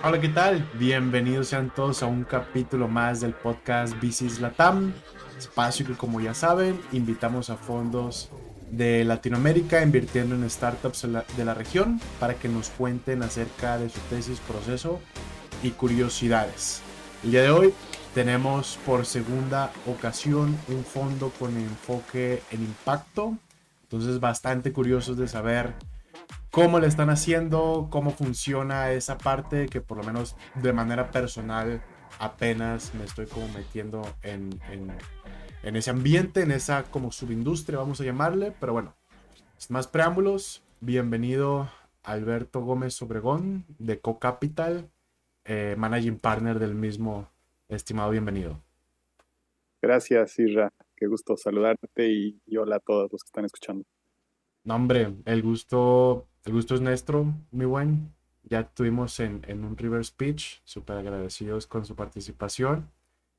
Hola, 0.02 0.22
¿qué 0.22 0.30
tal? 0.30 0.66
Bienvenidos 0.76 1.50
sean 1.50 1.74
todos 1.76 2.04
a 2.04 2.06
un 2.06 2.24
capítulo 2.24 2.88
más 2.88 3.20
del 3.20 3.34
podcast 3.34 4.00
Bicis 4.00 4.40
Latam, 4.40 4.94
espacio 5.38 5.86
que 5.86 5.96
como 5.96 6.22
ya 6.22 6.34
saben, 6.34 6.80
invitamos 6.94 7.50
a 7.50 7.58
fondos 7.58 8.30
de 8.72 9.04
Latinoamérica 9.04 9.84
invirtiendo 9.84 10.36
en 10.36 10.50
startups 10.50 11.06
de 11.36 11.44
la 11.44 11.54
región 11.54 12.00
para 12.18 12.36
que 12.36 12.48
nos 12.48 12.70
cuenten 12.70 13.24
acerca 13.24 13.78
de 13.78 13.90
su 13.90 14.00
tesis, 14.10 14.40
proceso 14.40 15.02
y 15.64 15.72
curiosidades. 15.72 16.82
El 17.22 17.32
día 17.32 17.42
de 17.42 17.52
hoy 17.52 17.74
tenemos 18.16 18.80
por 18.86 19.06
segunda 19.06 19.74
ocasión 19.86 20.58
un 20.70 20.86
fondo 20.86 21.30
con 21.38 21.58
enfoque 21.58 22.42
en 22.52 22.62
impacto, 22.62 23.38
entonces 23.84 24.22
bastante 24.22 24.72
curiosos 24.72 25.18
de 25.18 25.28
saber 25.28 25.74
cómo 26.52 26.80
le 26.80 26.88
están 26.88 27.10
haciendo, 27.10 27.88
cómo 27.90 28.12
funciona 28.12 28.92
esa 28.92 29.18
parte 29.18 29.68
que 29.68 29.82
por 29.82 29.98
lo 29.98 30.04
menos 30.04 30.36
de 30.56 30.74
manera 30.74 31.12
personal 31.12 31.82
apenas 32.20 32.94
me 32.96 33.06
estoy 33.06 33.28
como 33.28 33.48
metiendo 33.50 34.02
en, 34.24 34.60
en, 34.72 35.76
ese 35.76 35.90
ambiente, 35.90 36.42
en 36.42 36.52
esa 36.52 36.84
como 36.84 37.12
subindustria, 37.12 37.78
vamos 37.78 38.02
a 38.02 38.04
llamarle. 38.04 38.54
Pero 38.60 38.74
bueno, 38.74 38.96
sin 39.58 39.74
más 39.74 39.88
preámbulos, 39.88 40.64
bienvenido 40.82 41.70
Alberto 42.04 42.62
Gómez 42.62 43.02
Obregón 43.02 43.66
de 43.78 44.00
CoCapital, 44.00 44.90
eh, 45.46 45.76
Managing 45.78 46.20
Partner 46.20 46.60
del 46.60 46.76
mismo. 46.76 47.30
Estimado, 47.68 48.10
bienvenido. 48.10 48.60
Gracias, 49.82 50.40
Isra. 50.40 50.74
Qué 50.96 51.06
gusto 51.06 51.38
saludarte 51.38 52.10
y, 52.10 52.42
y 52.46 52.58
hola 52.58 52.78
a 52.78 52.80
todos 52.80 53.10
los 53.12 53.24
que 53.24 53.28
están 53.28 53.46
escuchando. 53.46 53.86
No, 54.64 54.76
hombre, 54.76 55.14
el 55.26 55.42
gusto 55.42 56.29
el 56.50 56.56
gusto 56.56 56.74
es 56.74 56.82
nuestro, 56.82 57.32
mi 57.52 57.66
buen. 57.66 58.12
Ya 58.42 58.64
tuvimos 58.64 59.20
en, 59.20 59.44
un 59.64 59.78
River 59.78 60.04
Speech, 60.04 60.62
súper 60.64 60.98
agradecidos 60.98 61.68
con 61.68 61.86
su 61.86 61.96
participación. 61.96 62.90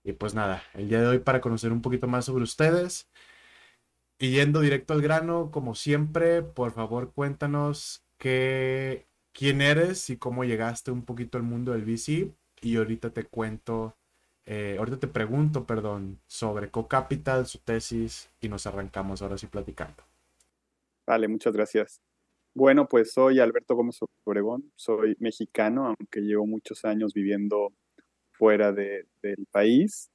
Y 0.05 0.12
pues 0.12 0.33
nada, 0.33 0.62
el 0.75 0.89
día 0.89 1.00
de 1.00 1.08
hoy 1.08 1.19
para 1.19 1.41
conocer 1.41 1.72
un 1.72 1.83
poquito 1.83 2.06
más 2.06 2.27
sobre 2.27 2.44
ustedes. 2.44 3.08
Y 4.20 4.30
yendo 4.30 4.61
directo 4.61 4.94
al 4.94 5.02
grano, 5.02 5.50
como 5.50 5.75
siempre, 5.75 6.42
por 6.42 6.70
favor 6.70 7.11
cuéntanos 7.12 8.05
qué, 8.17 9.08
quién 9.33 9.61
eres 9.61 10.08
y 10.08 10.17
cómo 10.17 10.45
llegaste 10.45 10.92
un 10.92 11.05
poquito 11.05 11.36
al 11.36 11.42
mundo 11.42 11.72
del 11.72 11.84
VC. 11.84 12.33
Y 12.61 12.77
ahorita 12.77 13.11
te 13.11 13.24
cuento, 13.24 13.97
eh, 14.47 14.77
ahorita 14.78 15.00
te 15.00 15.08
pregunto, 15.08 15.67
perdón, 15.67 16.20
sobre 16.28 16.70
CoCapital, 16.70 17.48
su 17.48 17.58
tesis 17.58 18.30
y 18.41 18.48
nos 18.48 18.69
arrancamos 18.69 19.20
ahora 19.20 19.36
sí 19.36 19.48
platicando. 19.48 20.05
Vale, 21.08 21.27
muchas 21.27 21.52
gracias. 21.52 22.00
Bueno, 22.54 22.88
pues 22.88 23.12
soy 23.12 23.38
Alberto 23.38 23.76
Gómez 23.76 24.00
Obregón, 24.24 24.72
soy 24.74 25.16
mexicano, 25.20 25.86
aunque 25.86 26.20
llevo 26.20 26.46
muchos 26.46 26.84
años 26.84 27.14
viviendo 27.14 27.72
fuera 28.32 28.72
del 28.72 29.06
país. 29.52 30.10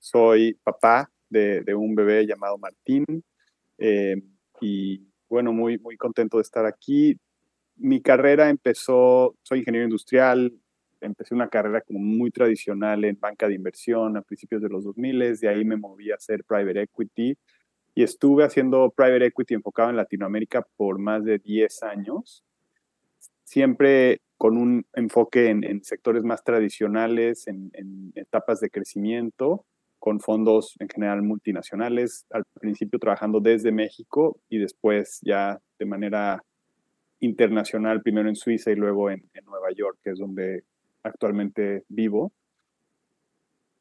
Soy 0.00 0.54
papá 0.64 1.10
de, 1.28 1.62
un 1.74 1.94
bebé 1.94 2.26
llamado 2.26 2.56
Martín 2.56 3.04
eh, 3.76 4.16
y 4.62 5.02
bueno, 5.28 5.52
muy, 5.52 5.78
muy 5.78 5.98
contento 5.98 6.38
de 6.38 6.42
estar 6.42 6.64
aquí. 6.64 7.18
Mi 7.76 8.00
carrera 8.00 8.48
empezó, 8.48 9.36
soy 9.42 9.58
ingeniero 9.58 9.84
industrial, 9.84 10.54
empecé 11.02 11.34
una 11.34 11.48
carrera 11.48 11.82
como 11.82 11.98
muy 11.98 12.30
tradicional 12.30 13.04
en 13.04 13.20
banca 13.20 13.46
de 13.46 13.54
inversión 13.54 14.16
a 14.16 14.22
principios 14.22 14.62
de 14.62 14.70
los 14.70 14.84
2000, 14.84 15.38
de 15.38 15.48
ahí 15.48 15.66
me 15.66 15.76
moví 15.76 16.10
a 16.10 16.14
hacer 16.14 16.44
private 16.44 16.82
equity 16.82 17.36
y 17.96 18.02
estuve 18.02 18.44
haciendo 18.44 18.90
private 18.90 19.24
equity 19.24 19.54
enfocado 19.54 19.88
en 19.88 19.96
Latinoamérica 19.96 20.68
por 20.76 20.98
más 20.98 21.24
de 21.24 21.38
10 21.38 21.82
años, 21.82 22.44
siempre 23.42 24.20
con 24.36 24.58
un 24.58 24.84
enfoque 24.92 25.48
en, 25.48 25.82
sectores 25.82 26.22
más 26.22 26.44
tradicionales, 26.44 27.46
en, 27.48 27.72
etapas 28.14 28.60
de 28.60 28.68
crecimiento, 28.68 29.64
con 29.98 30.20
fondos 30.20 30.74
en 30.78 30.90
general 30.90 31.22
multinacionales, 31.22 32.26
al 32.30 32.44
principio 32.60 32.98
trabajando 32.98 33.40
desde 33.40 33.72
México 33.72 34.38
y 34.50 34.58
después 34.58 35.18
ya 35.22 35.58
de 35.78 35.86
manera 35.86 36.44
internacional, 37.20 38.02
primero 38.02 38.28
en 38.28 38.36
Suiza 38.36 38.70
y 38.70 38.76
luego 38.76 39.10
en, 39.10 39.26
en 39.32 39.44
Nueva 39.46 39.68
York, 39.74 39.96
que 40.04 40.10
es 40.10 40.18
donde 40.18 40.64
actualmente 41.02 41.84
vivo. 41.88 42.30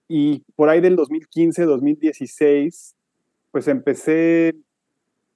Y 0.08 0.46
por 0.56 0.70
ahí 0.70 0.80
del 0.80 0.96
2015, 0.96 1.66
2016, 1.66 2.96
pues 3.56 3.70
empecé 3.70 4.54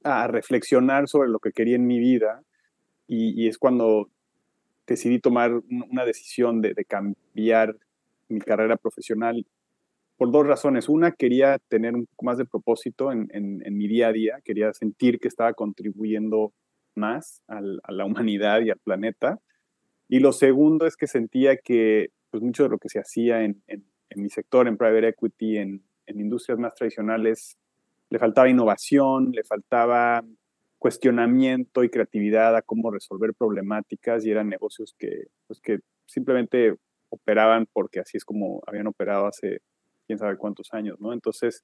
a 0.03 0.28
reflexionar 0.28 1.07
sobre 1.07 1.30
lo 1.30 1.40
que 1.40 1.53
quería 1.53 1.78
en 1.78 1.88
mi 1.88 2.00
vida 2.00 2.44
y, 3.07 3.47
es 3.47 3.57
cuando 3.57 4.09
decidí 4.85 5.19
tomar 5.19 5.53
una 5.90 6.03
decisión 6.03 6.59
de, 6.59 6.75
cambiar 6.84 7.78
mi 8.28 8.41
carrera 8.41 8.75
profesional 8.75 9.47
por 10.18 10.34
dos 10.34 10.46
razones. 10.46 10.90
Una, 10.90 11.13
quería 11.13 11.59
tener 11.69 11.96
un 11.96 12.08
poco 12.08 12.25
más 12.25 12.38
de 12.38 12.44
propósito 12.44 13.13
en, 13.13 13.29
mi 13.72 13.88
día 13.88 14.09
a 14.09 14.12
día, 14.12 14.41
quería 14.44 14.74
sentir 14.74 15.22
que 15.22 15.29
estaba 15.29 15.53
contribuyendo 15.53 16.52
más 16.96 17.41
a 17.47 17.62
la 17.62 18.03
humanidad 18.06 18.59
y 18.59 18.69
al 18.69 18.79
planeta. 18.79 19.40
Y 20.09 20.19
lo 20.19 20.34
segundo 20.34 20.85
es 20.85 20.97
que 20.97 21.08
sentía 21.08 21.56
que 21.56 22.09
pues, 22.31 22.44
mucho 22.44 22.63
de 22.63 22.69
lo 22.69 22.79
que 22.79 22.90
se 22.90 23.00
hacía 23.00 23.46
en, 23.46 23.63
mi 24.13 24.29
sector, 24.29 24.68
en 24.68 24.75
private 24.75 25.08
equity, 25.08 25.58
en, 25.59 25.84
en 26.06 26.19
industrias 26.19 26.59
más 26.59 26.75
tradicionales, 26.75 27.58
le 28.09 28.20
faltaba 28.20 28.50
innovación, 28.50 29.31
le 29.31 29.44
faltaba 29.44 30.24
cuestionamiento 30.78 31.84
y 31.84 31.90
creatividad 31.90 32.56
a 32.56 32.62
cómo 32.62 32.90
resolver 32.90 33.34
problemáticas 33.34 34.25
y 34.25 34.31
eran 34.31 34.50
negocios 34.50 34.96
que, 34.97 35.28
pues 35.47 35.59
que 35.59 35.80
simplemente 36.06 36.75
operaban 37.09 37.68
porque 37.72 38.00
así 38.00 38.18
es 38.18 38.25
como 38.25 38.62
habían 38.66 38.88
operado 38.88 39.28
hace 39.28 39.59
quién 40.08 40.18
sabe 40.18 40.38
cuántos 40.38 40.70
años, 40.74 41.00
¿no? 41.00 41.14
Entonces, 41.14 41.64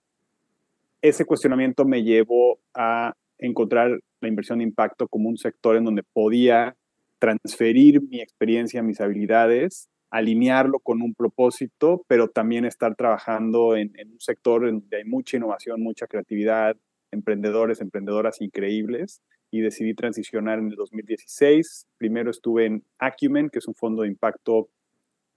ese 1.01 1.25
cuestionamiento 1.25 1.85
me 1.85 2.03
llevó 2.03 2.59
a 2.73 3.13
encontrar 3.37 3.99
la 4.21 4.27
inversión 4.27 4.59
de 4.59 4.65
impacto 4.65 5.07
como 5.07 5.29
un 5.29 5.37
sector 5.37 5.77
en 5.77 5.85
donde 5.85 6.03
podía 6.03 6.75
transferir 7.19 8.01
mi 8.01 8.21
experiencia, 8.21 8.83
mis 8.83 9.01
habilidades 9.01 9.89
alinearlo 10.15 10.79
con 10.79 11.01
un 11.01 11.13
propósito, 11.13 12.05
pero 12.07 12.29
también 12.29 12.63
estar 12.63 12.95
trabajando 12.95 13.75
en, 13.75 13.91
un 14.09 14.19
sector 14.21 14.65
donde 14.65 14.97
hay 14.97 15.03
mucha 15.03 15.35
innovación, 15.35 15.81
mucha 15.81 16.07
creatividad, 16.07 16.77
emprendedores, 17.11 17.81
emprendedoras 17.81 18.39
increíbles 18.39 19.21
y 19.51 19.59
decidí 19.59 19.93
transicionar 19.93 20.59
en 20.59 20.69
el 20.69 20.75
2016. 20.75 21.87
Primero 21.97 22.31
estuve 22.31 22.65
en 22.65 22.83
Acumen, 22.97 23.49
que 23.49 23.59
es 23.59 23.67
un 23.67 23.75
fondo 23.75 24.03
de 24.03 24.07
impacto 24.07 24.69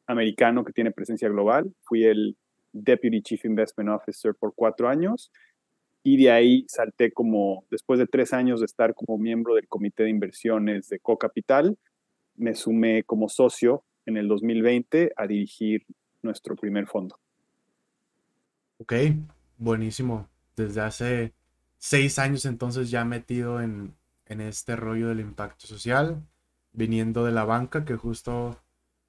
americano 0.06 0.64
que 0.64 0.72
tiene 0.72 0.92
presencia 0.92 1.28
global. 1.28 1.74
Fui 1.82 2.04
el 2.04 2.36
Deputy 2.72 3.20
Chief 3.20 3.44
Investment 3.46 3.90
Officer 3.90 4.36
por 4.38 4.54
cuatro 4.54 4.88
años 4.88 5.32
y 6.04 6.22
de 6.22 6.30
ahí 6.30 6.64
salté 6.68 7.10
como, 7.10 7.64
después 7.68 7.98
de 7.98 8.06
tres 8.06 8.32
años 8.32 8.60
de 8.60 8.66
estar 8.66 8.94
como 8.94 9.18
miembro 9.18 9.56
del 9.56 9.66
comité 9.66 10.04
de 10.04 10.10
inversiones 10.10 10.88
de 10.88 11.00
CoCapital, 11.00 11.76
me 12.36 12.54
sumé 12.54 13.02
como 13.02 13.28
socio 13.28 13.82
en 14.08 14.16
el 14.16 14.26
2020 14.26 15.12
a 15.14 15.26
dirigir 15.26 15.84
nuestro 16.22 16.56
primer 16.56 16.86
fondo. 16.86 17.20
Ok, 18.78 18.94
buenísimo. 19.58 20.28
Desde 20.56 20.80
hace 20.80 21.34
seis 21.76 22.18
años 22.18 22.46
entonces 22.46 22.90
ya 22.90 23.04
metido 23.04 23.60
en, 23.60 23.94
en 24.24 24.40
este 24.40 24.76
rollo 24.76 25.08
del 25.08 25.20
impacto 25.20 25.66
social, 25.66 26.22
viniendo 26.72 27.24
de 27.26 27.32
la 27.32 27.44
banca, 27.44 27.84
que 27.84 27.96
justo 27.96 28.58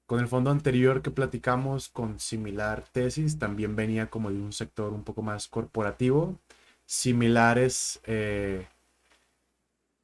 con 0.04 0.20
el 0.20 0.28
fondo 0.28 0.50
anterior 0.50 1.00
que 1.00 1.10
platicamos 1.10 1.88
con 1.88 2.20
similar 2.20 2.84
tesis, 2.92 3.38
también 3.38 3.76
venía 3.76 4.10
como 4.10 4.30
de 4.30 4.38
un 4.38 4.52
sector 4.52 4.92
un 4.92 5.02
poco 5.02 5.22
más 5.22 5.48
corporativo, 5.48 6.38
similares, 6.84 8.00
eh, 8.04 8.66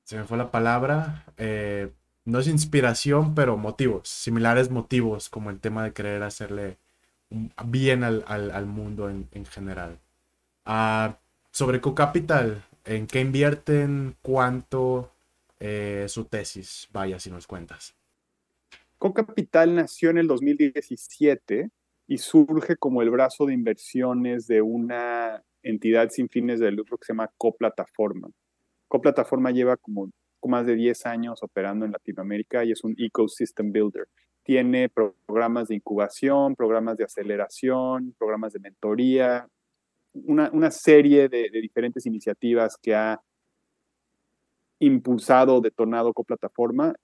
se 0.04 0.16
me 0.16 0.24
fue 0.24 0.38
la 0.38 0.50
palabra, 0.50 1.26
eh, 1.36 1.92
no 2.26 2.40
es 2.40 2.48
inspiración, 2.48 3.34
pero 3.34 3.56
motivos, 3.56 4.08
similares 4.08 4.70
motivos, 4.70 5.30
como 5.30 5.50
el 5.50 5.60
tema 5.60 5.84
de 5.84 5.92
querer 5.92 6.22
hacerle 6.24 6.76
bien 7.64 8.04
al, 8.04 8.66
mundo 8.66 9.08
en, 9.08 9.46
general. 9.46 9.98
Ah, 10.64 11.18
sobre 11.52 11.80
CoCapital, 11.80 12.64
¿en 12.84 13.06
qué 13.06 13.20
invierten? 13.20 14.16
¿Cuánto? 14.22 15.10
Eh, 15.58 16.04
su 16.08 16.24
tesis, 16.24 16.88
vaya, 16.92 17.18
si 17.18 17.30
nos 17.30 17.46
cuentas. 17.46 17.94
CoCapital 18.98 19.74
nació 19.74 20.10
en 20.10 20.18
el 20.18 20.26
2017 20.26 21.70
y 22.08 22.18
surge 22.18 22.76
como 22.76 23.02
el 23.02 23.10
brazo 23.10 23.46
de 23.46 23.54
inversiones 23.54 24.46
de 24.46 24.62
una 24.62 25.42
entidad 25.62 26.10
sin 26.10 26.28
fines 26.28 26.60
de 26.60 26.72
lucro 26.72 26.98
que 26.98 27.06
se 27.06 27.12
llama 27.12 27.30
Coplataforma. 27.38 28.28
Coplataforma 28.88 29.50
lleva 29.50 29.76
como 29.76 30.10
más 30.48 30.66
de 30.66 30.74
10 30.74 31.06
años 31.06 31.42
operando 31.42 31.84
en 31.84 31.92
Latinoamérica 31.92 32.64
y 32.64 32.72
es 32.72 32.84
un 32.84 32.94
ecosystem 32.98 33.72
builder. 33.72 34.08
Tiene 34.42 34.88
programas 34.88 35.68
de 35.68 35.74
incubación, 35.74 36.54
programas 36.54 36.96
de 36.96 37.04
aceleración, 37.04 38.14
programas 38.18 38.52
de 38.52 38.60
mentoría, 38.60 39.48
una, 40.12 40.70
serie 40.70 41.28
de, 41.28 41.50
diferentes 41.50 42.06
iniciativas 42.06 42.76
que 42.80 42.94
ha 42.94 43.20
impulsado, 44.78 45.60
detonado 45.60 46.12
Coplataforma 46.12 46.94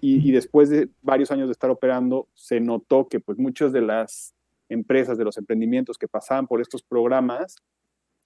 y, 0.00 0.28
y, 0.28 0.32
después 0.32 0.70
de 0.70 0.88
varios 1.02 1.30
años 1.30 1.48
de 1.48 1.52
estar 1.52 1.70
operando, 1.70 2.28
se 2.34 2.60
notó 2.60 3.08
que 3.08 3.20
pues 3.20 3.38
muchas 3.38 3.72
de 3.72 3.82
las 3.82 4.34
empresas, 4.68 5.18
de 5.18 5.24
los 5.24 5.36
emprendimientos 5.36 5.98
que 5.98 6.08
pasaban 6.08 6.46
por 6.46 6.60
estos 6.60 6.82
programas, 6.82 7.56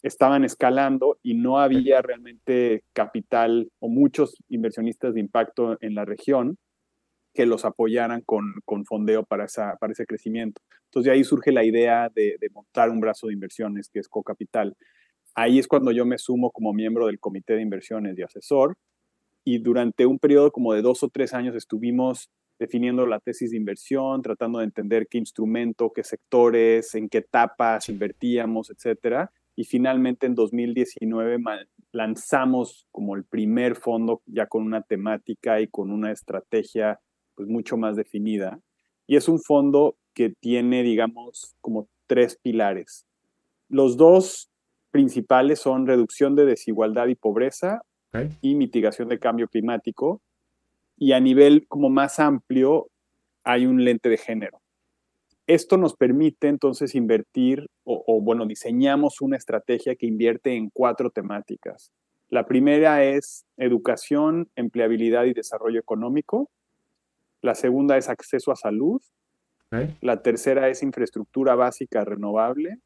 estaban 0.07 0.45
escalando 0.45 1.19
y 1.23 1.35
no 1.35 1.59
había 1.59 2.01
realmente 2.01 2.85
capital 2.93 3.71
o 3.81 3.89
muchos 3.89 4.37
inversionistas 4.49 5.15
de 5.15 5.21
impacto 5.21 5.79
en 5.81 5.97
la 5.97 6.05
región 6.05 6.59
que 7.35 7.45
los 7.45 7.65
apoyaran 7.65 8.23
con, 8.23 8.55
con 8.65 8.85
fondeo 8.85 9.25
para, 9.25 9.47
esa, 9.47 9.77
para 9.81 9.93
ese 9.93 10.07
crecimiento. 10.07 10.63
Entonces 10.85 11.11
de 11.11 11.17
ahí 11.17 11.25
surge 11.25 11.51
la 11.51 11.65
idea 11.65 12.09
de, 12.15 12.37
de 12.41 12.51
montar 12.51 12.91
un 12.91 13.01
brazo 13.01 13.27
de 13.27 13.33
inversiones 13.33 13.89
que 13.89 13.99
es 13.99 14.09
CoCapital. 14.09 14.77
Ahí 15.35 15.59
es 15.59 15.67
cuando 15.67 15.91
yo 15.91 16.07
me 16.07 16.19
sumo 16.19 16.53
como 16.53 16.73
miembro 16.73 17.07
del 17.07 17.19
comité 17.19 17.55
de 17.55 17.63
inversiones 17.63 18.17
y 18.17 18.23
asesor 18.23 18.77
y 19.45 19.59
durante 19.59 20.07
un 20.07 20.21
periodo 20.21 20.53
como 20.53 20.73
de 20.73 20.83
dos 20.83 21.03
o 21.03 21.09
tres 21.09 21.35
años 21.35 21.57
estuvimos 21.57 22.31
definiendo 22.61 23.07
la 23.07 23.19
tesis 23.19 23.51
de 23.51 23.57
inversión, 23.57 24.23
tratando 24.23 24.61
de 24.61 24.67
entender 24.67 25.09
qué 25.11 25.19
instrumento, 25.19 25.93
qué 25.93 26.05
sectores, 26.05 26.95
en 26.95 27.09
qué 27.09 27.19
etapas 27.19 27.89
invertíamos, 27.89 28.71
etcétera 28.71 29.33
y 29.57 29.65
finalmente 29.65 30.27
en 30.27 30.35
2019 30.35 31.39
lanzamos 31.93 32.87
como 32.93 33.17
el 33.17 33.25
primer 33.25 33.75
fondo 33.75 34.23
ya 34.27 34.47
con 34.47 34.63
una 34.63 34.83
temática 34.83 35.61
y 35.63 35.69
con 35.69 35.91
una 35.91 36.13
estrategia 36.13 37.01
pues 37.35 37.49
mucho 37.49 37.79
más 37.79 37.97
definida. 37.97 38.61
Y 39.07 39.17
es 39.17 39.29
un 39.29 39.41
fondo 39.41 39.97
que 40.15 40.31
tiene, 40.31 40.83
digamos, 40.83 41.57
como 41.61 41.89
tres 42.07 42.39
pilares. 42.43 43.07
Los 43.69 43.97
dos 43.97 44.51
principales 44.91 45.61
son 45.61 45.87
reducción 45.87 46.37
de 46.37 46.45
desigualdad 46.45 47.07
y 47.07 47.15
pobreza 47.15 47.83
y 48.41 48.55
mitigación 48.55 49.09
de 49.09 49.19
cambio 49.19 49.49
climático. 49.49 50.23
Y 50.99 51.13
a 51.13 51.21
nivel 51.21 51.67
como 51.67 51.89
más 51.89 52.19
amplio 52.19 52.89
hay 53.43 53.67
un 53.67 53.85
lente 53.85 54.09
de 54.09 54.17
género. 54.19 54.61
Esto 55.47 55.77
nos 55.77 55.95
permite 55.95 56.49
entonces 56.49 56.95
invertir 56.95 57.69
o, 57.85 58.21
bueno, 58.21 58.47
diseñamos 58.47 59.21
una 59.21 59.37
estrategia 59.37 59.95
que 59.95 60.07
invierte 60.07 60.57
en 60.57 60.71
cuatro 60.71 61.11
temáticas. 61.11 61.93
La 62.29 62.47
primera 62.47 63.05
es 63.05 63.47
educación, 63.57 64.51
empleabilidad 64.57 65.25
y 65.25 65.35
desarrollo 65.35 65.79
económico. 65.79 66.51
La 67.43 67.55
segunda 67.55 67.97
es 67.97 68.09
acceso 68.09 68.51
a 68.51 68.57
salud. 68.57 69.01
La 70.01 70.23
tercera 70.23 70.69
es 70.69 70.83
infraestructura 70.83 71.55
básica 71.55 72.05
renovable. 72.05 72.79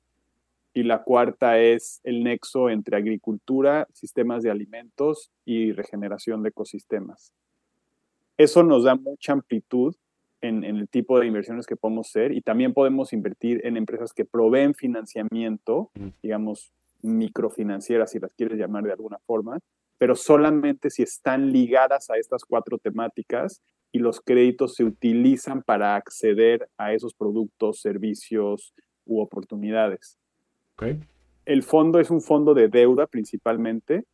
Y 0.75 0.83
la 0.83 1.03
cuarta 1.03 1.59
es 1.59 2.01
el 2.05 2.23
nexo 2.23 2.69
entre 2.69 2.97
agricultura, 2.97 3.89
sistemas 3.93 4.43
de 4.43 4.51
alimentos 4.51 5.31
y 5.47 5.73
regeneración 5.73 6.43
de 6.43 6.51
ecosistemas. 6.51 7.33
Eso 8.37 8.63
nos 8.63 8.85
da 8.85 8.95
mucha 8.95 9.33
amplitud 9.33 9.97
en, 10.41 10.65
el 10.65 10.89
tipo 10.89 11.19
de 11.19 11.27
inversiones 11.27 11.67
que 11.67 11.77
podemos 11.77 12.09
hacer 12.09 12.33
y 12.33 12.41
también 12.41 12.73
podemos 12.73 13.13
invertir 13.13 13.61
en 13.65 13.77
empresas 13.77 14.13
que 14.13 14.25
proveen 14.25 14.75
financiamiento, 14.75 15.91
digamos, 16.23 16.73
microfinancieras, 17.03 18.11
si 18.11 18.19
las 18.19 18.33
quieres 18.35 18.59
llamar 18.59 18.85
de 18.85 18.93
alguna 18.93 19.19
forma, 19.27 19.59
pero 19.99 20.17
solamente 20.17 20.91
si 20.91 21.03
están 21.03 21.53
ligadas 21.53 22.11
a 22.11 22.17
estas 22.17 22.45
cuatro 22.45 22.79
temáticas 22.79 23.63
y 23.93 23.99
los 23.99 24.21
créditos 24.21 24.75
se 24.75 24.85
utilizan 24.85 25.63
para 25.63 25.97
acceder 25.97 26.69
a 26.79 26.95
esos 26.95 27.15
productos, 27.15 27.81
servicios 27.81 28.75
u 29.05 29.21
oportunidades. 29.21 30.19
El 31.45 31.63
fondo 31.63 32.01
es 32.01 32.11
un 32.11 32.23
fondo 32.23 32.55
de 32.55 32.69
deuda 32.69 33.07
principalmente, 33.07 34.05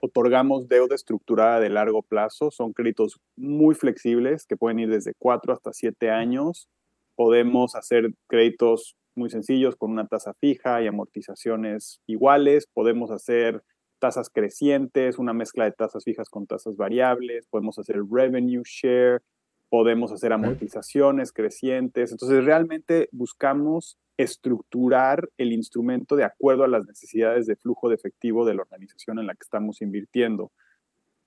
otorgamos 0.00 0.68
deuda 0.68 0.94
estructurada 0.94 1.60
de 1.60 1.70
largo 1.70 2.02
plazo. 2.02 2.50
Son 2.50 2.72
créditos 2.72 3.20
muy 3.36 3.74
flexibles 3.74 4.46
que 4.46 4.56
pueden 4.56 4.78
ir 4.78 4.90
desde 4.90 5.14
4 5.18 5.52
hasta 5.52 5.72
7 5.72 6.10
años. 6.10 6.68
Podemos 7.14 7.74
hacer 7.74 8.12
créditos 8.28 8.96
muy 9.14 9.30
sencillos 9.30 9.76
con 9.76 9.90
una 9.90 10.06
tasa 10.06 10.34
fija 10.34 10.82
y 10.82 10.86
amortizaciones 10.86 12.00
iguales. 12.06 12.68
Podemos 12.72 13.10
hacer 13.10 13.62
tasas 13.98 14.28
crecientes, 14.30 15.18
una 15.18 15.32
mezcla 15.32 15.64
de 15.64 15.72
tasas 15.72 16.04
fijas 16.04 16.28
con 16.28 16.46
tasas 16.46 16.76
variables. 16.76 17.46
Podemos 17.46 17.78
hacer 17.78 17.96
revenue 18.10 18.62
share. 18.64 19.22
Podemos 19.68 20.12
hacer 20.12 20.32
amortizaciones 20.32 21.32
crecientes. 21.32 22.12
Entonces, 22.12 22.44
realmente 22.44 23.08
buscamos 23.12 23.98
estructurar 24.16 25.28
el 25.36 25.52
instrumento 25.52 26.16
de 26.16 26.24
acuerdo 26.24 26.64
a 26.64 26.68
las 26.68 26.86
necesidades 26.86 27.46
de 27.46 27.56
flujo 27.56 27.88
de 27.88 27.96
efectivo 27.96 28.46
de 28.46 28.54
la 28.54 28.62
organización 28.62 29.18
en 29.18 29.26
la 29.26 29.34
que 29.34 29.42
estamos 29.42 29.82
invirtiendo. 29.82 30.52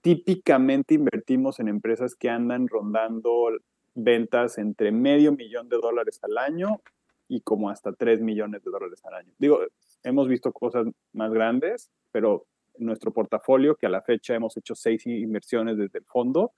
Típicamente 0.01 0.95
invertimos 0.95 1.59
en 1.59 1.67
empresas 1.67 2.15
que 2.15 2.29
andan 2.29 2.67
rondando 2.67 3.49
ventas 3.93 4.57
entre 4.57 4.91
medio 4.91 5.33
millón 5.33 5.69
de 5.69 5.77
dólares 5.77 6.19
al 6.23 6.37
año 6.37 6.81
y 7.27 7.41
como 7.41 7.69
hasta 7.69 7.93
tres 7.93 8.21
millones 8.21 8.63
de 8.63 8.71
dólares 8.71 9.03
al 9.05 9.13
año. 9.13 9.33
Digo, 9.37 9.59
hemos 10.03 10.27
visto 10.27 10.51
cosas 10.51 10.87
más 11.13 11.31
grandes, 11.31 11.91
pero 12.11 12.45
en 12.79 12.85
nuestro 12.85 13.11
portafolio, 13.11 13.75
que 13.75 13.85
a 13.85 13.89
la 13.89 14.01
fecha 14.01 14.33
hemos 14.33 14.55
hecho 14.57 14.73
seis 14.73 15.05
inversiones 15.05 15.77
desde 15.77 15.99
el 15.99 16.05
fondo, 16.05 16.53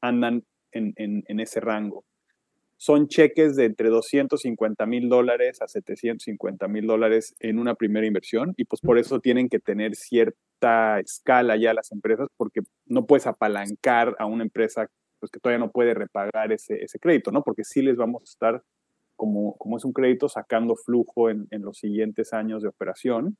andan 0.00 0.44
en, 0.72 0.94
en 0.96 1.40
ese 1.40 1.60
rango 1.60 2.04
son 2.82 3.06
cheques 3.06 3.54
de 3.54 3.66
entre 3.66 3.90
250 3.90 4.86
mil 4.86 5.08
dólares 5.08 5.62
a 5.62 5.68
750 5.68 6.66
mil 6.66 6.88
dólares 6.88 7.32
en 7.38 7.60
una 7.60 7.76
primera 7.76 8.08
inversión 8.08 8.54
y 8.56 8.64
pues 8.64 8.80
por 8.80 8.98
eso 8.98 9.20
tienen 9.20 9.48
que 9.48 9.60
tener 9.60 9.94
cierta 9.94 10.98
escala 10.98 11.56
ya 11.56 11.74
las 11.74 11.92
empresas 11.92 12.26
porque 12.36 12.62
no 12.86 13.06
puedes 13.06 13.28
apalancar 13.28 14.16
a 14.18 14.26
una 14.26 14.42
empresa 14.42 14.88
pues, 15.20 15.30
que 15.30 15.38
todavía 15.38 15.64
no 15.64 15.70
puede 15.70 15.94
repagar 15.94 16.50
ese, 16.50 16.82
ese 16.82 16.98
crédito, 16.98 17.30
¿no? 17.30 17.44
Porque 17.44 17.62
sí 17.62 17.82
les 17.82 17.96
vamos 17.96 18.22
a 18.22 18.24
estar, 18.24 18.62
como, 19.14 19.56
como 19.58 19.76
es 19.76 19.84
un 19.84 19.92
crédito, 19.92 20.28
sacando 20.28 20.74
flujo 20.74 21.30
en, 21.30 21.46
en 21.52 21.62
los 21.62 21.78
siguientes 21.78 22.32
años 22.32 22.64
de 22.64 22.68
operación. 22.68 23.36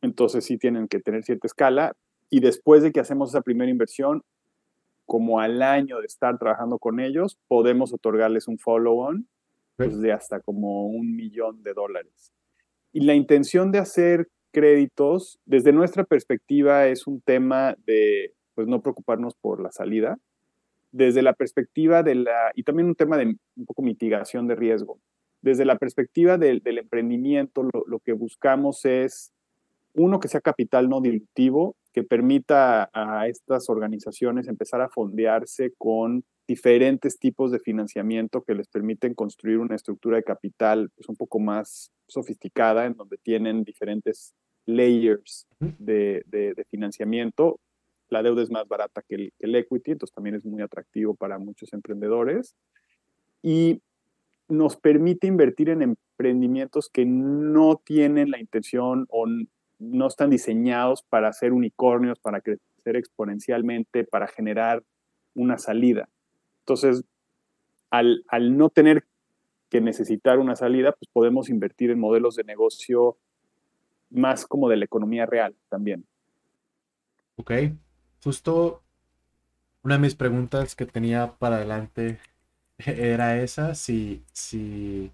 Entonces 0.00 0.44
sí 0.44 0.58
tienen 0.58 0.88
que 0.88 0.98
tener 0.98 1.22
cierta 1.22 1.46
escala 1.46 1.92
y 2.28 2.40
después 2.40 2.82
de 2.82 2.90
que 2.90 2.98
hacemos 2.98 3.30
esa 3.30 3.42
primera 3.42 3.70
inversión, 3.70 4.24
como 5.06 5.40
al 5.40 5.62
año 5.62 6.00
de 6.00 6.06
estar 6.06 6.38
trabajando 6.38 6.78
con 6.78 7.00
ellos, 7.00 7.38
podemos 7.48 7.92
otorgarles 7.92 8.48
un 8.48 8.58
follow-on 8.58 9.28
pues, 9.76 10.00
de 10.00 10.12
hasta 10.12 10.40
como 10.40 10.86
un 10.86 11.14
millón 11.14 11.62
de 11.62 11.72
dólares. 11.74 12.32
Y 12.92 13.00
la 13.00 13.14
intención 13.14 13.72
de 13.72 13.78
hacer 13.78 14.28
créditos, 14.52 15.40
desde 15.46 15.72
nuestra 15.72 16.04
perspectiva, 16.04 16.86
es 16.86 17.06
un 17.06 17.20
tema 17.20 17.74
de 17.86 18.34
pues 18.54 18.68
no 18.68 18.82
preocuparnos 18.82 19.34
por 19.34 19.62
la 19.62 19.72
salida, 19.72 20.18
desde 20.92 21.22
la 21.22 21.32
perspectiva 21.32 22.02
de 22.02 22.16
la, 22.16 22.52
y 22.54 22.64
también 22.64 22.88
un 22.88 22.94
tema 22.94 23.16
de 23.16 23.34
un 23.56 23.66
poco 23.66 23.82
mitigación 23.82 24.46
de 24.46 24.54
riesgo. 24.54 25.00
Desde 25.40 25.64
la 25.64 25.76
perspectiva 25.76 26.36
del, 26.36 26.60
del 26.60 26.78
emprendimiento, 26.78 27.62
lo, 27.62 27.84
lo, 27.86 27.98
que 27.98 28.12
buscamos 28.12 28.84
es, 28.84 29.32
uno, 29.94 30.20
que 30.20 30.28
sea 30.28 30.40
capital 30.40 30.88
no 30.88 31.00
dilutivo 31.00 31.76
que 31.92 32.02
permita 32.02 32.90
a 32.92 33.28
estas 33.28 33.68
organizaciones 33.68 34.48
empezar 34.48 34.80
a 34.80 34.88
fondearse 34.88 35.72
con 35.76 36.24
diferentes 36.48 37.18
tipos 37.18 37.52
de 37.52 37.60
financiamiento 37.60 38.42
que 38.42 38.54
les 38.54 38.66
permiten 38.68 39.14
construir 39.14 39.58
una 39.58 39.76
estructura 39.76 40.16
de 40.16 40.24
capital 40.24 40.90
pues, 40.96 41.08
un 41.08 41.16
poco 41.16 41.38
más 41.38 41.92
sofisticada, 42.08 42.86
en 42.86 42.94
donde 42.94 43.18
tienen 43.18 43.62
diferentes 43.62 44.34
layers 44.66 45.46
de, 45.60 46.22
de, 46.26 46.64
financiamiento. 46.70 47.60
La 48.08 48.22
deuda 48.22 48.42
es 48.42 48.50
más 48.50 48.66
barata 48.66 49.02
que 49.06 49.14
el, 49.14 49.32
que 49.38 49.46
el 49.46 49.54
equity, 49.54 49.92
entonces 49.92 50.14
también 50.14 50.36
es 50.36 50.44
muy 50.44 50.62
atractivo 50.62 51.14
para 51.14 51.38
muchos 51.38 51.72
emprendedores. 51.72 52.54
Y 53.42 53.82
nos 54.48 54.76
permite 54.76 55.26
invertir 55.26 55.68
en 55.70 55.82
emprendimientos 55.82 56.88
que 56.92 57.04
no 57.06 57.80
tienen 57.84 58.30
la 58.30 58.40
intención 58.40 59.06
o 59.08 59.26
no 59.82 60.06
están 60.06 60.30
diseñados 60.30 61.02
para 61.02 61.32
ser 61.32 61.52
unicornios, 61.52 62.18
para 62.20 62.40
crecer 62.40 62.96
exponencialmente, 62.96 64.04
para 64.04 64.28
generar 64.28 64.82
una 65.34 65.58
salida. 65.58 66.08
Entonces, 66.60 67.04
al, 67.90 68.24
no 68.56 68.68
tener 68.70 69.04
que 69.68 69.80
necesitar 69.80 70.38
una 70.38 70.54
salida, 70.54 70.92
pues 70.92 71.10
podemos 71.12 71.48
invertir 71.48 71.90
en 71.90 71.98
modelos 71.98 72.36
de 72.36 72.44
negocio 72.44 73.18
más 74.10 74.46
como 74.46 74.68
de 74.68 74.76
la 74.76 74.84
economía 74.84 75.26
real 75.26 75.56
también. 75.68 76.06
Ok, 77.36 77.52
justo 78.22 78.82
una 79.82 79.96
de 79.96 80.00
mis 80.00 80.14
preguntas 80.14 80.76
que 80.76 80.86
tenía 80.86 81.34
para 81.38 81.56
adelante 81.56 82.20
era 82.78 83.42
esa, 83.42 83.74
si, 83.74 84.22
si, 84.32 85.10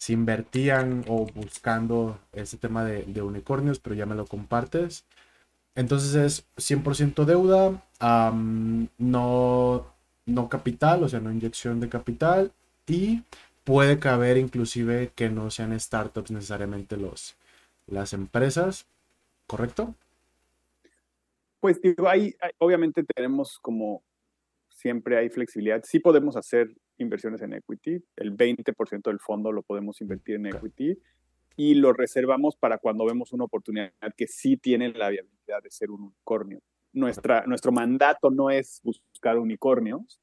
si 0.00 0.14
invertían 0.14 1.04
o 1.08 1.26
buscando 1.26 2.18
ese 2.32 2.56
tema 2.56 2.84
de, 2.86 3.02
de 3.02 3.20
unicornios, 3.20 3.80
pero 3.80 3.94
ya 3.94 4.06
me 4.06 4.14
lo 4.14 4.24
compartes. 4.24 5.04
Entonces 5.74 6.14
es 6.14 6.46
100% 6.56 7.26
deuda, 7.26 7.84
no, 8.98 9.86
no 10.24 10.48
capital, 10.48 11.04
o 11.04 11.08
sea, 11.10 11.20
no 11.20 11.30
inyección 11.30 11.80
de 11.80 11.90
capital 11.90 12.50
y 12.86 13.22
puede 13.62 13.98
caber 13.98 14.38
inclusive 14.38 15.12
que 15.14 15.28
no 15.28 15.50
sean 15.50 15.78
startups 15.78 16.30
necesariamente 16.30 16.96
los, 16.96 17.36
las 17.86 18.14
empresas, 18.14 18.86
¿correcto? 19.46 19.94
Pues 21.60 21.78
digo, 21.82 22.08
ahí 22.08 22.34
obviamente 22.56 23.04
tenemos 23.04 23.58
como 23.58 24.02
siempre 24.70 25.18
hay 25.18 25.28
flexibilidad. 25.28 25.82
Sí 25.84 25.98
podemos 25.98 26.38
hacer 26.38 26.74
inversiones 27.00 27.42
en 27.42 27.54
equity, 27.54 28.02
el 28.16 28.36
20% 28.36 29.02
del 29.02 29.20
fondo 29.20 29.52
lo 29.52 29.62
podemos 29.62 30.00
invertir 30.00 30.36
en 30.36 30.46
equity 30.46 30.98
y 31.56 31.74
lo 31.74 31.92
reservamos 31.92 32.56
para 32.56 32.78
cuando 32.78 33.04
vemos 33.04 33.32
una 33.32 33.44
oportunidad 33.44 33.92
que 34.16 34.26
sí 34.26 34.56
tiene 34.56 34.90
la 34.92 35.10
viabilidad 35.10 35.62
de 35.62 35.70
ser 35.70 35.90
un 35.90 36.02
unicornio. 36.04 36.60
Nuestra, 36.92 37.44
nuestro 37.46 37.72
mandato 37.72 38.30
no 38.30 38.50
es 38.50 38.80
buscar 38.82 39.38
unicornios, 39.38 40.20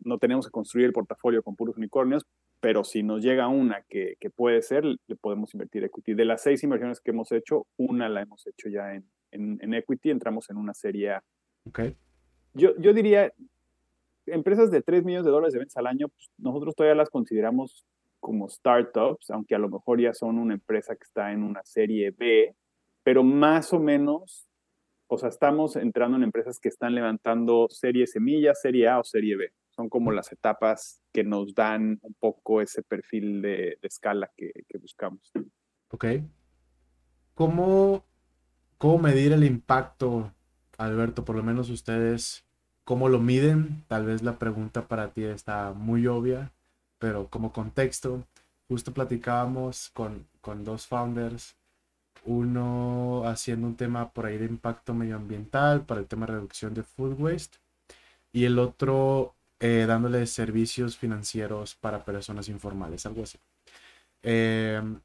no 0.00 0.18
tenemos 0.18 0.46
que 0.46 0.50
construir 0.50 0.86
el 0.86 0.92
portafolio 0.92 1.42
con 1.42 1.56
puros 1.56 1.76
unicornios, 1.76 2.26
pero 2.60 2.84
si 2.84 3.02
nos 3.02 3.22
llega 3.22 3.48
una 3.48 3.82
que, 3.88 4.16
que 4.20 4.30
puede 4.30 4.62
ser, 4.62 4.84
le 4.84 5.16
podemos 5.16 5.54
invertir 5.54 5.84
equity. 5.84 6.14
De 6.14 6.24
las 6.24 6.42
seis 6.42 6.62
inversiones 6.62 7.00
que 7.00 7.10
hemos 7.10 7.32
hecho, 7.32 7.66
una 7.76 8.08
la 8.08 8.22
hemos 8.22 8.46
hecho 8.46 8.68
ya 8.68 8.94
en, 8.94 9.08
en, 9.30 9.74
equity, 9.74 10.10
entramos 10.10 10.50
en 10.50 10.56
una 10.58 10.74
serie 10.74 11.10
A. 11.12 11.24
Okay. 11.64 11.96
Yo, 12.52 12.76
yo 12.78 12.92
diría, 12.92 13.32
empresas 14.32 14.70
de 14.70 14.82
3 14.82 15.04
millones 15.04 15.24
de 15.24 15.30
dólares 15.30 15.52
de 15.52 15.60
ventas 15.60 15.76
al 15.76 15.86
año, 15.86 16.08
pues, 16.08 16.30
nosotros 16.38 16.74
todavía 16.74 16.96
las 16.96 17.10
consideramos 17.10 17.86
como 18.20 18.48
startups, 18.48 19.30
aunque 19.30 19.54
a 19.54 19.58
lo 19.58 19.68
mejor 19.68 20.00
ya 20.00 20.12
son 20.12 20.38
una 20.38 20.54
empresa 20.54 20.94
que 20.94 21.04
está 21.04 21.32
en 21.32 21.42
una 21.42 21.64
serie 21.64 22.10
B, 22.10 22.54
pero 23.02 23.24
más 23.24 23.72
o 23.72 23.80
menos, 23.80 24.46
o 25.06 25.18
sea, 25.18 25.30
estamos 25.30 25.74
entrando 25.76 26.16
en 26.16 26.24
empresas 26.24 26.60
que 26.60 26.68
están 26.68 26.94
levantando 26.94 27.66
serie 27.70 28.06
semilla, 28.06 28.54
serie 28.54 28.88
A 28.88 29.00
o 29.00 29.04
serie 29.04 29.36
B. 29.36 29.52
Son 29.70 29.88
como 29.88 30.12
las 30.12 30.30
etapas 30.32 31.02
que 31.12 31.24
nos 31.24 31.54
dan 31.54 31.98
un 32.02 32.14
poco 32.14 32.60
ese 32.60 32.82
perfil 32.82 33.40
de, 33.40 33.78
escala 33.82 34.30
que, 34.36 34.52
buscamos. 34.78 35.32
Ok. 35.90 36.04
¿Cómo, 37.34 38.04
¿Cómo 38.76 38.98
medir 38.98 39.32
el 39.32 39.44
impacto, 39.44 40.34
Alberto? 40.76 41.24
Por 41.24 41.36
lo 41.36 41.42
menos 41.42 41.70
ustedes, 41.70 42.44
¿cómo 42.90 43.08
lo 43.08 43.20
miden? 43.20 43.84
Tal 43.86 44.04
vez 44.04 44.20
la 44.22 44.36
pregunta 44.36 44.88
para 44.88 45.12
ti 45.12 45.22
está 45.22 45.72
muy 45.72 46.08
obvia, 46.08 46.50
pero 46.98 47.28
como 47.28 47.52
contexto, 47.52 48.24
justo 48.66 48.92
platicábamos 48.92 49.90
con, 49.94 50.26
dos 50.64 50.88
founders, 50.88 51.54
uno 52.24 53.22
haciendo 53.26 53.68
un 53.68 53.76
tema 53.76 54.10
por 54.10 54.26
ahí 54.26 54.38
de 54.38 54.46
impacto 54.46 54.92
medioambiental 54.92 55.82
para 55.82 56.00
el 56.00 56.08
tema 56.08 56.26
de 56.26 56.32
reducción 56.32 56.74
de 56.74 56.82
food 56.82 57.14
waste 57.20 57.58
y 58.32 58.44
el 58.44 58.58
otro 58.58 59.36
eh, 59.60 59.84
dándole 59.86 60.26
servicios 60.26 60.96
financieros 60.96 61.76
para 61.76 62.04
personas 62.04 62.48
informales, 62.48 63.06
algo 63.06 63.22
así. 63.22 63.38
Em, 64.24 64.98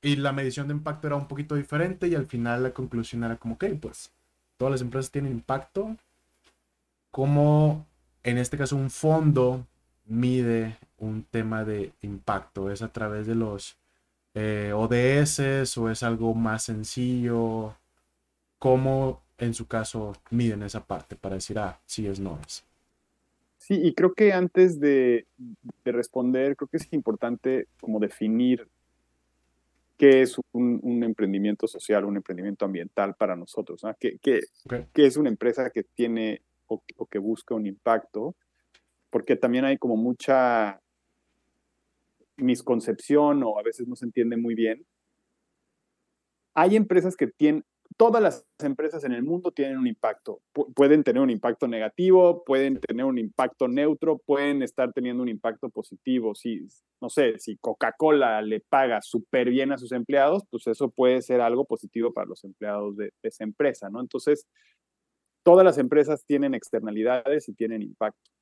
y 0.00 0.14
la 0.14 0.32
medición 0.32 0.68
de 0.68 0.74
impacto 0.74 1.08
era 1.08 1.16
un 1.16 1.26
poquito 1.26 1.56
diferente 1.56 2.06
y 2.06 2.14
al 2.14 2.26
final 2.28 2.62
la 2.62 2.70
conclusión 2.70 3.24
era 3.24 3.36
como, 3.36 3.56
ok, 3.56 3.64
pues 3.80 4.12
todas 4.58 4.70
las 4.70 4.80
empresas 4.80 5.10
tienen 5.10 5.32
impacto. 5.32 5.96
¿Cómo 7.16 7.86
en 8.24 8.36
este 8.36 8.58
caso 8.58 8.76
un 8.76 8.90
fondo 8.90 9.66
mide 10.04 10.76
un 10.98 11.24
tema 11.24 11.64
de 11.64 11.92
impacto? 12.02 12.70
¿Es 12.70 12.82
a 12.82 12.92
través 12.92 13.26
de 13.26 13.34
los 13.34 13.78
eh, 14.34 14.74
ODS 14.74 15.78
o 15.78 15.88
es 15.88 16.02
algo 16.02 16.34
más 16.34 16.64
sencillo? 16.64 17.74
¿Cómo 18.58 19.22
en 19.38 19.54
su 19.54 19.66
caso 19.66 20.12
miden 20.28 20.62
esa 20.62 20.84
parte 20.84 21.16
para 21.16 21.36
decir, 21.36 21.58
ah, 21.58 21.80
sí 21.86 22.06
es 22.06 22.20
no 22.20 22.38
es? 22.46 22.66
Sí, 23.56 23.80
y 23.82 23.94
creo 23.94 24.12
que 24.12 24.34
antes 24.34 24.78
de, 24.78 25.24
responder, 25.86 26.54
creo 26.54 26.68
que 26.68 26.76
es 26.76 26.92
importante 26.92 27.66
como 27.80 27.98
definir 27.98 28.68
qué 29.96 30.20
es 30.20 30.36
un, 30.52 31.02
emprendimiento 31.02 31.66
social, 31.66 32.04
un 32.04 32.18
emprendimiento 32.18 32.66
ambiental 32.66 33.14
para 33.14 33.34
nosotros, 33.36 33.80
¿Qué, 33.98 34.42
es 34.94 35.16
una 35.16 35.30
empresa 35.30 35.70
que 35.70 35.82
tiene 35.82 36.42
o, 36.68 37.06
que 37.06 37.18
busca 37.18 37.54
un 37.54 37.66
impacto? 37.66 38.36
porque 39.16 39.34
también 39.34 39.64
hay 39.64 39.78
como 39.78 39.96
mucha 39.96 40.78
misconcepción 42.36 43.42
o 43.44 43.58
a 43.58 43.62
veces 43.62 43.88
no 43.88 43.96
se 43.96 44.04
entiende 44.04 44.36
muy 44.36 44.54
bien. 44.54 44.84
Hay 46.54 46.76
empresas 46.76 47.16
que 47.16 47.26
tienen, 47.26 47.64
todas 47.96 48.22
las 48.22 48.46
empresas 48.58 49.04
en 49.04 49.12
el 49.12 49.22
mundo 49.22 49.52
tienen 49.52 49.78
un 49.78 49.86
impacto. 49.86 50.42
pueden 50.74 51.02
tener 51.02 51.22
un 51.22 51.30
impacto 51.30 51.66
negativo, 51.66 52.44
pueden 52.44 52.78
tener 52.78 53.06
un 53.06 53.18
impacto 53.18 53.68
neutro, 53.68 54.18
pueden 54.18 54.62
estar 54.62 54.92
teniendo 54.92 55.22
un 55.22 55.30
impacto 55.30 55.70
positivo. 55.70 56.34
Si, 56.34 56.66
no 57.00 57.08
sé, 57.08 57.38
si 57.38 57.56
Coca-Cola 57.56 58.42
le 58.42 58.60
paga 58.60 59.00
súper 59.00 59.48
bien 59.48 59.72
a 59.72 59.78
sus 59.78 59.92
empleados, 59.92 60.42
pues 60.50 60.66
eso 60.66 60.90
puede 60.90 61.22
ser 61.22 61.40
algo 61.40 61.64
positivo 61.64 62.12
para 62.12 62.26
los 62.26 62.44
empleados 62.44 62.96
de, 62.98 63.06
de 63.22 63.28
esa 63.28 63.44
empresa, 63.44 63.88
¿no? 63.88 64.00
Entonces, 64.00 64.46
todas 65.46 65.64
las 65.64 65.78
empresas 65.78 66.24
tienen 66.26 66.54
externalidades 66.54 67.48
y 67.48 67.54
tienen 67.54 67.80
impacto. 67.80 68.32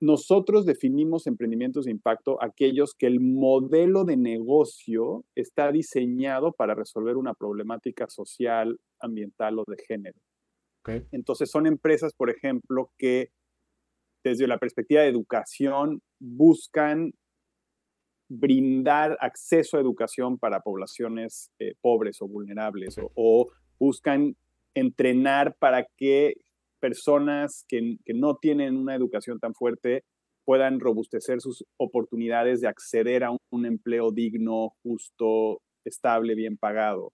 Nosotros 0.00 0.64
definimos 0.64 1.26
emprendimientos 1.26 1.86
de 1.86 1.90
impacto 1.90 2.40
aquellos 2.40 2.94
que 2.94 3.08
el 3.08 3.18
modelo 3.18 4.04
de 4.04 4.16
negocio 4.16 5.24
está 5.34 5.72
diseñado 5.72 6.52
para 6.52 6.76
resolver 6.76 7.16
una 7.16 7.34
problemática 7.34 8.08
social, 8.08 8.78
ambiental 9.00 9.58
o 9.58 9.64
de 9.66 9.76
género. 9.88 10.20
Entonces 11.10 11.50
son 11.50 11.66
empresas, 11.66 12.14
por 12.14 12.30
ejemplo, 12.30 12.92
que 12.96 13.32
desde 14.24 14.46
la 14.46 14.58
perspectiva 14.58 15.02
de 15.02 15.08
educación 15.08 16.00
buscan 16.20 17.12
brindar 18.28 19.18
acceso 19.20 19.76
a 19.76 19.80
educación 19.80 20.38
para 20.38 20.60
poblaciones 20.60 21.50
eh, 21.58 21.74
pobres 21.80 22.22
o 22.22 22.28
vulnerables 22.28 22.96
o 23.16 23.50
buscan 23.80 24.36
entrenar 24.74 25.54
para 25.58 25.86
que 25.96 26.34
personas 26.80 27.64
que, 27.68 27.98
no 28.14 28.36
tienen 28.36 28.76
una 28.76 28.94
educación 28.94 29.38
tan 29.38 29.54
fuerte 29.54 30.02
puedan 30.44 30.80
robustecer 30.80 31.40
sus 31.40 31.64
oportunidades 31.76 32.60
de 32.60 32.68
acceder 32.68 33.24
a 33.24 33.30
un, 33.50 33.66
empleo 33.66 34.10
digno, 34.10 34.72
justo, 34.82 35.60
estable, 35.84 36.34
bien 36.34 36.56
pagado, 36.56 37.12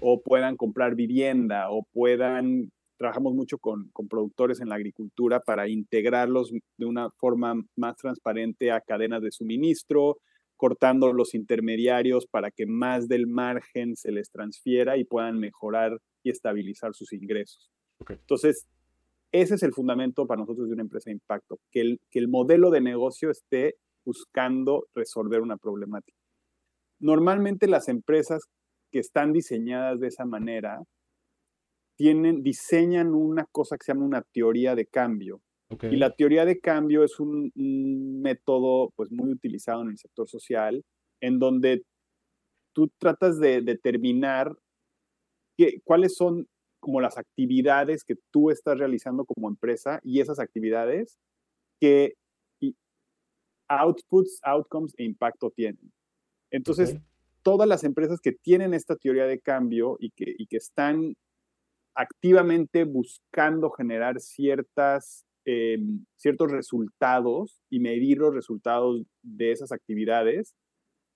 o 0.00 0.22
puedan 0.22 0.56
comprar 0.56 0.94
vivienda, 0.94 1.70
o 1.70 1.84
puedan, 1.92 2.70
trabajamos 2.96 3.34
mucho 3.34 3.58
con, 3.58 3.90
con, 3.92 4.08
productores 4.08 4.60
en 4.60 4.68
la 4.68 4.76
agricultura 4.76 5.40
para 5.40 5.68
integrarlos 5.68 6.52
de 6.78 6.86
una 6.86 7.10
forma 7.18 7.62
más 7.76 7.96
transparente 7.96 8.70
a 8.70 8.80
cadenas 8.80 9.22
de 9.22 9.32
suministro, 9.32 10.18
cortando 10.58 11.12
los 11.14 11.34
intermediarios 11.34 12.26
para 12.26 12.50
que 12.50 12.66
más 12.66 13.08
del 13.08 13.26
margen 13.26 13.96
se 13.96 14.12
les 14.12 14.30
transfiera 14.30 14.98
y 14.98 15.04
puedan 15.04 15.38
mejorar 15.38 15.98
y 16.22 16.30
estabilizar 16.30 16.94
sus 16.94 17.14
ingresos. 17.14 17.70
Entonces, 18.08 18.66
ese 19.32 19.54
es 19.54 19.62
el 19.62 19.72
fundamento 19.72 20.26
para 20.26 20.40
nosotros 20.40 20.68
de 20.68 20.74
una 20.74 20.82
empresa 20.82 21.10
de 21.10 21.14
impacto, 21.14 21.58
que 21.70 21.80
el, 21.80 22.00
que 22.10 22.18
el 22.18 22.28
modelo 22.28 22.70
de 22.70 22.80
negocio 22.80 23.30
esté 23.30 23.76
buscando 24.04 24.86
resolver 24.94 25.40
una 25.40 25.56
problemática. 25.56 26.18
Normalmente 26.98 27.68
las 27.68 27.88
empresas 27.88 28.42
que 28.90 28.98
están 28.98 29.32
diseñadas 29.32 30.00
de 30.00 30.08
esa 30.08 30.24
manera 30.24 30.80
tienen, 31.96 32.42
diseñan 32.42 33.14
una 33.14 33.44
cosa 33.52 33.76
que 33.76 33.84
se 33.84 33.92
llama 33.92 34.06
una 34.06 34.22
teoría 34.22 34.74
de 34.74 34.86
cambio. 34.86 35.40
Y 35.82 35.96
la 35.96 36.14
teoría 36.14 36.46
de 36.46 36.60
cambio 36.60 37.04
es 37.04 37.20
un, 37.20 37.52
método 38.22 38.90
pues, 38.96 39.10
muy 39.12 39.30
utilizado 39.30 39.82
en 39.82 39.90
el 39.90 39.98
sector 39.98 40.26
social, 40.26 40.82
en 41.20 41.38
donde 41.38 41.82
tú 42.74 42.90
tratas 42.98 43.38
de 43.38 43.60
determinar 43.60 44.56
qué, 45.56 45.80
cuáles 45.84 46.16
son 46.16 46.48
como 46.80 47.00
las 47.00 47.18
actividades 47.18 48.04
que 48.04 48.16
tú 48.30 48.50
estás 48.50 48.78
realizando 48.78 49.24
como 49.24 49.48
empresa 49.48 50.00
y 50.02 50.20
esas 50.20 50.38
actividades 50.38 51.18
que 51.80 52.14
outputs, 53.68 54.40
outcomes 54.42 54.94
e 54.96 55.04
impacto 55.04 55.50
tienen. 55.50 55.92
Entonces, 56.50 56.96
todas 57.42 57.68
las 57.68 57.84
empresas 57.84 58.20
que 58.20 58.32
tienen 58.32 58.72
esta 58.72 58.96
teoría 58.96 59.26
de 59.26 59.40
cambio 59.40 59.96
y 60.00 60.10
que, 60.10 60.34
y 60.38 60.46
que 60.46 60.56
están 60.56 61.14
activamente 61.94 62.84
buscando 62.84 63.70
generar 63.70 64.20
ciertas, 64.20 65.26
em, 65.50 66.04
ciertos 66.16 66.52
resultados 66.52 67.58
y 67.70 67.80
medir 67.80 68.18
los 68.18 68.34
resultados 68.34 69.02
de 69.22 69.50
esas 69.50 69.72
actividades, 69.72 70.54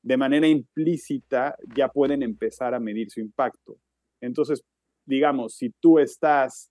de 0.03 0.17
manera 0.17 0.49
implícita 0.49 1.55
ya 1.77 1.89
pueden 1.89 2.23
empezar 2.23 2.73
a 2.73 2.81
medir 2.81 3.11
su 3.11 3.21
impacto. 3.21 3.77
Entonces, 4.23 4.63
digamos, 5.05 5.57
si 5.57 5.69
tú 5.81 5.99
estás, 5.99 6.71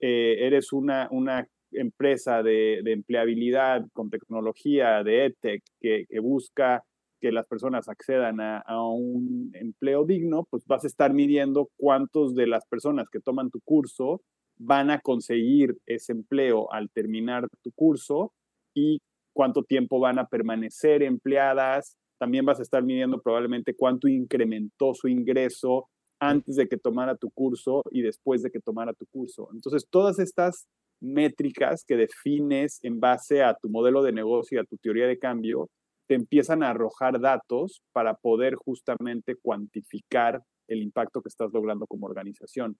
eh, 0.00 0.46
eres 0.46 0.72
una, 0.72 1.06
una 1.10 1.46
empresa 1.72 2.42
de, 2.42 2.78
empleabilidad 2.78 3.84
con 3.92 4.08
tecnología, 4.08 5.02
de 5.04 5.26
EdTech, 5.26 5.62
que, 5.80 6.06
busca 6.22 6.82
que 7.20 7.30
las 7.30 7.46
personas 7.46 7.90
accedan 7.90 8.40
a, 8.40 8.62
un 8.90 9.50
empleo 9.52 10.06
digno, 10.06 10.46
pues 10.50 10.64
vas 10.66 10.84
a 10.84 10.86
estar 10.86 11.12
midiendo 11.12 11.68
cuántos 11.76 12.34
de 12.34 12.46
las 12.46 12.64
personas 12.66 13.10
que 13.12 13.20
toman 13.20 13.50
tu 13.50 13.60
curso 13.60 14.22
van 14.64 14.90
a 14.90 15.00
conseguir 15.00 15.76
ese 15.86 16.12
empleo 16.12 16.72
al 16.72 16.88
terminar 16.90 17.48
tu 17.62 17.72
curso 17.72 18.32
y 18.74 19.00
cuánto 19.34 19.64
tiempo 19.64 19.98
van 19.98 20.18
a 20.18 20.26
permanecer 20.26 21.02
empleadas. 21.02 21.96
También 22.18 22.44
vas 22.44 22.60
a 22.60 22.62
estar 22.62 22.82
midiendo 22.82 23.20
probablemente 23.20 23.74
cuánto 23.74 24.08
incrementó 24.08 24.94
su 24.94 25.08
ingreso 25.08 25.88
antes 26.20 26.54
de 26.54 26.68
que 26.68 26.76
tomara 26.76 27.16
tu 27.16 27.30
curso 27.30 27.82
y 27.90 28.02
después 28.02 28.42
de 28.42 28.50
que 28.50 28.60
tomara 28.60 28.92
tu 28.92 29.06
curso. 29.06 29.48
Entonces, 29.52 29.86
todas 29.90 30.20
estas 30.20 30.68
métricas 31.00 31.84
que 31.84 31.96
defines 31.96 32.78
en 32.82 33.00
base 33.00 33.42
a 33.42 33.56
tu 33.60 33.68
modelo 33.68 34.02
de 34.04 34.12
negocio 34.12 34.58
y 34.58 34.60
a 34.60 34.64
tu 34.64 34.76
teoría 34.76 35.08
de 35.08 35.18
cambio, 35.18 35.68
te 36.06 36.14
empiezan 36.14 36.62
a 36.62 36.70
arrojar 36.70 37.20
datos 37.20 37.82
para 37.92 38.14
poder 38.14 38.54
justamente 38.54 39.34
cuantificar 39.34 40.40
el 40.68 40.82
impacto 40.82 41.20
que 41.20 41.28
estás 41.28 41.52
logrando 41.52 41.86
como 41.88 42.06
organización. 42.06 42.76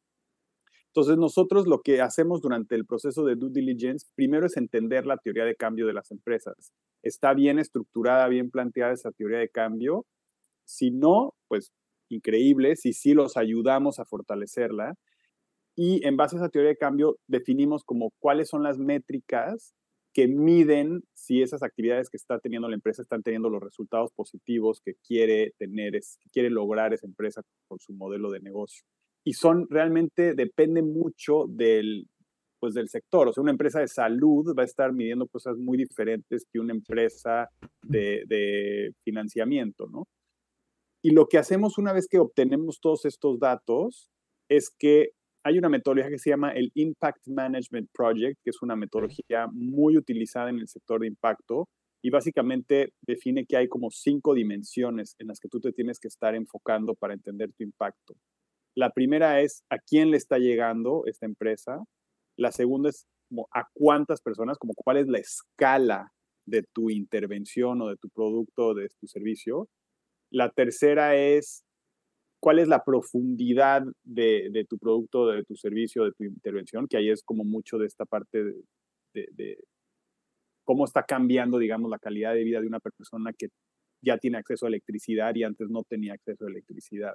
Entonces, 0.94 1.16
nosotros 1.16 1.66
lo 1.66 1.80
que 1.80 2.02
hacemos 2.02 2.42
durante 2.42 2.74
el 2.74 2.84
proceso 2.84 3.24
de 3.24 3.34
due 3.34 3.48
diligence, 3.50 4.06
primero 4.14 4.44
es 4.44 4.58
entender 4.58 5.06
la 5.06 5.16
teoría 5.16 5.46
de 5.46 5.56
cambio 5.56 5.86
de 5.86 5.94
las 5.94 6.10
empresas. 6.10 6.70
¿Está 7.02 7.32
bien 7.32 7.58
estructurada, 7.58 8.28
bien 8.28 8.50
planteada 8.50 8.92
esa 8.92 9.10
teoría 9.10 9.38
de 9.38 9.48
cambio? 9.48 10.04
Si 10.66 10.90
no, 10.90 11.32
pues 11.48 11.72
increíble. 12.10 12.76
Si 12.76 12.92
sí 12.92 13.14
los 13.14 13.38
ayudamos 13.38 13.98
a 14.00 14.04
fortalecerla. 14.04 14.94
Y 15.74 16.06
en 16.06 16.18
base 16.18 16.36
a 16.36 16.40
esa 16.40 16.50
teoría 16.50 16.72
de 16.72 16.76
cambio, 16.76 17.16
definimos 17.26 17.84
como 17.84 18.12
cuáles 18.18 18.48
son 18.50 18.62
las 18.62 18.78
métricas 18.78 19.72
que 20.12 20.28
miden 20.28 21.04
si 21.14 21.40
esas 21.40 21.62
actividades 21.62 22.10
que 22.10 22.18
está 22.18 22.38
teniendo 22.38 22.68
la 22.68 22.74
empresa 22.74 23.00
están 23.00 23.22
teniendo 23.22 23.48
los 23.48 23.62
resultados 23.62 24.12
positivos 24.12 24.82
que 24.84 24.96
quiere 25.06 25.54
tener, 25.58 25.92
que 25.92 26.30
quiere 26.30 26.50
lograr 26.50 26.92
esa 26.92 27.06
empresa 27.06 27.40
con 27.66 27.78
su 27.80 27.94
modelo 27.94 28.30
de 28.30 28.40
negocio 28.40 28.84
y 29.24 29.34
son 29.34 29.66
realmente, 29.68 30.34
depende 30.34 30.82
mucho 30.82 31.46
del, 31.48 32.06
pues, 32.58 32.74
del 32.74 32.88
sector. 32.88 33.28
O 33.28 33.32
sea, 33.32 33.42
una 33.42 33.52
empresa 33.52 33.80
de 33.80 33.88
salud 33.88 34.54
va 34.56 34.62
a 34.62 34.66
estar 34.66 34.92
midiendo 34.92 35.26
cosas 35.28 35.56
muy 35.58 35.78
diferentes 35.78 36.46
que 36.52 36.60
una 36.60 36.72
empresa 36.72 37.48
de, 37.82 38.24
de 38.26 38.92
financiamiento, 39.04 39.86
¿no? 39.86 40.06
Y 41.04 41.10
lo 41.10 41.26
que 41.26 41.38
hacemos 41.38 41.78
una 41.78 41.92
vez 41.92 42.06
que 42.08 42.20
obtenemos 42.20 42.80
todos 42.80 43.04
estos 43.04 43.40
datos 43.40 44.08
es 44.48 44.70
que 44.70 45.10
hay 45.44 45.58
una 45.58 45.68
metodología 45.68 46.10
que 46.10 46.18
se 46.18 46.30
llama 46.30 46.52
el 46.52 46.70
Impact 46.74 47.26
Management 47.26 47.90
Project, 47.92 48.38
que 48.44 48.50
es 48.50 48.62
una 48.62 48.76
metodología 48.76 49.48
muy 49.52 49.96
utilizada 49.96 50.50
en 50.50 50.58
el 50.58 50.68
sector 50.68 51.00
de 51.00 51.08
impacto 51.08 51.68
y 52.02 52.10
básicamente 52.10 52.92
define 53.00 53.46
que 53.46 53.56
hay 53.56 53.68
como 53.68 53.90
cinco 53.90 54.34
dimensiones 54.34 55.14
en 55.18 55.28
las 55.28 55.40
que 55.40 55.48
tú 55.48 55.60
te 55.60 55.72
tienes 55.72 55.98
que 55.98 56.08
estar 56.08 56.34
enfocando 56.34 56.94
para 56.94 57.14
entender 57.14 57.50
tu 57.52 57.64
impacto. 57.64 58.14
La 58.74 58.90
primera 58.90 59.40
es 59.40 59.64
a 59.70 59.78
quién 59.78 60.10
le 60.10 60.16
está 60.16 60.38
llegando 60.38 61.04
esta 61.06 61.26
empresa. 61.26 61.82
La 62.36 62.52
segunda 62.52 62.88
es 62.88 63.06
a 63.54 63.68
cuántas 63.74 64.20
personas, 64.20 64.58
como 64.58 64.74
cuál 64.74 64.98
es 64.98 65.08
la 65.08 65.18
escala 65.18 66.12
de 66.46 66.64
tu 66.72 66.90
intervención 66.90 67.80
o 67.82 67.88
de 67.88 67.96
tu 67.96 68.08
producto 68.08 68.68
o 68.68 68.74
de 68.74 68.88
tu 69.00 69.06
servicio. 69.06 69.68
La 70.30 70.50
tercera 70.50 71.16
es 71.16 71.64
cuál 72.40 72.58
es 72.58 72.68
la 72.68 72.82
profundidad 72.84 73.84
de, 74.02 74.66
tu 74.68 74.78
producto, 74.78 75.28
de 75.28 75.44
tu 75.44 75.54
servicio, 75.54 76.04
de 76.04 76.12
tu 76.12 76.24
intervención, 76.24 76.88
que 76.88 76.96
ahí 76.96 77.10
es 77.10 77.22
como 77.22 77.44
mucho 77.44 77.78
de 77.78 77.86
esta 77.86 78.04
parte 78.04 78.42
de, 78.42 79.28
de, 79.32 79.58
cómo 80.64 80.84
está 80.84 81.04
cambiando, 81.04 81.58
digamos, 81.58 81.90
la 81.90 81.98
calidad 81.98 82.34
de 82.34 82.44
vida 82.44 82.60
de 82.60 82.66
una 82.66 82.80
persona 82.80 83.32
que 83.32 83.48
ya 84.04 84.18
tiene 84.18 84.38
acceso 84.38 84.66
a 84.66 84.70
electricidad 84.70 85.34
y 85.36 85.44
antes 85.44 85.68
no 85.70 85.84
tenía 85.84 86.14
acceso 86.14 86.46
a 86.46 86.50
electricidad. 86.50 87.14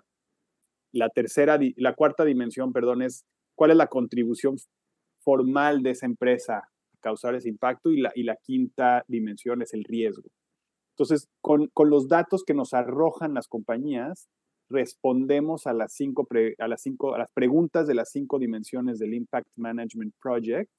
La 0.97 1.09
tercera, 1.09 1.59
la 1.75 1.93
cuarta 1.93 2.25
dimensión, 2.25 2.73
perdón, 2.73 3.01
es 3.01 3.25
cuál 3.55 3.71
es 3.71 3.77
la 3.77 3.87
contribución 3.87 4.57
formal 5.19 5.83
de 5.83 5.91
esa 5.91 6.05
empresa 6.05 6.57
a 6.57 6.97
causar 6.99 7.35
ese 7.35 7.49
impacto 7.49 7.91
y 7.91 8.01
la, 8.01 8.11
y 8.15 8.23
la 8.23 8.35
quinta 8.37 9.03
dimensión 9.07 9.61
es 9.61 9.73
el 9.73 9.83
riesgo. 9.83 10.29
Entonces, 10.97 11.27
con, 11.41 11.69
los 11.89 12.07
datos 12.07 12.43
que 12.43 12.55
nos 12.55 12.73
arrojan 12.73 13.35
las 13.35 13.47
compañías, 13.47 14.27
respondemos 14.69 15.67
a 15.67 15.73
las, 15.73 15.93
cinco 15.93 16.27
a, 16.57 16.67
las 16.67 16.81
cinco, 16.81 17.13
a 17.13 17.19
las 17.19 17.31
preguntas 17.31 17.87
de 17.87 17.93
las 17.93 18.09
cinco 18.09 18.39
dimensiones 18.39 18.97
del 18.97 19.13
Impact 19.13 19.47
Management 19.55 20.15
Project 20.19 20.71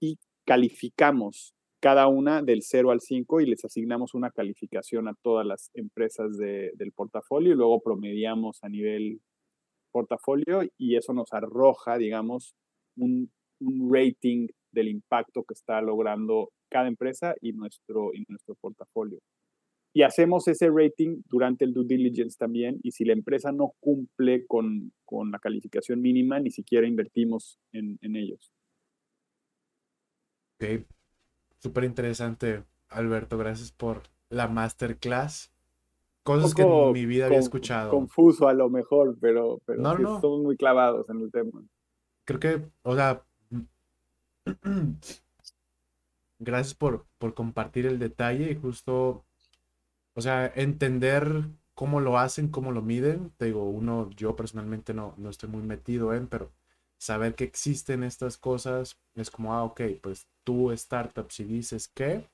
y 0.00 0.18
calificamos 0.46 1.54
cada 1.80 2.06
una 2.06 2.42
del 2.42 2.62
0 2.62 2.92
al 2.92 3.00
5 3.00 3.40
y 3.40 3.46
les 3.46 3.64
asignamos 3.64 4.14
una 4.14 4.30
calificación 4.30 5.08
a 5.08 5.14
todas 5.14 5.44
las 5.44 5.70
empresas 5.74 6.38
del 6.38 6.92
portafolio 6.94 7.52
y 7.52 7.56
luego 7.56 7.80
promediamos 7.80 8.62
a 8.62 8.68
nivel 8.68 9.20
portafolio 9.92 10.62
y 10.78 10.96
eso 10.96 11.12
nos 11.12 11.32
arroja, 11.32 11.98
digamos, 11.98 12.54
un, 12.96 13.30
rating 13.92 14.48
del 14.72 14.88
impacto 14.88 15.44
que 15.44 15.54
está 15.54 15.80
logrando 15.80 16.50
cada 16.68 16.88
empresa 16.88 17.36
y 17.40 17.52
nuestro, 17.52 18.12
y 18.12 18.24
nuestro 18.28 18.56
portafolio. 18.56 19.20
Y 19.94 20.02
hacemos 20.02 20.48
ese 20.48 20.68
rating 20.68 21.22
durante 21.28 21.64
el 21.64 21.72
due 21.72 21.84
diligence 21.86 22.36
también 22.36 22.80
y 22.82 22.90
si 22.90 23.04
la 23.04 23.12
empresa 23.12 23.52
no 23.52 23.74
cumple 23.78 24.46
con, 24.46 24.92
la 25.30 25.38
calificación 25.38 26.00
mínima, 26.00 26.40
ni 26.40 26.50
siquiera 26.50 26.88
invertimos 26.88 27.58
en, 27.72 27.98
en 28.00 28.16
ellos. 28.16 28.50
Okay. 30.56 30.86
Súper 31.58 31.84
interesante, 31.84 32.64
Alberto. 32.88 33.38
Gracias 33.38 33.70
por 33.70 34.02
la 34.30 34.48
masterclass. 34.48 35.51
Cosas 36.22 36.54
que 36.54 36.62
en 36.62 36.92
mi 36.92 37.04
vida 37.04 37.26
había 37.26 37.38
escuchado. 37.38 37.90
Confuso 37.90 38.48
a 38.48 38.54
lo 38.54 38.70
mejor, 38.70 39.16
pero, 39.20 39.60
pero 39.64 39.82
no, 39.82 40.20
somos 40.20 40.40
muy 40.40 40.56
clavados 40.56 41.08
en 41.10 41.20
el 41.20 41.32
tema. 41.32 41.62
Creo 42.24 42.38
que, 42.38 42.62
o 42.82 42.94
sea, 42.94 43.24
gracias 46.38 46.74
por, 46.74 47.06
por 47.18 47.34
compartir 47.34 47.86
el 47.86 47.98
detalle 47.98 48.52
y 48.52 48.54
justo, 48.54 49.24
o 50.14 50.20
sea, 50.20 50.46
entender 50.54 51.44
cómo 51.74 52.00
lo 52.00 52.18
hacen, 52.18 52.48
cómo 52.48 52.70
lo 52.70 52.82
miden. 52.82 53.32
Te 53.36 53.46
digo, 53.46 53.64
uno, 53.64 54.08
yo 54.10 54.36
personalmente 54.36 54.94
no, 54.94 55.14
no 55.16 55.30
estoy 55.30 55.48
muy 55.48 55.62
metido 55.62 56.14
en, 56.14 56.28
pero 56.28 56.52
saber 56.98 57.34
que 57.34 57.42
existen 57.42 58.04
estas 58.04 58.36
cosas 58.36 58.96
es 59.16 59.28
como, 59.28 59.54
ah, 59.54 59.64
ok, 59.64 59.80
pues 60.00 60.28
tú 60.44 60.70
startup 60.70 61.32
si 61.32 61.42
dices 61.42 61.88
que, 61.88 62.28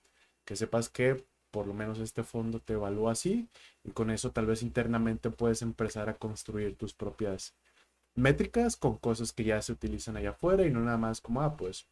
que 0.45 0.57
sepas 0.57 0.91
que 0.91 1.25
por 1.51 1.67
lo 1.67 1.75
menos 1.75 1.99
este 1.99 2.23
fondo 2.23 2.61
te 2.61 2.75
evalúa 2.75 3.13
así 3.13 3.49
y 3.85 3.91
con 3.91 4.11
eso 4.11 4.31
tal 4.31 4.47
vez 4.47 4.63
internamente 4.63 5.31
puedes 5.31 5.63
empezar 5.63 6.09
a 6.09 6.15
construir 6.15 6.77
tus 6.77 6.95
propias 6.95 7.55
métricas 8.15 8.77
con 8.77 8.99
cosas 8.99 9.33
que 9.33 9.45
ya 9.45 9.63
se 9.63 9.73
utilizan 9.73 10.17
allá 10.17 10.31
afuera 10.31 10.67
y 10.67 10.71
no 10.71 10.81
nada 10.81 10.99
más 10.99 11.21
como, 11.21 11.41
ah, 11.43 11.57
pues 11.57 11.89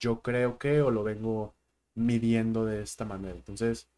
yo 0.00 0.20
creo 0.20 0.58
que 0.58 0.82
o 0.82 0.90
lo 0.90 1.02
vengo 1.04 1.54
midiendo 1.94 2.64
de 2.64 2.82
esta 2.82 3.04
manera. 3.04 3.34
Entonces, 3.34 3.88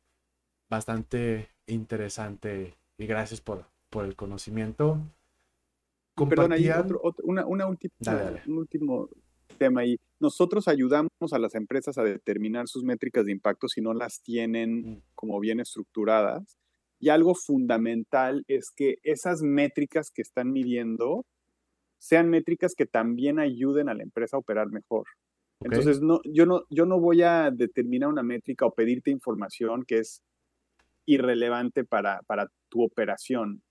bastante 0.69 1.49
interesante 1.67 2.75
y 2.99 3.07
gracias 3.07 3.41
por, 3.41 3.67
por 3.91 4.05
el 4.05 4.17
conocimiento. 4.17 4.99
Perdón, 6.29 6.53
ahí 6.53 6.71
una, 7.23 7.47
una 7.47 7.67
última, 7.67 7.95
un 8.47 8.59
último 8.59 9.09
tema 9.59 9.83
ahí. 9.83 9.97
Nosotros 10.21 10.69
ayudamos 10.69 11.11
a 11.33 11.39
las 11.39 11.55
empresas 11.55 11.99
a 11.99 12.03
determinar 12.03 12.69
sus 12.69 12.85
métricas 12.85 13.25
de 13.25 13.33
impacto 13.33 13.69
si 13.69 13.81
no 13.81 13.95
las 13.95 14.23
tienen 14.23 14.81
mm. 14.81 15.03
como 15.15 15.41
bien 15.41 15.61
estructuradas. 15.61 16.59
Y 16.99 17.09
algo 17.09 17.35
fundamental 17.35 18.45
es 18.47 18.71
que 18.75 18.97
esas 19.03 19.43
métricas 19.43 20.11
que 20.11 20.23
están 20.23 20.53
midiendo 20.53 21.25
sean 21.99 22.29
métricas 22.29 22.75
que 22.75 22.87
también 22.87 23.39
ayuden 23.39 23.89
a 23.89 23.95
la 23.95 24.03
empresa 24.03 24.37
a 24.37 24.41
operar 24.41 24.71
mejor. 24.71 25.05
Entonces, 25.63 26.01
no, 26.01 26.21
yo, 26.25 26.47
no, 26.47 26.63
yo 26.71 26.87
no 26.87 26.99
voy 26.99 27.23
a 27.23 27.51
determinar 27.51 28.09
una 28.09 28.23
métrica 28.23 28.65
o 28.65 28.75
pedirte 28.75 29.11
información 29.11 29.85
que 29.87 29.99
es 29.99 30.23
irrelevante 31.07 31.85
para, 31.85 32.21
para 32.27 32.49
tu 32.71 32.83
operación 32.83 33.63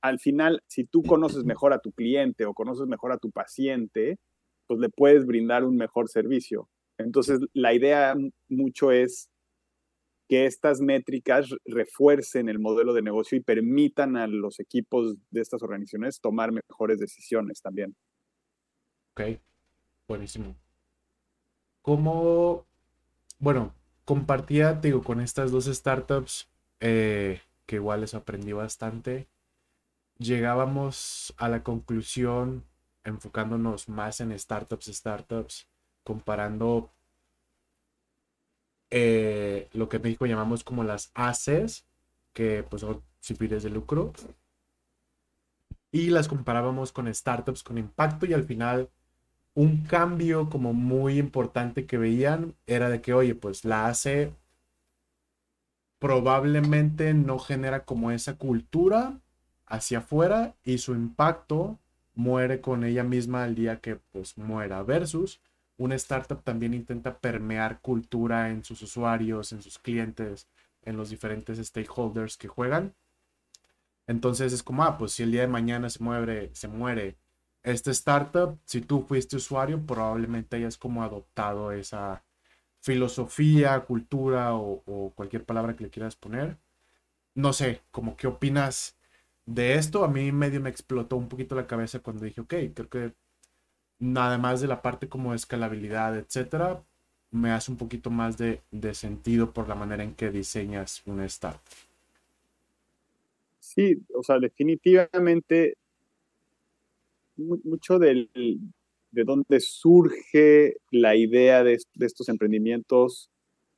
al 0.00 0.18
final, 0.18 0.62
si 0.66 0.84
tú 0.84 1.02
conoces 1.02 1.44
mejor 1.44 1.72
a 1.72 1.80
tu 1.80 1.92
cliente 1.92 2.44
o 2.46 2.54
conoces 2.54 2.86
mejor 2.86 3.12
a 3.12 3.18
tu 3.18 3.30
paciente, 3.30 4.18
pues 4.68 4.78
le 4.78 4.88
puedes 4.88 5.26
brindar 5.26 5.64
un 5.64 5.76
mejor 5.76 6.08
servicio. 6.08 6.68
Entonces, 6.98 7.40
la 7.52 7.74
idea 7.74 8.14
mucho 8.48 8.92
es 8.92 9.28
que 10.28 10.44
estas 10.44 10.80
métricas 10.80 11.48
refuercen 11.64 12.48
el 12.48 12.58
modelo 12.58 12.92
de 12.92 13.02
negocio 13.02 13.38
y 13.38 13.40
permitan 13.40 14.16
a 14.16 14.26
los 14.26 14.60
equipos 14.60 15.16
de 15.30 15.40
estas 15.40 15.62
organizaciones 15.62 16.20
tomar 16.20 16.52
mejores 16.52 17.00
decisiones 17.00 17.62
también. 17.62 17.96
Ok, 19.12 19.40
buenísimo. 20.06 20.54
¿Cómo, 21.80 22.66
bueno, 23.38 23.74
compartía, 24.04 24.74
digo, 24.74 25.02
con 25.02 25.20
estas 25.20 25.50
dos 25.50 25.64
startups, 25.64 26.50
eh, 26.80 27.40
que 27.64 27.76
igual 27.76 28.02
les 28.02 28.14
aprendí 28.14 28.52
bastante, 28.52 29.28
llegábamos 30.18 31.34
a 31.38 31.48
la 31.48 31.62
conclusión, 31.62 32.64
enfocándonos 33.08 33.88
más 33.88 34.20
en 34.20 34.38
startups, 34.38 34.86
startups, 34.86 35.68
comparando 36.04 36.90
eh, 38.90 39.68
lo 39.72 39.88
que 39.88 39.96
en 39.96 40.02
México 40.02 40.26
llamamos 40.26 40.64
como 40.64 40.84
las 40.84 41.10
ACES, 41.14 41.84
que 42.32 42.62
pues 42.62 42.82
son 42.82 43.02
de 43.20 43.70
lucro, 43.70 44.12
y 45.90 46.10
las 46.10 46.28
comparábamos 46.28 46.92
con 46.92 47.12
startups 47.12 47.62
con 47.62 47.78
impacto 47.78 48.26
y 48.26 48.32
al 48.32 48.44
final 48.44 48.90
un 49.54 49.84
cambio 49.84 50.48
como 50.50 50.72
muy 50.72 51.18
importante 51.18 51.86
que 51.86 51.98
veían 51.98 52.54
era 52.66 52.88
de 52.88 53.00
que, 53.00 53.12
oye, 53.12 53.34
pues 53.34 53.64
la 53.64 53.88
AC 53.88 54.32
probablemente 55.98 57.12
no 57.14 57.38
genera 57.38 57.84
como 57.84 58.10
esa 58.12 58.36
cultura 58.36 59.20
hacia 59.66 59.98
afuera 59.98 60.54
y 60.62 60.78
su 60.78 60.94
impacto 60.94 61.78
muere 62.18 62.60
con 62.60 62.82
ella 62.82 63.04
misma 63.04 63.44
el 63.46 63.54
día 63.54 63.80
que 63.80 63.94
pues 63.96 64.36
muera 64.36 64.82
versus 64.82 65.40
una 65.76 65.94
startup 65.94 66.42
también 66.42 66.74
intenta 66.74 67.20
permear 67.20 67.80
cultura 67.80 68.50
en 68.50 68.64
sus 68.64 68.82
usuarios, 68.82 69.52
en 69.52 69.62
sus 69.62 69.78
clientes, 69.78 70.48
en 70.82 70.96
los 70.96 71.10
diferentes 71.10 71.64
stakeholders 71.64 72.36
que 72.36 72.48
juegan. 72.48 72.96
Entonces 74.08 74.52
es 74.52 74.64
como, 74.64 74.82
ah, 74.82 74.98
pues 74.98 75.12
si 75.12 75.22
el 75.22 75.30
día 75.30 75.42
de 75.42 75.46
mañana 75.46 75.88
se 75.90 76.02
muere, 76.02 76.50
se 76.54 76.66
muere 76.66 77.16
esta 77.62 77.92
startup, 77.92 78.58
si 78.64 78.80
tú 78.80 79.02
fuiste 79.02 79.36
usuario, 79.36 79.80
probablemente 79.86 80.56
hayas 80.56 80.76
como 80.76 81.04
adoptado 81.04 81.70
esa 81.70 82.24
filosofía, 82.80 83.78
cultura 83.84 84.54
o, 84.54 84.82
o 84.86 85.12
cualquier 85.14 85.44
palabra 85.44 85.76
que 85.76 85.84
le 85.84 85.90
quieras 85.90 86.16
poner. 86.16 86.58
No 87.34 87.52
sé, 87.52 87.82
como 87.92 88.16
qué 88.16 88.26
opinas 88.26 88.97
de 89.48 89.74
esto. 89.74 90.04
A 90.04 90.08
mí 90.08 90.30
medio 90.30 90.60
me 90.60 90.70
explotó 90.70 91.16
un 91.16 91.28
poquito 91.28 91.54
la 91.54 91.66
cabeza 91.66 92.00
cuando 92.00 92.24
dije, 92.24 92.40
ok, 92.40 92.54
creo 92.74 92.88
que 92.88 93.12
nada 93.98 94.38
más 94.38 94.60
de 94.60 94.68
la 94.68 94.82
parte 94.82 95.08
como 95.08 95.34
escalabilidad, 95.34 96.16
etcétera, 96.16 96.84
me 97.30 97.50
hace 97.50 97.70
un 97.70 97.78
poquito 97.78 98.10
más 98.10 98.36
de, 98.38 98.62
sentido 98.92 99.52
por 99.52 99.68
la 99.68 99.74
manera 99.74 100.04
en 100.04 100.14
que 100.14 100.30
diseñas 100.30 101.02
un 101.06 101.20
startup. 101.22 101.60
Sí, 103.58 103.98
o 104.14 104.22
sea, 104.22 104.38
definitivamente 104.38 105.76
mucho 107.36 107.98
del, 107.98 108.30
de 108.34 109.24
dónde 109.24 109.60
surge 109.60 110.76
la 110.90 111.14
idea 111.14 111.62
de, 111.62 111.78
estos 112.00 112.28
emprendimientos 112.28 113.30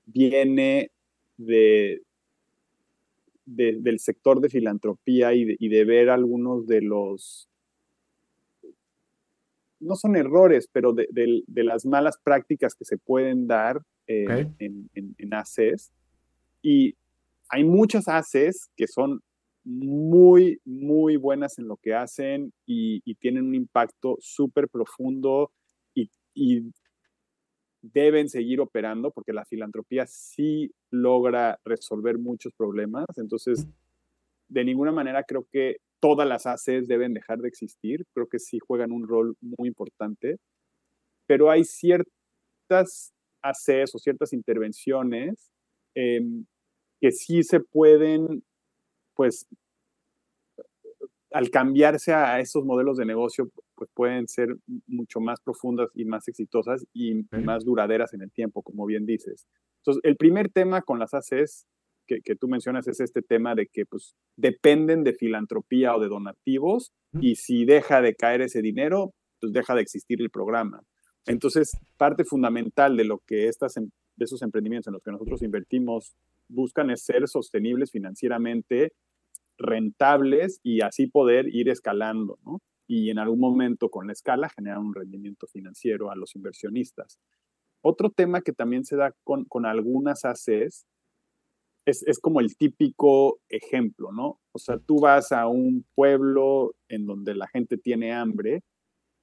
viene 0.07 0.91
de, 1.37 2.03
del 3.47 3.99
sector 3.99 4.41
de 4.41 4.49
filantropía 4.49 5.35
y 5.35 5.57
y 5.59 5.69
de 5.69 5.85
ver 5.85 6.11
algunos 6.11 6.67
de 6.67 6.83
los 6.83 7.51
no 9.81 9.97
son 9.97 10.15
errores, 10.15 10.69
pero 10.71 10.93
de, 10.93 11.43
las 11.49 11.87
malas 11.87 12.19
prácticas 12.23 12.75
que 12.75 12.85
se 12.85 12.99
pueden 12.99 13.47
dar 13.47 13.81
eh, 14.07 14.47
en, 14.59 14.91
en, 14.95 15.35
ACES. 15.35 15.91
Y 16.63 16.95
hay 17.49 17.65
muchas 17.65 18.07
ACES 18.07 18.71
que 18.77 18.87
son 18.87 19.23
muy, 19.65 20.61
muy 20.65 21.17
buenas 21.17 21.59
en 21.59 21.67
lo 21.67 21.77
que 21.77 21.95
hacen 21.95 22.53
y, 22.67 23.01
tienen 23.15 23.47
un 23.47 23.55
impacto 23.55 24.17
súper 24.21 24.69
profundo 24.69 25.51
y, 25.95 26.11
y, 26.35 26.71
deben 27.83 28.29
seguir 28.29 28.61
operando 28.61 29.11
porque 29.11 29.33
la 29.33 29.45
filantropía 29.45 30.07
sí 30.07 30.71
logra 30.91 31.59
resolver 31.65 32.19
muchos 32.19 32.53
problemas. 32.55 33.07
Entonces, 33.17 33.67
de 34.49 34.65
ninguna 34.65 34.93
manera 34.93 35.25
creo 35.25 35.47
que 35.51 35.79
todas 36.01 36.27
las 36.27 36.47
ACs 36.47 36.89
deben 36.89 37.15
dejar 37.15 37.39
de 37.39 37.49
existir, 37.49 38.05
creo 38.15 38.27
que 38.29 38.39
sí 38.39 38.59
juegan 38.59 38.93
un 38.93 39.07
rol 39.07 39.37
muy 39.41 39.69
importante, 39.69 40.39
pero 41.27 41.51
hay 41.51 41.65
ciertas 41.65 43.13
ACs 43.43 43.95
o 43.95 43.99
ciertas 43.99 44.33
intervenciones 44.33 45.51
em, 45.95 46.45
que 47.01 47.13
sí 47.13 47.43
se 47.43 47.61
pueden, 47.61 48.43
pues, 49.15 49.47
al 51.33 51.51
cambiarse 51.51 52.13
a 52.13 52.41
esos 52.41 52.65
modelos 52.65 52.97
de 52.97 53.07
negocio, 53.07 53.51
pues 53.81 53.91
pueden 53.95 54.29
ser 54.29 54.55
mucho 54.87 55.21
más 55.21 55.41
profundas 55.41 55.89
y 55.95 56.05
más 56.05 56.29
exitosas 56.29 56.85
y 56.93 57.23
más 57.31 57.65
duraderas 57.65 58.13
en 58.13 58.21
el 58.21 58.31
tiempo, 58.31 58.63
como 58.63 58.85
bien 58.85 59.07
dices. 59.07 59.47
Entonces, 59.79 60.03
el 60.05 60.17
primer 60.17 60.51
tema 60.51 60.83
con 60.83 60.99
las 60.99 61.15
ACs 61.15 61.67
que, 62.07 62.37
tú 62.37 62.47
mencionas 62.47 62.87
es 62.89 63.01
este 63.01 63.23
tema 63.23 63.55
de 63.55 63.69
que 63.69 63.87
pues, 63.87 64.15
dependen 64.37 65.03
de 65.03 65.15
filantropía 65.15 65.97
o 65.97 66.01
de 66.01 66.09
donativos 66.09 66.93
y 67.23 67.37
si 67.37 67.65
deja 67.65 68.03
de 68.03 68.15
caer 68.15 68.43
ese 68.43 68.61
dinero, 68.61 69.15
pues 69.41 69.55
deja 69.55 69.75
de 69.75 69.81
existir 69.81 70.21
el 70.21 70.29
programa. 70.29 70.83
Entonces, 71.27 71.71
parte 71.97 72.25
fundamental 72.25 72.99
de 72.99 73.05
lo 73.05 73.23
que 73.27 73.49
estas, 73.49 73.79
em, 73.79 73.89
de 74.17 74.25
esos 74.27 74.43
emprendimientos 74.43 74.89
en 74.89 74.93
los 74.93 75.03
que 75.03 75.13
nosotros 75.13 75.41
invertimos 75.41 76.15
buscan 76.49 76.91
es 76.91 77.03
ser 77.03 77.29
sostenibles 77.29 77.91
financieramente, 77.91 78.93
rentables 79.57 80.61
y 80.63 80.83
así 80.83 81.07
poder 81.07 81.47
ir 81.49 81.71
escalando, 81.71 82.39
¿no? 82.45 82.61
Y 82.91 83.11
en 83.11 83.21
algún 83.21 83.39
momento 83.39 83.89
con 83.89 84.09
la 84.09 84.13
escala 84.13 84.49
generar 84.49 84.79
un 84.79 84.93
rendimiento 84.93 85.47
financiero 85.47 86.11
a 86.11 86.17
los 86.17 86.35
inversionistas. 86.35 87.21
Otro 87.83 88.11
tema 88.11 88.41
que 88.41 88.53
también 88.53 88.85
se 88.85 88.97
da 88.97 89.15
con, 89.23 89.45
con 89.45 89.65
algunas 89.65 90.25
ACs 90.25 90.87
es, 91.87 92.19
como 92.21 92.41
el 92.41 92.57
típico 92.57 93.39
ejemplo, 93.49 94.11
¿no? 94.11 94.41
O 94.53 94.59
sea, 94.59 94.79
tú 94.79 95.01
vas 95.01 95.31
a 95.31 95.47
un 95.47 95.87
pueblo 95.95 96.75
en 96.89 97.07
donde 97.07 97.37
la 97.37 97.47
gente 97.47 97.79
tiene 97.79 98.13
hambre, 98.13 98.63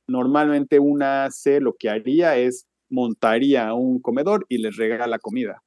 normalmente 0.07 0.79
una 0.79 1.29
C 1.29 1.59
lo 1.59 1.73
que 1.73 1.89
haría 1.89 2.37
es 2.37 2.67
montaría 2.89 3.73
un 3.73 3.99
comedor 3.99 4.45
y 4.47 4.59
les 4.59 4.77
regala 4.77 5.19
comida. 5.19 5.61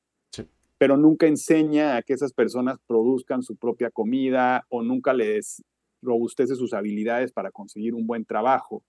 Pero 0.79 0.97
nunca 0.97 1.27
enseña 1.27 1.97
a 1.97 2.03
que 2.03 2.15
esas 2.15 2.33
personas 2.33 2.79
produzcan 2.87 3.43
su 3.43 3.57
propia 3.57 3.91
comida 3.91 4.65
o 4.71 4.83
nunca 4.83 5.13
les 5.13 5.63
robustece 6.03 6.55
sus 6.55 6.73
habilidades 6.73 7.33
para 7.33 7.51
conseguir 7.51 7.95
un 7.95 8.07
buen 8.07 8.25
trabajo. 8.25 8.83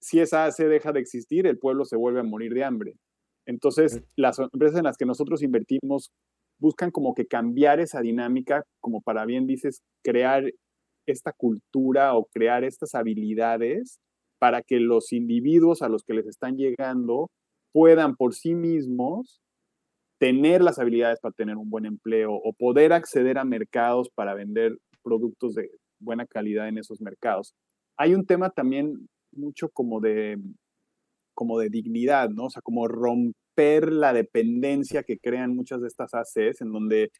Si 0.00 0.20
esa 0.20 0.44
AC 0.44 0.58
deja 0.68 0.92
de 0.92 1.00
existir, 1.00 1.46
el 1.46 1.58
pueblo 1.58 1.84
se 1.84 1.96
vuelve 1.96 2.20
a 2.20 2.24
morir 2.24 2.52
de 2.52 2.64
hambre. 2.64 2.94
Entonces, 3.46 4.02
las 4.16 4.38
empresas 4.38 4.78
en 4.78 4.84
las 4.84 4.96
que 4.96 5.06
nosotros 5.06 5.42
invertimos 5.42 6.10
buscan 6.58 6.90
como 6.90 7.14
que 7.14 7.26
cambiar 7.26 7.80
esa 7.80 8.00
dinámica, 8.00 8.64
como 8.80 9.00
para 9.02 9.24
bien 9.24 9.46
dices, 9.46 9.82
crear 10.02 10.44
esta 11.06 11.32
cultura 11.32 12.14
o 12.14 12.26
crear 12.26 12.64
estas 12.64 12.94
habilidades 12.94 13.98
para 14.38 14.62
que 14.62 14.80
los 14.80 15.12
individuos 15.12 15.82
a 15.82 15.88
los 15.88 16.02
que 16.02 16.14
les 16.14 16.26
están 16.26 16.56
llegando 16.56 17.30
puedan 17.72 18.16
por 18.16 18.34
sí 18.34 18.54
mismos 18.54 19.40
tener 20.18 20.62
las 20.62 20.78
habilidades 20.78 21.18
para 21.20 21.32
tener 21.32 21.56
un 21.56 21.70
buen 21.70 21.86
empleo 21.86 22.32
o 22.32 22.52
poder 22.52 22.92
acceder 22.92 23.36
a 23.36 23.44
mercados 23.44 24.08
para 24.14 24.34
vender 24.34 24.78
productos 25.02 25.54
de 25.54 25.70
buena 26.04 26.26
calidad 26.26 26.68
en 26.68 26.78
esos 26.78 27.00
mercados. 27.00 27.54
Hay 27.96 28.14
un 28.14 28.26
tema 28.26 28.50
también 28.50 29.08
mucho 29.32 29.68
como 29.70 30.00
de 30.00 30.38
como 31.34 31.58
de 31.58 31.68
dignidad, 31.68 32.30
¿no? 32.30 32.46
O 32.46 32.50
sea, 32.50 32.62
como 32.62 32.86
romper 32.88 33.92
la 33.92 34.12
dependencia 34.12 35.02
que 35.02 35.18
crean 35.18 35.54
muchas 35.56 35.80
de 35.80 35.88
estas 35.88 36.14
ACs, 36.14 36.60
en 36.60 36.72
donde, 36.72 37.10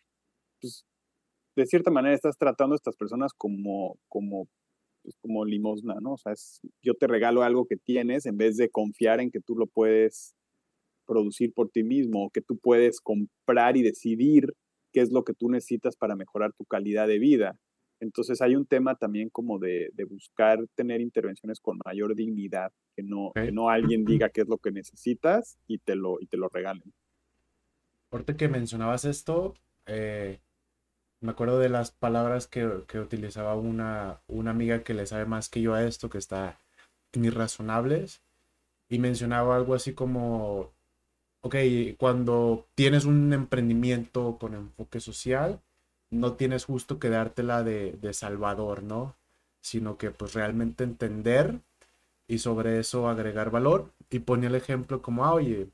pues, 0.61 0.85
de 1.57 1.67
cierta 1.67 1.91
manera 1.91 2.15
estás 2.15 2.37
tratando 2.39 2.75
a 2.75 2.77
estas 2.77 2.97
personas 2.97 3.33
como, 3.37 3.97
como, 4.09 4.47
pues, 5.03 5.17
como 5.21 5.45
limosna, 5.45 5.97
¿no? 6.01 6.15
O 6.15 6.19
sea, 6.19 6.35
yo 6.83 6.95
te 6.95 7.09
regalo 7.09 7.43
algo 7.43 7.67
que 7.67 7.77
tienes 7.77 8.27
en 8.27 8.37
vez 8.37 8.57
de 8.57 8.71
confiar 8.71 9.21
en 9.21 9.31
que 9.31 9.41
tú 9.41 9.57
lo 9.57 9.67
puedes 9.67 10.35
producir 11.07 11.53
por 11.55 11.71
ti 11.71 11.85
mismo 11.85 12.31
que 12.31 12.41
tú 12.41 12.59
puedes 12.59 13.01
comprar 13.01 13.77
y 13.77 13.83
decidir 13.83 14.55
qué 14.93 15.01
es 15.01 15.11
lo 15.13 15.25
que 15.25 15.35
tú 15.35 15.49
necesitas 15.51 15.97
para 15.97 16.17
mejorar 16.17 16.53
tu 16.57 16.65
calidad 16.65 17.09
de 17.09 17.19
vida. 17.19 17.59
Entonces 18.05 18.43
hay 18.43 18.55
un 18.55 18.67
tema 18.67 18.95
también 18.95 19.31
como 19.31 19.59
de, 19.59 19.91
buscar 20.09 20.59
tener 20.75 21.01
intervenciones 21.01 21.59
con 21.59 21.79
mayor 21.85 22.15
dignidad, 22.15 22.71
que 22.95 23.03
no, 23.03 23.33
que 23.35 23.51
no 23.51 23.71
alguien 23.71 24.05
diga 24.05 24.29
qué 24.29 24.43
es 24.43 24.49
lo 24.49 24.59
que 24.59 24.71
necesitas 24.71 25.59
y 25.67 25.79
te 25.79 25.97
lo, 25.97 26.21
y 26.21 26.27
te 26.27 26.37
lo 26.37 26.49
regalen. 26.49 26.93
Ahorita 28.11 28.37
que 28.37 28.49
mencionabas 28.49 29.07
esto, 29.07 29.55
eh, 29.87 30.39
me 31.21 31.31
acuerdo 31.31 31.59
de 31.59 31.71
las 31.71 31.91
palabras 31.91 32.47
que, 32.47 32.67
utilizaba 32.67 33.57
una, 33.57 34.21
una 34.29 34.51
amiga 34.51 34.85
que 34.85 34.95
le 34.95 35.07
sabe 35.07 35.25
más 35.25 35.49
que 35.49 35.63
yo 35.63 35.73
a 35.73 35.83
esto, 35.83 36.11
que 36.11 36.19
está 36.19 36.61
irrazonables, 37.15 38.21
y 38.91 38.99
mencionaba 38.99 39.57
algo 39.57 39.75
así 39.75 39.95
como, 39.95 40.73
ok, 41.41 41.57
cuando 41.97 42.67
tienes 42.75 43.07
un 43.07 43.33
emprendimiento 43.33 44.37
con 44.39 44.55
enfoque 44.55 45.01
social, 45.01 45.61
no 46.15 46.35
tienes 46.35 46.65
justo 46.67 46.99
que 46.99 47.11
dártela 47.11 47.63
de, 47.65 47.93
de 47.93 48.13
salvador, 48.15 48.83
¿no? 48.83 49.17
Sino 49.61 49.99
que 49.99 50.11
pues 50.11 50.35
realmente 50.35 50.85
entender 50.85 51.61
y 52.29 52.39
sobre 52.39 52.79
eso 52.81 53.09
agregar 53.09 53.51
valor. 53.51 53.93
Y 54.11 54.21
ponía 54.21 54.49
el 54.49 54.55
ejemplo 54.55 55.03
como, 55.03 55.25
ah, 55.25 55.35
oye, 55.35 55.69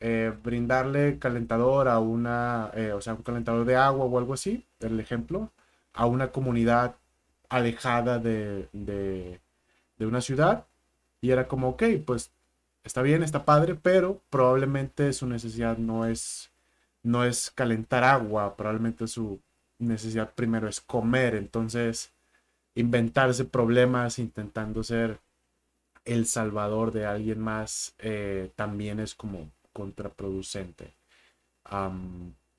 eh, 0.00 0.32
brindarle 0.42 1.18
calentador 1.18 1.88
a 1.88 1.98
una, 1.98 2.70
eh, 2.74 2.92
o 2.92 3.00
sea, 3.00 3.14
un 3.14 3.22
calentador 3.22 3.64
de 3.66 3.76
agua 3.76 4.04
o 4.06 4.18
algo 4.18 4.34
así, 4.34 4.66
el 4.80 5.00
ejemplo, 5.00 5.52
a 5.92 6.06
una 6.06 6.32
comunidad 6.32 6.96
alejada 7.48 8.18
de, 8.18 8.68
de, 8.72 9.40
de 9.98 10.06
una 10.06 10.20
ciudad. 10.20 10.66
Y 11.20 11.30
era 11.30 11.48
como, 11.48 11.70
ok, 11.70 11.84
pues 12.06 12.32
está 12.84 13.02
bien, 13.02 13.22
está 13.22 13.44
padre, 13.44 13.74
pero 13.74 14.22
probablemente 14.30 15.12
su 15.12 15.26
necesidad 15.26 15.78
no 15.78 16.06
es, 16.06 16.52
no 17.02 17.24
es 17.24 17.50
calentar 17.50 18.04
agua, 18.04 18.56
probablemente 18.56 19.06
su 19.08 19.40
necesidad 19.78 20.34
primero 20.34 20.68
es 20.68 20.80
comer, 20.80 21.34
entonces 21.34 22.12
inventarse 22.74 23.44
problemas 23.44 24.18
intentando 24.18 24.82
ser 24.84 25.20
el 26.04 26.26
salvador 26.26 26.92
de 26.92 27.06
alguien 27.06 27.40
más 27.40 27.94
eh, 27.98 28.50
también 28.56 29.00
es 29.00 29.14
como 29.14 29.50
contraproducente. 29.72 30.94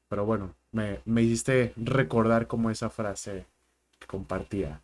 pero 0.08 0.26
bueno, 0.26 0.56
me, 0.72 1.00
me 1.06 1.22
hiciste 1.24 1.74
recordar 1.76 2.48
como 2.48 2.70
esa 2.70 2.90
frase 2.90 3.46
que 4.00 4.08
compartía. 4.08 4.82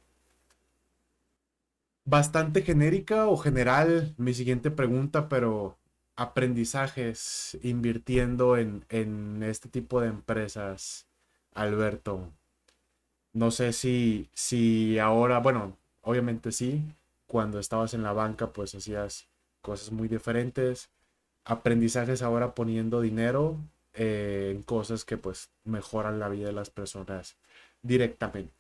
Bastante 2.06 2.62
genérica 2.62 3.28
o 3.28 3.38
general 3.38 4.14
mi 4.18 4.34
siguiente 4.34 4.72
pregunta, 4.72 5.28
pero 5.30 5.78
aprendizajes 6.16 7.58
invirtiendo 7.62 8.58
en, 8.58 8.86
en 8.90 9.44
este 9.44 9.70
tipo 9.70 10.02
de 10.02 10.08
empresas, 10.08 11.08
Alberto. 11.56 12.32
No 13.34 13.52
sé 13.52 13.74
si, 13.74 14.30
si 14.34 15.00
ahora, 15.00 15.40
bueno, 15.40 15.78
obviamente 16.02 16.52
sí, 16.52 16.82
cuando 17.28 17.60
estabas 17.60 17.94
en 17.94 18.04
la 18.04 18.14
banca 18.14 18.54
pues 18.54 18.76
hacías 18.76 19.28
cosas 19.62 19.92
muy 19.92 20.08
diferentes. 20.08 20.90
Aprendizajes 21.44 22.22
ahora 22.22 22.56
poniendo 22.56 23.02
dinero 23.02 23.58
eh, 23.94 24.54
en 24.56 24.64
cosas 24.64 25.06
que 25.06 25.18
pues 25.18 25.50
mejoran 25.64 26.20
la 26.20 26.30
vida 26.30 26.48
de 26.48 26.54
las 26.54 26.70
personas 26.70 27.38
directamente. 27.82 28.54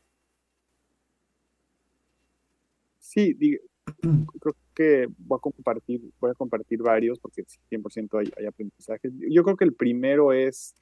Sí, 2.99 3.38
creo 4.41 4.55
que 4.73 5.08
voy 5.17 5.38
a 5.38 5.39
compartir, 5.39 6.01
voy 6.19 6.31
a 6.31 6.34
compartir 6.34 6.81
varios 6.81 7.19
porque 7.19 7.43
100% 7.69 8.19
hay, 8.19 8.31
hay 8.38 8.45
aprendizajes. 8.45 9.12
Yo 9.29 9.43
creo 9.43 9.55
que 9.55 9.65
el 9.65 9.73
primero 9.73 10.34
es 10.34 10.73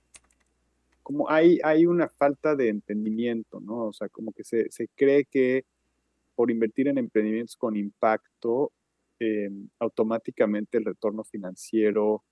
como 1.04 1.30
hay, 1.30 1.60
hay 1.64 1.86
una 1.86 2.10
falta 2.10 2.56
de 2.56 2.70
entendimiento, 2.70 3.60
¿no? 3.60 3.88
O 3.88 3.94
sea, 3.94 4.10
como 4.10 4.32
que 4.32 4.44
se, 4.44 4.72
se 4.72 4.88
cree 4.96 5.26
que 5.26 5.66
por 6.36 6.50
invertir 6.50 6.88
en 6.88 6.98
emprendimientos 6.98 7.56
con 7.56 7.76
impacto, 7.76 8.72
eh, 9.20 9.50
automáticamente 9.80 10.78
el 10.78 10.86
retorno 10.86 11.24
financiero 11.24 12.24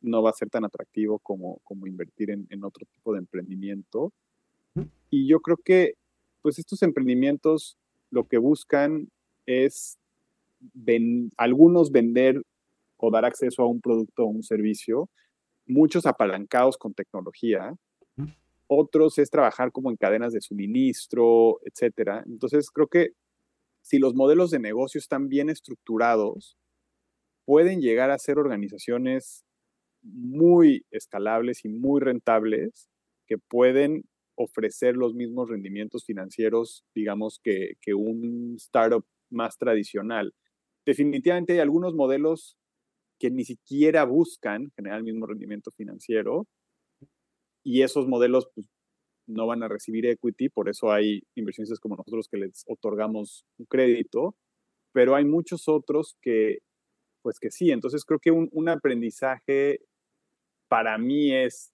no 0.00 0.22
va 0.22 0.30
a 0.30 0.34
ser 0.34 0.50
tan 0.50 0.64
atractivo 0.64 1.18
como, 1.18 1.58
como 1.64 1.86
invertir 1.86 2.30
en, 2.30 2.46
en 2.50 2.64
otro 2.64 2.86
tipo 2.92 3.12
de 3.12 3.20
emprendimiento. 3.20 4.12
Y 5.10 5.26
yo 5.26 5.40
creo 5.40 5.58
que, 5.58 5.94
pues 6.40 6.58
estos 6.58 6.82
emprendimientos 6.82 7.76
lo 8.10 8.26
que 8.26 8.38
buscan 8.38 9.10
es 9.46 9.98
algunos 11.36 11.90
vender 11.90 12.42
o 12.96 13.10
dar 13.10 13.24
acceso 13.24 13.62
a 13.62 13.66
un 13.66 13.80
producto 13.80 14.24
o 14.24 14.28
un 14.28 14.42
servicio, 14.42 15.10
muchos 15.66 16.06
apalancados 16.06 16.76
con 16.78 16.94
tecnología, 16.94 17.74
otros 18.76 19.18
es 19.18 19.30
trabajar 19.30 19.72
como 19.72 19.90
en 19.90 19.96
cadenas 19.96 20.32
de 20.32 20.40
suministro, 20.40 21.60
etcétera. 21.64 22.22
Entonces 22.26 22.70
creo 22.70 22.88
que 22.88 23.10
si 23.82 23.98
los 23.98 24.14
modelos 24.14 24.50
de 24.50 24.60
negocio 24.60 24.98
están 24.98 25.28
bien 25.28 25.50
estructurados, 25.50 26.56
pueden 27.44 27.80
llegar 27.80 28.10
a 28.10 28.18
ser 28.18 28.38
organizaciones 28.38 29.44
muy 30.02 30.84
escalables 30.90 31.64
y 31.64 31.68
muy 31.68 32.00
rentables 32.00 32.88
que 33.26 33.38
pueden 33.38 34.04
ofrecer 34.34 34.96
los 34.96 35.14
mismos 35.14 35.50
rendimientos 35.50 36.04
financieros, 36.04 36.84
digamos, 36.94 37.40
que, 37.42 37.74
que 37.80 37.94
un 37.94 38.54
startup 38.56 39.04
más 39.30 39.56
tradicional. 39.58 40.34
Definitivamente 40.86 41.54
hay 41.54 41.58
algunos 41.60 41.94
modelos 41.94 42.56
que 43.18 43.30
ni 43.30 43.44
siquiera 43.44 44.04
buscan 44.04 44.72
generar 44.74 44.98
el 44.98 45.04
mismo 45.04 45.26
rendimiento 45.26 45.70
financiero 45.72 46.46
y 47.64 47.82
esos 47.82 48.06
modelos 48.08 48.48
pues, 48.54 48.66
no 49.26 49.46
van 49.46 49.62
a 49.62 49.68
recibir 49.68 50.06
equity, 50.06 50.48
por 50.48 50.68
eso 50.68 50.90
hay 50.90 51.22
inversionistas 51.34 51.80
como 51.80 51.96
nosotros 51.96 52.28
que 52.28 52.38
les 52.38 52.64
otorgamos 52.66 53.44
un 53.58 53.66
crédito, 53.66 54.34
pero 54.92 55.14
hay 55.14 55.24
muchos 55.24 55.68
otros 55.68 56.16
que, 56.20 56.58
pues 57.22 57.38
que 57.38 57.50
sí, 57.50 57.70
entonces 57.70 58.04
creo 58.04 58.18
que 58.20 58.30
un, 58.30 58.48
un 58.52 58.68
aprendizaje 58.68 59.80
para 60.68 60.98
mí 60.98 61.32
es, 61.32 61.72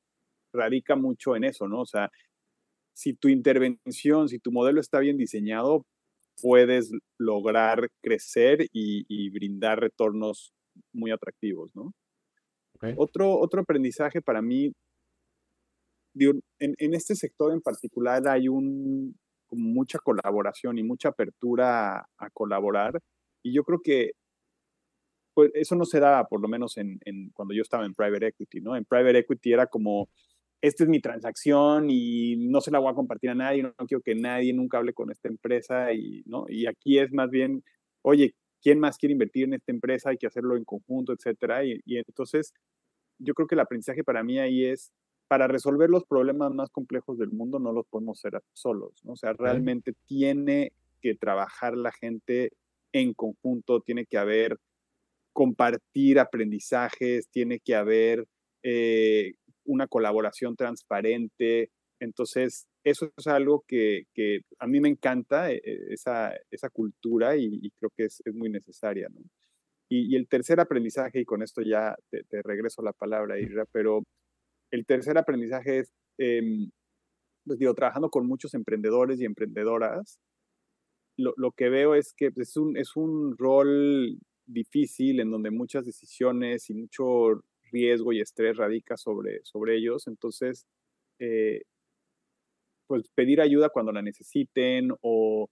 radica 0.53 0.96
mucho 0.96 1.37
en 1.37 1.44
eso, 1.44 1.68
¿no? 1.68 1.81
O 1.81 1.87
sea, 1.87 2.11
si 2.94 3.14
tu 3.14 3.29
intervención, 3.29 4.29
si 4.29 4.40
tu 4.40 4.51
modelo 4.51 4.81
está 4.81 4.98
bien 4.98 5.16
diseñado, 5.16 5.87
puedes 6.42 6.90
lograr 7.18 7.88
crecer 8.03 8.66
y, 8.72 9.31
brindar 9.31 9.81
retornos 9.81 10.53
muy 10.92 11.11
atractivos, 11.11 11.70
¿no? 11.74 11.92
Otro, 12.96 13.38
otro 13.38 13.61
aprendizaje 13.61 14.20
para 14.22 14.42
mí, 14.42 14.72
en, 16.14 16.94
este 16.94 17.14
sector 17.14 17.53
en 17.53 17.61
particular 17.61 18.27
hay 18.29 18.49
un, 18.49 19.16
mucha 19.51 19.99
colaboración 19.99 20.79
y 20.79 20.83
mucha 20.83 21.11
apertura 21.11 22.09
a, 22.18 22.31
colaborar 22.33 23.01
y 23.42 23.55
yo 23.55 23.64
creo 23.64 23.81
que 23.83 24.12
pues, 25.35 25.51
eso 25.55 25.77
no 25.77 25.85
se 25.85 26.01
daba 26.01 26.27
por 26.27 26.40
lo 26.40 26.49
menos 26.49 26.77
en, 26.77 26.99
en, 27.05 27.31
cuando 27.31 27.55
yo 27.55 27.62
estaba 27.62 27.87
en 27.87 27.94
private 27.94 28.29
equity, 28.29 28.61
¿no? 28.61 28.77
En 28.77 28.85
private 28.85 29.18
equity 29.18 29.53
era 29.53 29.66
como 29.66 30.09
esta 30.61 30.85
es 30.85 30.90
mi 30.90 31.01
transacción 31.01 31.88
y 31.90 32.37
no 32.37 32.61
se 32.61 32.71
la 32.71 32.81
voy 32.81 32.90
a 32.90 32.94
compartir 32.94 33.31
a 33.31 33.35
nadie, 33.35 33.62
no, 33.62 33.75
quiero 33.87 34.03
que 34.03 34.14
nadie 34.14 34.53
nunca 34.53 34.79
hable 34.79 34.92
con 34.92 35.11
esta 35.11 35.29
empresa 35.29 35.92
y, 35.92 36.23
¿no? 36.27 36.47
Y 36.49 36.66
aquí 36.66 36.99
es 36.99 37.12
más 37.12 37.31
bien, 37.31 37.62
oye, 38.03 38.35
¿quién 38.61 38.81
más 38.81 38.99
quiere 38.99 39.12
invertir 39.12 39.44
en 39.44 39.55
esta 39.55 39.73
empresa? 39.73 40.11
Hay 40.11 40.18
que 40.18 40.27
hacerlo 40.27 40.57
en 40.57 40.64
conjunto, 40.64 41.12
etcétera. 41.12 41.64
Y, 41.64 41.81
entonces, 41.87 42.53
yo 43.18 43.35
creo 43.35 43.47
que 43.47 43.55
el 43.55 43.61
aprendizaje 43.61 44.05
para 44.05 44.23
mí 44.25 44.38
ahí 44.38 44.64
es, 44.64 44.92
para 45.29 45.47
resolver 45.47 45.91
los 45.91 46.05
problemas 46.05 46.53
más 46.53 46.71
complejos 46.71 47.19
del 47.19 47.31
mundo 47.31 47.59
no 47.59 47.73
los 47.73 47.87
podemos 47.87 48.19
hacer 48.19 48.43
solos, 48.55 48.93
¿no? 49.05 49.12
O 49.12 49.17
sea, 49.17 49.35
realmente 49.35 49.93
tiene 50.07 50.73
que 51.01 51.14
trabajar 51.14 51.77
la 51.77 51.93
gente 51.93 52.51
en 52.93 53.12
conjunto, 53.14 53.81
tiene 53.81 54.07
que 54.07 54.19
haber 54.19 54.59
compartir 55.33 56.19
aprendizajes, 56.19 57.29
tiene 57.29 57.61
que 57.61 57.75
haber 57.75 58.27
eh, 58.62 59.35
una 59.64 59.87
colaboración 59.87 60.57
transparente. 60.57 61.71
Entonces, 62.01 62.67
eso 62.83 63.12
es 63.17 63.27
algo 63.27 63.64
que, 63.69 64.07
a 64.59 64.67
mí 64.67 64.81
me 64.81 64.88
encanta, 64.88 65.53
eh, 65.53 65.61
eh, 65.64 65.79
esa, 65.91 66.33
esa 66.51 66.71
cultura, 66.71 67.37
y, 67.37 67.71
creo 67.79 67.91
que 67.97 68.07
es, 68.07 68.23
muy 68.33 68.49
necesaria. 68.51 69.09
¿no? 69.11 69.21
Y, 69.88 70.17
el 70.17 70.27
tercer 70.27 70.59
aprendizaje, 70.61 71.21
y 71.21 71.25
con 71.25 71.43
esto 71.43 71.62
ya 71.62 71.97
te, 72.11 72.43
regreso 72.43 72.83
la 72.83 72.93
palabra, 72.93 73.38
Irra, 73.38 73.64
pero 73.71 74.03
el 74.71 74.87
tercer 74.87 75.19
aprendizaje 75.19 75.81
es, 75.81 75.93
eh, 76.19 76.43
pues 77.45 77.59
digo, 77.59 77.75
trabajando 77.75 78.11
con 78.11 78.27
muchos 78.27 78.55
emprendedores 78.55 79.21
y 79.21 79.25
emprendedoras, 79.25 80.19
lo, 81.17 81.51
que 81.53 81.69
veo 81.69 81.97
es 81.97 82.13
que 82.17 82.31
es 82.37 82.57
un, 82.57 82.77
es 82.77 82.95
un 82.95 83.37
rol 83.37 84.19
difícil 84.47 85.19
en 85.19 85.31
donde 85.31 85.51
muchas 85.51 85.85
decisiones 85.85 86.71
y 86.71 86.75
mucho 86.75 87.43
riesgo 87.73 88.13
y 88.13 88.21
estrés 88.21 88.57
radica 88.57 88.97
sobre, 88.97 89.41
sobre 89.43 89.77
ellos. 89.77 90.07
Entonces, 90.07 90.67
eh, 91.19 91.63
pues 92.87 93.09
pedir 93.15 93.41
ayuda 93.41 93.69
cuando 93.69 93.93
la 93.93 94.03
necesiten 94.03 94.91
o 95.01 95.49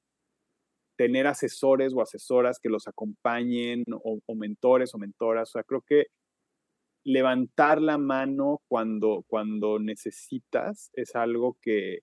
tener 0.96 1.26
asesores 1.26 1.92
o 1.94 2.00
asesoras 2.00 2.58
que 2.58 2.70
los 2.70 2.88
acompañen 2.88 3.84
o, 4.02 4.34
mentores 4.34 4.94
o 4.94 4.98
mentoras. 4.98 5.50
O 5.50 5.52
sea, 5.52 5.62
creo 5.62 5.82
que 5.82 6.06
levantar 7.06 7.80
la 7.80 7.98
mano 7.98 8.62
cuando, 8.66 9.24
cuando 9.28 9.78
necesitas 9.78 10.90
es 10.92 11.14
algo 11.14 11.56
que 11.62 12.00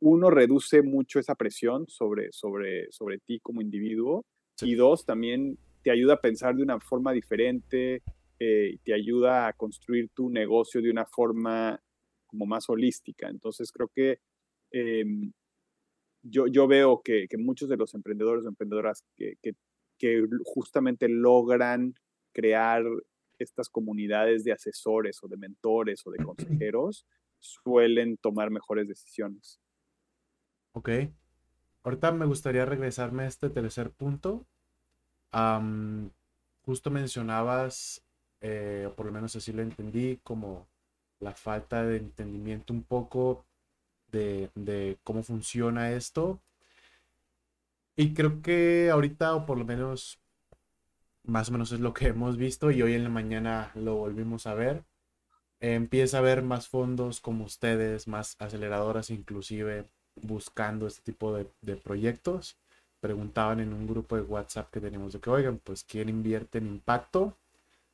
uno 0.00 0.30
reduce 0.30 0.82
mucho 0.82 1.18
esa 1.18 1.34
presión 1.34 1.88
sobre, 1.88 2.30
sobre, 2.30 2.86
sobre 2.92 3.18
ti 3.18 3.40
como 3.40 3.60
individuo 3.60 4.24
y 4.60 4.76
dos, 4.76 5.04
también 5.04 5.58
te 5.82 5.90
ayuda 5.90 6.14
a 6.14 6.20
pensar 6.20 6.54
de 6.54 6.62
una 6.62 6.78
forma 6.78 7.12
diferente, 7.12 8.02
eh, 8.38 8.78
te 8.84 8.94
ayuda 8.94 9.48
a 9.48 9.52
construir 9.52 10.10
tu 10.14 10.30
negocio 10.30 10.80
de 10.80 10.90
una 10.90 11.04
forma 11.04 11.80
como 12.28 12.46
más 12.46 12.70
holística. 12.70 13.28
Entonces 13.28 13.72
creo 13.72 13.88
que 13.88 14.20
em, 14.70 15.32
yo, 16.22 16.46
yo 16.46 16.68
veo 16.68 17.02
que, 17.02 17.26
que, 17.26 17.36
muchos 17.36 17.68
de 17.68 17.76
los 17.76 17.94
emprendedores 17.94 18.44
o 18.44 18.48
emprendedoras 18.48 19.02
que, 19.16 19.34
que, 19.42 19.54
que, 19.98 20.24
justamente 20.44 21.08
logran 21.08 21.94
crear 22.32 22.82
estas 23.38 23.68
comunidades 23.68 24.44
de 24.44 24.52
asesores 24.52 25.22
o 25.22 25.28
de 25.28 25.36
mentores 25.36 26.06
o 26.06 26.10
de 26.10 26.18
consejeros 26.24 27.06
suelen 27.38 28.16
tomar 28.16 28.50
mejores 28.50 28.88
decisiones. 28.88 29.60
Ok. 30.72 30.90
Ahorita 31.84 32.12
me 32.12 32.26
gustaría 32.26 32.64
regresarme 32.64 33.24
a 33.24 33.26
este 33.28 33.48
tercer 33.50 33.90
punto. 33.90 34.46
justo 36.64 36.90
mencionabas 36.90 38.02
eh, 38.40 38.86
o 38.88 38.94
por 38.94 39.06
lo 39.06 39.12
menos 39.12 39.34
así 39.36 39.52
lo 39.52 39.62
entendí, 39.62 40.20
como 40.22 40.68
la 41.20 41.32
falta 41.32 41.84
de 41.84 41.96
entendimiento 41.96 42.72
un 42.72 42.82
poco 42.84 43.44
de, 44.12 44.50
de, 44.54 44.98
cómo 45.02 45.22
funciona 45.22 45.92
esto. 45.92 46.40
Y 47.96 48.14
creo 48.14 48.42
que 48.42 48.90
ahorita, 48.90 49.34
o 49.34 49.44
por 49.44 49.58
lo 49.58 49.64
menos 49.64 50.20
más 51.28 51.50
o 51.50 51.52
menos 51.52 51.72
es 51.72 51.80
lo 51.80 51.94
que 51.94 52.08
hemos 52.08 52.36
visto 52.36 52.70
y 52.70 52.82
hoy 52.82 52.94
en 52.94 53.04
la 53.04 53.10
mañana 53.10 53.70
lo 53.74 53.96
volvimos 53.96 54.46
a 54.46 54.54
ver. 54.54 54.84
empieza 55.60 56.18
a 56.18 56.20
haber 56.20 56.42
más 56.42 56.68
fondos 56.68 57.20
como 57.20 57.44
ustedes, 57.44 58.08
más 58.08 58.36
aceleradoras 58.38 59.10
inclusive 59.10 59.86
buscando 60.16 60.86
este 60.86 61.02
tipo 61.02 61.34
de, 61.34 61.48
de, 61.62 61.76
proyectos. 61.76 62.58
Preguntaban 63.00 63.60
en 63.60 63.72
un 63.72 63.86
grupo 63.86 64.16
de 64.16 64.22
WhatsApp 64.22 64.70
que 64.72 64.80
tenemos 64.80 65.12
de 65.12 65.20
que, 65.20 65.30
oigan, 65.30 65.58
pues, 65.58 65.84
¿quién 65.84 66.08
invierte 66.08 66.58
en 66.58 66.66
impacto? 66.68 67.36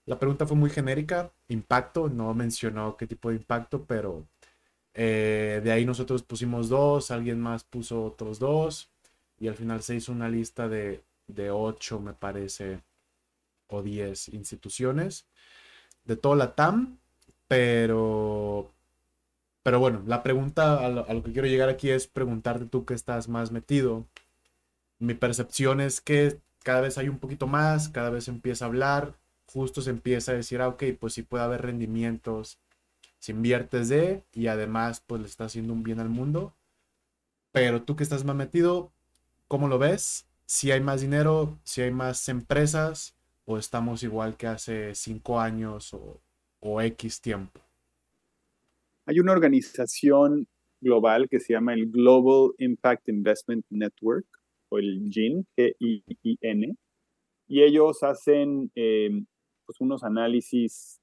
La 0.06 0.18
pregunta 0.18 0.46
fue 0.46 0.56
muy 0.56 0.70
genérica, 0.70 1.32
impacto, 1.48 2.08
no 2.08 2.34
mencionó 2.34 2.96
qué 2.96 3.06
tipo 3.06 3.30
de 3.30 3.36
impacto, 3.36 3.84
pero 3.84 4.26
eh, 4.94 5.60
de 5.64 5.72
ahí 5.72 5.84
nosotros 5.86 6.22
pusimos 6.22 6.68
dos, 6.68 7.10
alguien 7.10 7.40
más 7.40 7.64
puso 7.64 8.04
otros 8.04 8.38
dos, 8.38 8.90
y 9.38 9.48
al 9.48 9.56
final 9.56 9.82
se 9.82 9.96
hizo 9.96 10.12
una 10.12 10.28
lista 10.28 10.68
de, 10.68 11.02
de 11.26 11.50
ocho, 11.50 12.00
me 12.00 12.12
parece, 12.14 12.80
o 13.74 13.82
diez 13.82 14.28
instituciones 14.28 15.26
de 16.04 16.16
toda 16.16 16.36
la 16.36 16.54
TAM, 16.54 16.98
pero, 17.48 18.72
pero 19.62 19.80
bueno, 19.80 20.02
la 20.06 20.22
pregunta 20.22 20.84
a 20.84 20.88
lo, 20.88 21.08
a 21.08 21.14
lo 21.14 21.22
que 21.22 21.32
quiero 21.32 21.48
llegar 21.48 21.68
aquí 21.68 21.90
es 21.90 22.06
preguntarte 22.06 22.66
tú 22.66 22.84
que 22.84 22.94
estás 22.94 23.28
más 23.28 23.52
metido. 23.52 24.06
Mi 24.98 25.14
percepción 25.14 25.80
es 25.80 26.00
que 26.00 26.40
cada 26.62 26.80
vez 26.80 26.98
hay 26.98 27.08
un 27.08 27.18
poquito 27.18 27.46
más, 27.46 27.88
cada 27.88 28.10
vez 28.10 28.28
empieza 28.28 28.64
a 28.64 28.68
hablar, 28.68 29.14
justo 29.46 29.82
se 29.82 29.90
empieza 29.90 30.32
a 30.32 30.36
decir, 30.36 30.60
ah, 30.60 30.68
ok, 30.68 30.84
pues 30.98 31.14
sí 31.14 31.22
puede 31.22 31.44
haber 31.44 31.62
rendimientos 31.62 32.58
si 33.18 33.32
inviertes 33.32 33.88
de 33.88 34.22
y 34.32 34.48
además 34.48 35.02
pues 35.06 35.22
le 35.22 35.28
está 35.28 35.44
haciendo 35.46 35.72
un 35.72 35.82
bien 35.82 36.00
al 36.00 36.10
mundo. 36.10 36.54
Pero 37.52 37.82
tú 37.82 37.96
que 37.96 38.02
estás 38.02 38.24
más 38.24 38.36
metido, 38.36 38.92
¿cómo 39.48 39.68
lo 39.68 39.78
ves? 39.78 40.26
Si 40.46 40.72
hay 40.72 40.80
más 40.80 41.00
dinero, 41.00 41.58
si 41.64 41.80
hay 41.82 41.90
más 41.90 42.28
empresas 42.28 43.14
o 43.46 43.58
estamos 43.58 44.02
igual 44.02 44.36
que 44.36 44.46
hace 44.46 44.94
cinco 44.94 45.38
años 45.38 45.92
o, 45.94 46.20
o 46.60 46.80
X 46.80 47.20
tiempo. 47.20 47.60
Hay 49.06 49.20
una 49.20 49.32
organización 49.32 50.48
global 50.80 51.28
que 51.28 51.40
se 51.40 51.52
llama 51.52 51.74
el 51.74 51.90
Global 51.90 52.52
Impact 52.58 53.08
Investment 53.08 53.64
Network 53.70 54.26
o 54.70 54.78
el 54.78 55.10
GIN, 55.10 55.46
G-I-I-N, 55.56 56.76
y 57.46 57.62
ellos 57.62 58.02
hacen 58.02 58.70
eh, 58.74 59.10
pues, 59.66 59.80
unos 59.80 60.02
análisis 60.04 61.00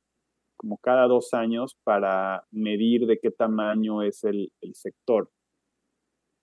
como 0.57 0.77
cada 0.77 1.07
dos 1.07 1.33
años 1.33 1.75
para 1.83 2.45
medir 2.51 3.07
de 3.07 3.19
qué 3.19 3.31
tamaño 3.31 4.03
es 4.03 4.23
el, 4.23 4.51
sector. 4.73 5.29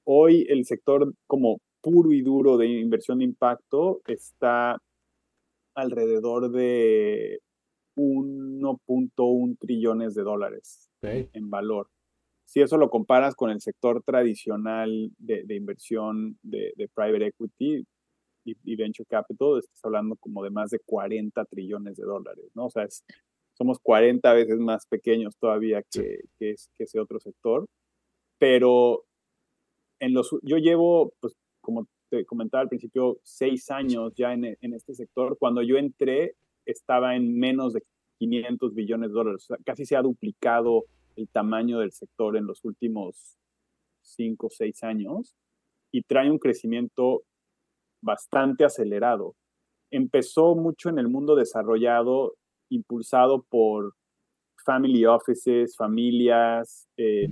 Hoy 0.04 0.46
el 0.48 0.64
sector 0.64 1.12
como 1.26 1.60
puro 1.80 2.12
y 2.12 2.22
duro 2.22 2.56
de 2.56 2.66
inversión 2.66 3.18
de 3.18 3.26
impacto 3.26 4.00
está 4.06 4.82
alrededor 5.78 6.50
de 6.50 7.40
1.1 7.96 9.56
trillones 9.58 10.14
de 10.14 10.22
dólares 10.22 10.90
en 11.02 11.50
valor. 11.50 11.88
Si 12.44 12.60
eso 12.60 12.78
lo 12.78 12.90
comparas 12.90 13.34
con 13.34 13.50
el 13.50 13.60
sector 13.60 14.02
tradicional 14.02 15.12
de, 15.18 15.54
inversión 15.54 16.38
de, 16.42 16.72
de, 16.76 16.88
private 16.88 17.26
equity, 17.26 17.86
y, 18.44 18.76
venture 18.76 19.06
capital, 19.06 19.58
estás 19.58 19.84
hablando 19.84 20.16
como 20.16 20.42
de 20.42 20.50
más 20.50 20.70
de 20.70 20.78
40 20.80 21.44
trillones 21.44 21.96
de 21.96 22.04
dólares, 22.04 22.46
¿no? 22.54 22.66
O 22.66 22.70
sea, 22.70 22.86
somos 23.52 23.78
40 23.80 24.32
veces 24.32 24.58
más 24.58 24.86
pequeños 24.86 25.34
todavía 25.38 25.82
que, 25.82 26.20
que, 26.38 26.54
ese 26.78 27.00
otro 27.00 27.20
sector, 27.20 27.66
pero 28.38 29.04
en 30.00 30.14
los, 30.14 30.30
yo 30.42 30.56
llevo, 30.56 31.12
pues, 31.20 31.34
como 31.60 31.86
te 32.08 32.24
comentaba 32.24 32.62
al 32.62 32.68
principio, 32.68 33.18
seis 33.22 33.70
años 33.70 34.12
ya 34.16 34.32
en, 34.32 34.56
en 34.60 34.74
este 34.74 34.94
sector. 34.94 35.36
Cuando 35.38 35.62
yo 35.62 35.76
entré, 35.76 36.34
estaba 36.64 37.16
en 37.16 37.38
menos 37.38 37.72
de 37.72 37.82
500 38.18 38.74
billones 38.74 39.10
de 39.10 39.14
dólares. 39.14 39.44
O 39.44 39.46
sea, 39.46 39.56
casi 39.64 39.86
se 39.86 39.96
ha 39.96 40.02
duplicado 40.02 40.84
el 41.16 41.28
tamaño 41.28 41.80
del 41.80 41.92
sector 41.92 42.36
en 42.36 42.46
los 42.46 42.64
últimos 42.64 43.38
cinco 44.02 44.46
o 44.46 44.50
seis 44.50 44.82
años 44.82 45.34
y 45.90 46.02
trae 46.02 46.30
un 46.30 46.38
crecimiento 46.38 47.22
bastante 48.00 48.64
acelerado. 48.64 49.34
Empezó 49.90 50.54
mucho 50.54 50.88
en 50.88 50.98
el 50.98 51.08
mundo 51.08 51.34
desarrollado, 51.34 52.34
impulsado 52.68 53.42
por 53.48 53.94
family 54.64 55.06
offices, 55.06 55.76
familias 55.76 56.88
eh, 56.96 57.28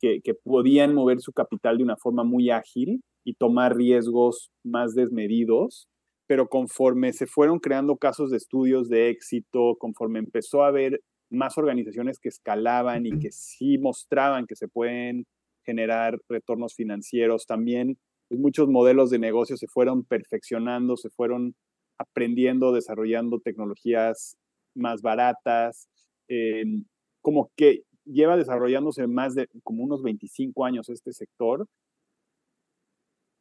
que, 0.00 0.20
que 0.22 0.34
podían 0.34 0.94
mover 0.94 1.20
su 1.20 1.32
capital 1.32 1.76
de 1.76 1.84
una 1.84 1.96
forma 1.96 2.24
muy 2.24 2.50
ágil 2.50 3.02
y 3.24 3.34
tomar 3.34 3.76
riesgos 3.76 4.50
más 4.64 4.94
desmedidos 4.94 5.88
pero 6.32 6.48
conforme 6.48 7.12
se 7.12 7.26
fueron 7.26 7.58
creando 7.58 7.98
casos 7.98 8.30
de 8.30 8.38
estudios 8.38 8.88
de 8.88 9.10
éxito, 9.10 9.76
conforme 9.78 10.18
empezó 10.18 10.62
a 10.64 10.68
haber 10.68 11.02
más 11.30 11.58
organizaciones 11.58 12.18
que 12.18 12.30
escalaban 12.30 13.04
y 13.04 13.18
que 13.18 13.30
sí 13.32 13.76
mostraban 13.76 14.46
que 14.46 14.56
se 14.56 14.66
pueden 14.66 15.26
generar 15.64 16.18
retornos 16.30 16.74
financieros, 16.74 17.44
también 17.44 17.98
pues, 18.28 18.40
muchos 18.40 18.68
modelos 18.68 19.10
de 19.10 19.18
negocio 19.18 19.58
se 19.58 19.66
fueron 19.66 20.04
perfeccionando, 20.04 20.96
se 20.96 21.10
fueron 21.10 21.54
aprendiendo, 21.98 22.72
desarrollando 22.72 23.38
tecnologías 23.38 24.38
más 24.74 25.02
baratas, 25.02 25.86
em, 26.28 26.84
como 27.20 27.50
que 27.56 27.82
lleva 28.06 28.38
desarrollándose 28.38 29.06
más 29.06 29.34
de 29.34 29.48
como 29.62 29.84
unos 29.84 30.02
25 30.02 30.64
años 30.64 30.88
este 30.88 31.12
sector. 31.12 31.66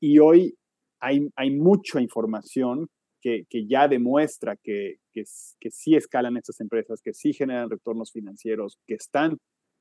Y 0.02 0.20
hoy 0.20 0.56
hay, 1.00 1.30
hay 1.36 1.52
mucha 1.52 2.02
información 2.02 2.90
que, 3.22 3.46
que 3.50 3.68
ya 3.68 3.88
demuestra 3.88 4.58
que, 4.58 4.96
que, 5.14 5.24
sí 5.26 5.96
escalan 5.96 6.38
estas 6.38 6.60
empresas, 6.60 7.02
que 7.02 7.14
sí 7.14 7.34
generan 7.34 7.70
retornos 7.70 8.12
financieros, 8.12 8.78
que 8.88 8.96
están 8.96 9.38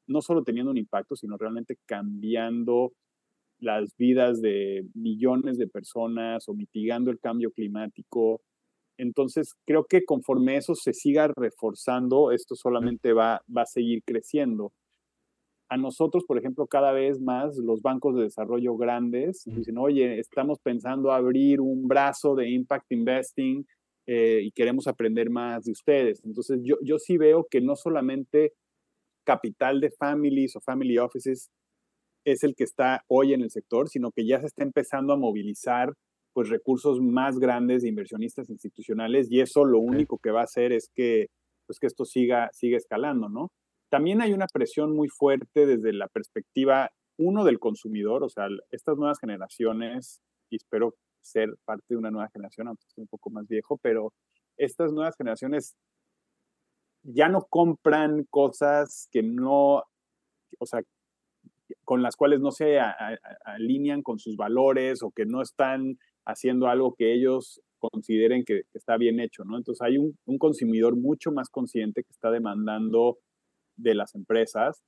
no 0.07 0.21
solo 0.21 0.43
teniendo 0.43 0.71
un 0.71 0.77
impacto, 0.77 1.17
sino 1.17 1.37
realmente 1.37 1.79
cambiando 1.87 2.93
las 3.59 3.97
vidas 3.97 4.41
de 4.41 4.87
millones 4.95 5.57
de 5.59 5.69
personas 5.69 6.49
o 6.49 6.55
mitigando 6.55 7.11
el 7.11 7.19
cambio 7.19 7.51
climático. 7.51 8.43
Entonces, 8.99 9.55
creo 9.67 9.85
que 9.85 10.05
conforme 10.05 10.57
eso 10.57 10.75
se 10.75 10.93
siga 10.93 11.33
reforzando, 11.35 12.33
esto 12.33 12.55
solamente 12.55 13.13
va, 13.13 13.41
va 13.55 13.63
a 13.63 13.67
seguir 13.67 14.03
creciendo. 14.05 14.73
A 15.71 15.77
nosotros, 15.77 16.25
por 16.27 16.37
ejemplo, 16.37 16.67
cada 16.67 16.91
vez 16.91 17.21
más 17.21 17.57
los 17.57 17.81
bancos 17.81 18.17
de 18.17 18.25
desarrollo 18.25 18.77
grandes 18.77 19.45
dicen, 19.45 19.79
oye, 19.79 20.19
estamos 20.19 20.59
pensando 20.59 21.13
abrir 21.13 21.61
un 21.61 21.87
brazo 21.87 22.35
de 22.35 22.51
Impact 22.51 22.91
Investing 22.91 23.65
eh, 24.09 24.41
y 24.43 24.51
queremos 24.51 24.89
aprender 24.89 25.31
más 25.31 25.65
de 25.67 25.71
ustedes. 25.71 26.25
Entonces, 26.25 26.59
yo, 26.65 26.75
yo 26.83 26.99
sí 26.99 27.17
veo 27.19 27.47
que 27.49 27.61
no 27.61 27.77
solamente 27.77 28.53
capital 29.25 29.81
de 29.81 29.93
families 29.93 30.57
o 30.57 30.61
family 30.61 30.99
offices 30.99 31.51
es 32.25 32.43
el 32.43 32.57
que 32.57 32.65
está 32.65 33.05
hoy 33.07 33.33
en 33.33 33.43
el 33.43 33.53
sector, 33.53 33.89
sino 33.89 34.11
que 34.11 34.27
ya 34.27 34.41
se 34.41 34.47
está 34.47 34.65
empezando 34.65 35.13
a 35.13 35.17
movilizar 35.17 35.95
pues 36.33 36.49
recursos 36.49 37.01
más 37.01 37.39
grandes 37.39 37.83
de 37.83 37.89
inversionistas 37.89 38.51
institucionales 38.51 39.31
y 39.31 39.41
eso 39.41 39.65
lo 39.65 39.79
único 39.79 40.19
que 40.19 40.33
va 40.33 40.41
a 40.41 40.45
hacer 40.45 40.73
es 40.73 40.89
que 40.93 41.29
pues 41.67 41.79
que 41.79 41.87
esto 41.87 42.05
siga 42.05 42.51
siga 42.53 42.77
escalando, 42.77 43.29
¿no? 43.29 43.51
También 43.91 44.23
hay 44.23 44.33
una 44.33 44.47
presión 44.47 44.95
muy 44.95 45.09
fuerte 45.09 45.67
desde 45.67 45.93
la 45.93 46.09
perspectiva 46.09 46.91
uno 47.19 47.45
del 47.45 47.59
consumidor, 47.59 48.23
o 48.23 48.31
sea, 48.31 48.49
estas 48.71 48.97
nuevas 48.97 49.19
generaciones 49.19 50.23
y 50.49 50.57
espero 50.57 50.95
ser 51.21 51.51
parte 51.67 51.85
de 51.91 51.97
una 51.97 52.11
nueva 52.11 52.31
generación, 52.33 52.69
aunque 52.69 52.85
estoy 52.87 53.03
un 53.03 53.09
poco 53.09 53.31
más 53.31 53.47
viejo, 53.47 53.79
pero 53.83 54.13
estas 54.57 54.93
nuevas 54.93 55.17
generaciones 55.17 55.77
ya 57.03 57.29
no 57.29 57.47
compran 57.49 58.25
cosas 58.31 59.09
que 59.11 59.23
no, 59.23 59.83
o 60.59 60.67
sea, 60.67 60.83
con 61.85 62.03
las 62.03 62.17
cuales 62.17 62.41
no 62.41 62.51
se 62.51 62.79
alinean 63.45 64.03
con 64.03 64.19
sus 64.19 64.37
valores 64.37 65.03
o 65.03 65.11
que 65.11 65.27
no 65.27 65.43
están 65.43 65.99
haciendo 66.27 66.69
algo 66.69 66.95
que 66.95 67.15
ellos 67.15 67.61
consideren 67.79 68.45
que, 68.45 68.63
está 68.75 68.97
bien 68.97 69.21
hecho, 69.21 69.45
¿no? 69.45 69.57
Entonces 69.57 69.83
hay 69.83 69.99
un, 69.99 70.17
consumidor 70.39 70.97
mucho 70.97 71.33
más 71.33 71.49
consciente 71.49 72.03
que 72.03 72.13
está 72.13 72.31
demandando 72.31 73.19
de 73.83 73.95
las 73.95 74.15
empresas. 74.15 74.83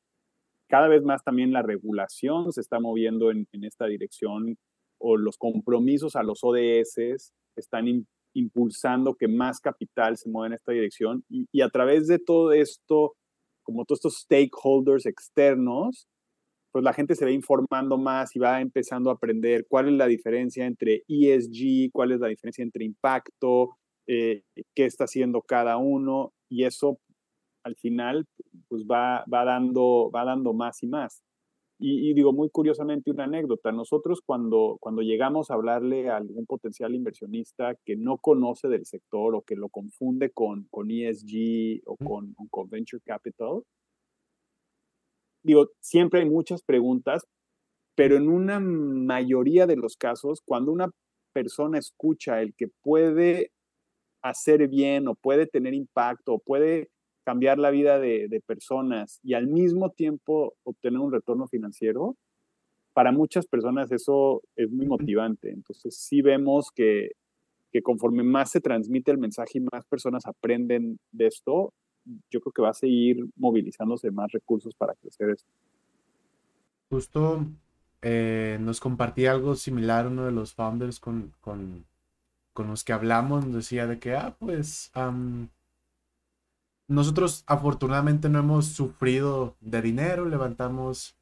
Cada 0.69 0.89
vez 0.89 1.03
más 1.03 1.23
también 1.23 1.53
la 1.53 1.63
regulación 1.63 2.53
se 2.53 2.61
está 2.61 2.81
moviendo 2.81 3.31
en, 3.31 3.47
esta 3.63 3.87
dirección 3.87 4.57
o 4.99 5.17
los 5.17 5.37
compromisos 5.37 6.17
a 6.17 6.23
los 6.23 6.41
ODS 6.43 7.33
están 7.57 8.07
impulsando 8.35 9.15
que 9.15 9.29
más 9.29 9.61
capital 9.61 10.17
se 10.17 10.31
mueva 10.31 10.47
en 10.47 10.53
esta 10.55 10.73
dirección 10.73 11.25
y, 11.29 11.61
a 11.61 11.69
través 11.69 12.07
de 12.07 12.19
todo 12.19 12.53
esto, 12.53 13.15
como 13.63 13.85
todos 13.85 13.99
estos 13.99 14.21
stakeholders 14.21 15.05
externos, 15.07 16.09
pues 16.73 16.85
la 16.85 16.95
gente 16.95 17.15
se 17.17 17.27
va 17.27 17.31
informando 17.31 17.99
más 17.99 18.35
y 18.35 18.39
va 18.39 18.63
empezando 18.63 19.11
a 19.11 19.15
aprender 19.15 19.67
cuál 19.69 19.89
es 19.89 19.95
la 19.95 20.07
diferencia 20.07 20.65
entre 20.65 21.03
ESG, 21.07 21.91
cuál 21.93 22.13
es 22.13 22.21
la 22.21 22.29
diferencia 22.29 22.63
entre 22.63 22.87
impacto, 22.87 23.77
eh, 24.09 24.43
qué 24.75 24.87
está 24.87 25.05
haciendo 25.05 25.43
cada 25.43 25.77
uno 25.77 26.33
y 26.49 26.65
eso 26.65 26.99
al 27.65 27.77
final 27.77 28.27
pues 28.69 28.85
va, 28.85 29.25
va, 29.33 29.45
dando, 29.45 30.11
va 30.15 30.25
dando 30.25 30.53
más 30.53 30.83
y 30.83 30.87
más. 30.89 31.23
y, 31.79 32.15
digo 32.15 32.33
muy 32.33 32.49
curiosamente 32.51 33.11
una 33.11 33.25
anécdota, 33.25 33.73
nosotros 33.73 34.21
cuando, 34.25 34.77
cuando 34.81 35.03
llegamos 35.03 35.51
a 35.51 35.55
hablarle 35.55 36.09
a 36.11 36.17
algún 36.17 36.47
potencial 36.47 36.95
inversionista 36.95 37.75
que 37.85 37.97
no 37.97 38.19
conoce 38.19 38.69
del 38.69 38.87
sector 38.87 39.35
o 39.35 39.43
que 39.43 39.57
lo 39.57 39.69
confunde 39.69 40.31
con, 40.31 40.65
con 40.71 40.91
ESG 40.91 41.83
o 41.87 41.97
con, 41.97 42.35
con 42.51 42.71
Venture 42.71 43.03
Capital, 43.05 43.63
digo, 45.43 45.69
siempre 45.81 46.21
hay 46.21 46.31
muchas 46.31 46.63
preguntas, 46.63 47.25
pero 47.95 48.17
en 48.17 48.29
una 48.29 48.61
mayoría 48.61 49.67
de 49.67 49.77
los 49.77 49.97
casos, 49.97 50.41
cuando 50.45 50.73
una 50.73 50.89
persona 51.33 51.79
escucha 51.79 52.41
el 52.43 52.55
que 52.55 52.69
puede 52.83 53.51
hacer 54.23 54.69
bien 54.69 55.09
o 55.09 55.15
puede 55.15 55.47
tener 55.47 55.75
impacto 55.75 56.35
o 56.35 56.39
puede 56.39 56.89
cambiar 57.25 57.59
la 57.59 57.71
vida 57.71 57.99
de, 57.99 58.43
personas 58.47 59.21
y 59.23 59.35
al 59.35 59.47
mismo 59.47 59.91
tiempo 59.91 60.55
obtener 60.65 60.99
un 61.01 61.13
retorno 61.13 61.47
financiero, 61.47 62.17
para 62.93 63.13
muchas 63.13 63.47
personas 63.47 63.91
eso 63.93 64.43
es 64.57 64.71
muy 64.71 64.87
motivante. 64.87 65.51
Entonces 65.51 65.97
sí 65.97 66.21
vemos 66.21 66.71
que, 66.75 67.13
que 67.73 67.83
conforme 67.83 68.23
más 68.23 68.51
se 68.51 68.61
transmite 68.61 69.11
el 69.11 69.19
mensaje 69.19 69.59
y 69.59 69.61
más 69.61 69.87
personas 69.87 70.27
aprenden 70.27 70.99
de 71.11 71.27
esto, 71.27 71.73
yo 72.31 72.41
creo 72.41 72.53
que 72.53 72.63
va 72.63 72.71
a 72.71 72.75
seguir 72.75 73.25
movilizándose 73.37 74.11
más 74.11 74.31
recursos 74.33 74.75
para 74.75 74.95
crecer 74.95 75.31
esto. 75.31 75.49
Justo 76.91 77.47
eh, 78.03 78.59
nos 78.61 78.81
compartía 78.81 79.33
algo 79.33 79.55
similar 79.55 80.09
uno 80.09 80.27
de 80.27 80.33
los 80.33 80.53
founders 80.55 81.01
con, 81.01 81.33
con, 81.41 81.87
con 82.53 82.67
los 82.67 82.85
que 82.85 82.93
hablamos, 82.93 83.51
decía 83.53 83.87
de 83.87 83.99
que, 83.99 84.15
ah, 84.15 84.37
pues, 84.39 84.91
nosotros 86.93 87.45
afortunadamente 87.47 88.29
no 88.29 88.39
hemos 88.39 88.67
sufrido 88.67 89.57
de 89.61 89.83
dinero, 89.83 90.27
levantamos 90.27 91.17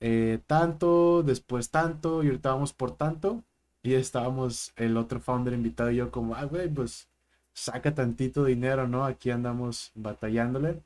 eh, 0.00 0.40
tanto, 0.46 1.22
después 1.22 1.70
tanto, 1.70 2.22
y 2.22 2.26
ahorita 2.26 2.50
vamos 2.52 2.72
por 2.72 2.92
tanto. 2.96 3.42
Y 3.82 3.94
estábamos 3.94 4.72
el 4.76 4.96
otro 4.96 5.20
founder 5.20 5.54
invitado 5.54 5.90
y 5.90 5.96
yo 5.96 6.10
como, 6.10 6.34
ah, 6.34 6.44
güey, 6.44 6.68
pues 6.68 7.08
saca 7.52 7.94
tantito 7.94 8.44
dinero, 8.44 8.88
¿no? 8.88 9.04
Aquí 9.04 9.30
andamos 9.30 9.92
batallándole. 9.94 10.82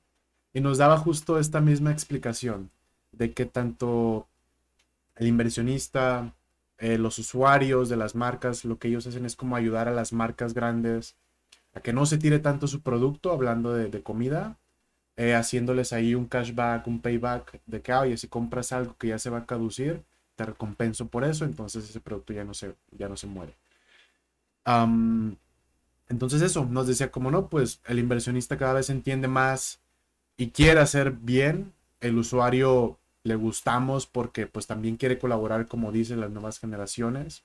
Y 0.53 0.61
nos 0.61 0.78
daba 0.78 0.99
justo 0.99 1.39
esta 1.39 1.61
misma 1.61 1.93
explicación 1.93 2.70
de 3.12 3.32
que 3.32 3.47
tanto 3.47 4.26
el 5.16 5.26
inversionista, 5.26 6.34
eh, 6.78 6.99
los 6.99 7.18
usuarios 7.18 7.89
de 7.89 7.97
las 7.97 8.14
marcas, 8.14 8.64
lo 8.64 8.78
que 8.78 8.89
ellos 8.89 9.07
hacen 9.07 9.26
es 9.26 9.36
como 9.36 9.57
ayudar 9.57 9.89
a 9.89 9.93
las 9.93 10.12
marcas 10.12 10.55
grandes 10.55 11.16
que 11.81 11.93
no 11.93 12.07
se 12.07 12.18
tire 12.18 12.39
tanto 12.39 12.66
su 12.66 12.83
producto, 12.83 13.33
hablando 13.33 13.72
de, 13.74 14.03
comida, 14.03 14.59
eh, 15.16 15.35
haciéndoles 15.35 15.93
ahí 15.93 16.14
un 16.14 16.26
cashback, 16.26 16.87
un 16.87 17.01
payback, 17.01 17.61
de 17.66 17.83
que, 17.83 17.93
oye, 17.93 18.16
si 18.16 18.29
compras 18.29 18.72
algo 18.72 18.97
que 18.97 19.09
ya 19.09 19.18
se 19.18 19.31
va 19.31 19.39
a 19.39 19.47
caducir, 19.47 20.05
te 20.37 20.45
recompenso 20.45 21.09
por 21.09 21.24
eso, 21.24 21.45
entonces 21.45 21.89
ese 21.89 22.01
producto 22.01 22.33
ya 22.33 22.45
no 22.45 22.55
se, 22.55 22.74
ya 22.93 23.09
no 23.09 23.16
se 23.16 23.26
muere. 23.26 23.57
entonces 26.09 26.43
eso, 26.43 26.66
nos 26.66 26.87
decía 26.87 27.11
como 27.11 27.31
no, 27.31 27.49
pues 27.49 27.81
el 27.87 27.99
inversionista 27.99 28.57
cada 28.59 28.74
vez 28.74 28.91
entiende 28.91 29.29
más 29.29 29.81
y 30.37 30.51
quiere 30.51 30.81
hacer 30.81 31.12
bien, 31.12 31.72
el 32.01 32.18
usuario 32.18 32.99
le 33.24 33.35
gustamos 33.37 34.07
porque 34.07 34.47
pues 34.47 34.66
también 34.66 34.97
quiere 34.97 35.18
colaborar, 35.18 35.68
como 35.68 35.93
dicen 35.93 36.20
las 36.20 36.31
nuevas 36.31 36.59
generaciones. 36.59 37.45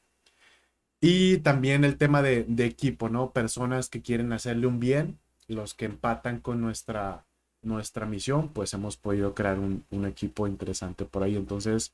Y 1.06 1.40
también 1.40 1.84
el 1.84 1.98
tema 1.98 2.22
de, 2.22 2.46
equipo, 2.60 3.10
¿no? 3.10 3.32
Personas 3.32 3.90
que 3.90 4.02
quieren 4.02 4.32
hacerle 4.32 4.68
un 4.68 4.80
bien, 4.80 5.20
los 5.50 5.74
que 5.74 5.84
empatan 5.84 6.40
con 6.40 6.62
nuestra, 6.62 7.26
nuestra 7.62 8.06
misión, 8.06 8.48
pues 8.54 8.74
hemos 8.74 8.96
podido 8.96 9.36
crear 9.36 9.60
un, 9.60 9.84
equipo 10.06 10.48
interesante 10.48 11.04
por 11.04 11.24
ahí. 11.24 11.36
Entonces, 11.36 11.94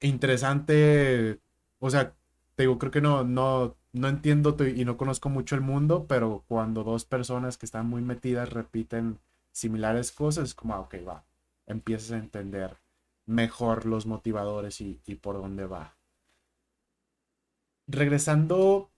interesante, 0.00 1.38
o 1.78 1.90
sea, 1.90 2.14
te 2.54 2.62
digo, 2.62 2.78
creo 2.78 2.90
que 2.90 3.02
no, 3.02 3.22
no, 3.22 3.76
no 3.92 4.08
entiendo 4.08 4.56
y 4.66 4.86
no 4.86 4.96
conozco 4.96 5.28
mucho 5.28 5.56
el 5.56 5.60
mundo, 5.60 6.06
pero 6.08 6.42
cuando 6.48 6.84
dos 6.84 7.04
personas 7.04 7.58
que 7.58 7.66
están 7.66 7.86
muy 7.86 8.00
metidas 8.00 8.50
repiten 8.50 9.18
similares 9.52 10.10
cosas, 10.10 10.44
es 10.48 10.54
como, 10.54 10.72
ah, 10.72 10.80
ok, 10.80 10.94
va, 11.06 11.26
empiezas 11.66 12.12
a 12.12 12.18
entender 12.18 12.78
mejor 13.26 13.84
los 13.84 14.06
motivadores 14.06 14.80
y 14.80 14.94
por 15.20 15.36
dónde 15.36 15.66
va 15.66 15.95
regresando 17.86 18.90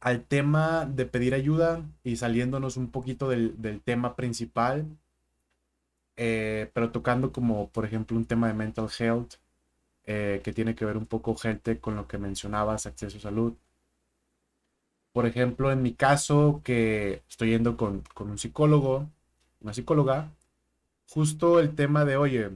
al 0.00 0.24
tema 0.24 0.86
de 0.86 1.06
pedir 1.06 1.34
ayuda 1.34 1.84
y 2.04 2.16
saliéndonos 2.16 2.76
un 2.76 2.90
poquito 2.90 3.28
del, 3.28 3.80
tema 3.84 4.16
principal, 4.16 4.86
eh, 6.16 6.70
pero 6.74 6.90
tocando 6.90 7.32
como 7.32 7.68
por 7.70 7.84
ejemplo 7.84 8.16
un 8.16 8.26
tema 8.26 8.48
de 8.48 8.54
mental 8.54 8.88
health, 8.98 9.34
eh, 10.04 10.40
que 10.42 10.52
tiene 10.52 10.74
que 10.74 10.84
ver 10.84 10.96
un 10.96 11.06
poco 11.06 11.36
gente 11.36 11.78
con 11.78 11.96
lo 11.96 12.08
que 12.08 12.18
mencionabas, 12.18 12.86
acceso 12.86 13.18
a 13.18 13.20
salud. 13.20 13.54
Por 15.12 15.26
ejemplo, 15.26 15.72
en 15.72 15.82
mi 15.82 15.94
caso, 15.94 16.62
que 16.64 17.22
estoy 17.28 17.50
yendo 17.50 17.76
con, 17.76 18.02
con 18.14 18.30
un 18.30 18.38
psicólogo, 18.38 19.08
una 19.60 19.74
psicóloga, 19.74 20.30
justo 21.08 21.60
el 21.60 21.74
tema 21.74 22.04
de, 22.04 22.16
oye, 22.16 22.50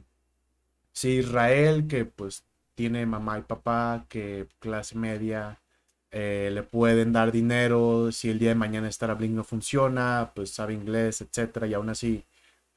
si 0.92 1.10
Israel, 1.18 1.86
que 1.88 2.04
pues 2.04 2.44
tiene 2.74 3.06
mamá 3.06 3.38
y 3.38 3.42
papá 3.42 4.06
que 4.08 4.48
clase 4.60 4.96
media 4.96 5.60
eh, 6.10 6.50
le 6.52 6.62
pueden 6.62 7.12
dar 7.12 7.32
dinero 7.32 8.12
si 8.12 8.30
el 8.30 8.38
día 8.38 8.50
de 8.50 8.54
mañana 8.54 8.90
Starlink 8.90 9.32
no 9.34 9.44
funciona, 9.44 10.32
pues 10.34 10.50
sabe 10.50 10.74
inglés, 10.74 11.20
etcétera, 11.20 11.66
y 11.66 11.74
aún 11.74 11.88
así 11.90 12.24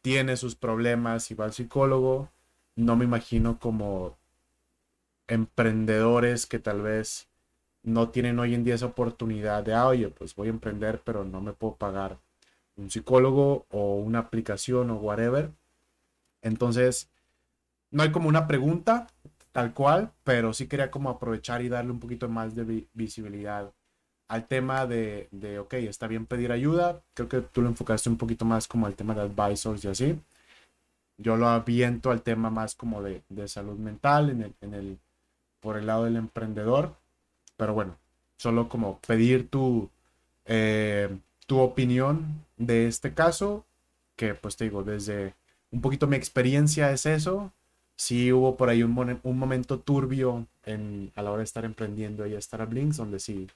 tiene 0.01 0.37
sus 0.37 0.55
problemas 0.55 1.29
y 1.31 1.35
va 1.35 1.45
al 1.45 1.53
psicólogo. 1.53 2.31
No 2.75 2.95
me 2.95 3.05
imagino 3.05 3.59
como 3.59 4.17
emprendedores 5.27 6.45
que 6.47 6.59
tal 6.59 6.81
vez 6.81 7.27
no 7.83 8.09
tienen 8.09 8.39
hoy 8.39 8.55
en 8.55 8.63
día 8.63 8.75
esa 8.75 8.87
oportunidad 8.87 9.63
de, 9.63 9.73
ah, 9.73 9.87
oye, 9.87 10.09
pues 10.09 10.35
voy 10.35 10.47
a 10.47 10.51
emprender, 10.51 11.01
pero 11.03 11.23
no 11.23 11.41
me 11.41 11.53
puedo 11.53 11.75
pagar 11.75 12.17
un 12.75 12.89
psicólogo 12.91 13.65
o 13.69 13.97
una 13.97 14.19
aplicación 14.19 14.89
o 14.89 14.95
whatever. 14.95 15.51
Entonces, 16.41 17.09
no 17.91 18.03
hay 18.03 18.11
como 18.11 18.29
una 18.29 18.47
pregunta, 18.47 19.07
tal 19.57 19.73
cual, 19.73 20.11
pero 20.23 20.53
sí 20.53 20.67
quería 20.67 20.91
como 20.91 21.09
aprovechar 21.09 21.63
y 21.63 21.67
darle 21.67 21.89
un 21.89 21.99
poquito 21.99 22.29
más 22.29 22.53
de 22.53 22.85
visibilidad 22.93 23.73
al 24.27 24.47
tema 24.47 24.85
de, 24.85 25.29
de, 25.31 25.57
ok, 25.57 25.73
está 25.73 26.05
bien 26.05 26.27
pedir 26.27 26.51
ayuda. 26.51 27.01
Creo 27.15 27.27
que 27.27 27.41
tú 27.41 27.63
lo 27.63 27.67
enfocaste 27.67 28.07
un 28.07 28.17
poquito 28.17 28.45
más 28.45 28.67
como 28.67 28.85
al 28.85 28.93
tema 28.93 29.15
de 29.15 29.21
advisors 29.21 29.83
y 29.83 29.87
así. 29.87 30.21
Yo 31.17 31.37
lo 31.37 31.47
aviento 31.47 32.11
al 32.11 32.21
tema 32.21 32.51
más 32.51 32.75
como 32.75 33.01
de, 33.01 33.23
de 33.29 33.47
salud 33.47 33.79
mental 33.79 34.29
en 34.29 34.43
el, 34.43 34.53
en 34.61 34.75
el, 34.75 34.99
por 35.59 35.75
el 35.77 35.87
lado 35.87 36.03
del 36.03 36.17
emprendedor. 36.17 36.93
Pero 37.55 37.73
bueno, 37.73 37.97
solo 38.37 38.69
como 38.69 38.99
pedir 38.99 39.49
tu, 39.49 39.89
eh, 40.45 41.17
tu 41.47 41.57
opinión 41.61 42.45
de 42.57 42.87
este 42.87 43.15
caso, 43.15 43.65
que 44.15 44.35
pues 44.35 44.55
te 44.55 44.65
digo, 44.65 44.83
desde 44.83 45.33
un 45.71 45.81
poquito 45.81 46.05
mi 46.05 46.15
experiencia 46.15 46.91
es 46.91 47.07
eso, 47.07 47.51
sí 47.97 48.31
hubo 48.31 48.55
por 48.55 48.69
ahí 48.69 48.83
un, 48.83 49.19
un 49.23 49.39
momento 49.39 49.79
turbio 49.79 50.47
en, 50.63 51.11
a 51.15 51.23
la 51.23 51.31
hora 51.31 51.39
de 51.39 51.45
estar 51.45 51.65
emprendiendo 51.65 52.25
y 52.25 52.35
estar 52.35 52.61
a 52.61 52.65
Blinks, 52.65 52.97
donde 52.97 53.19
sí 53.19 53.47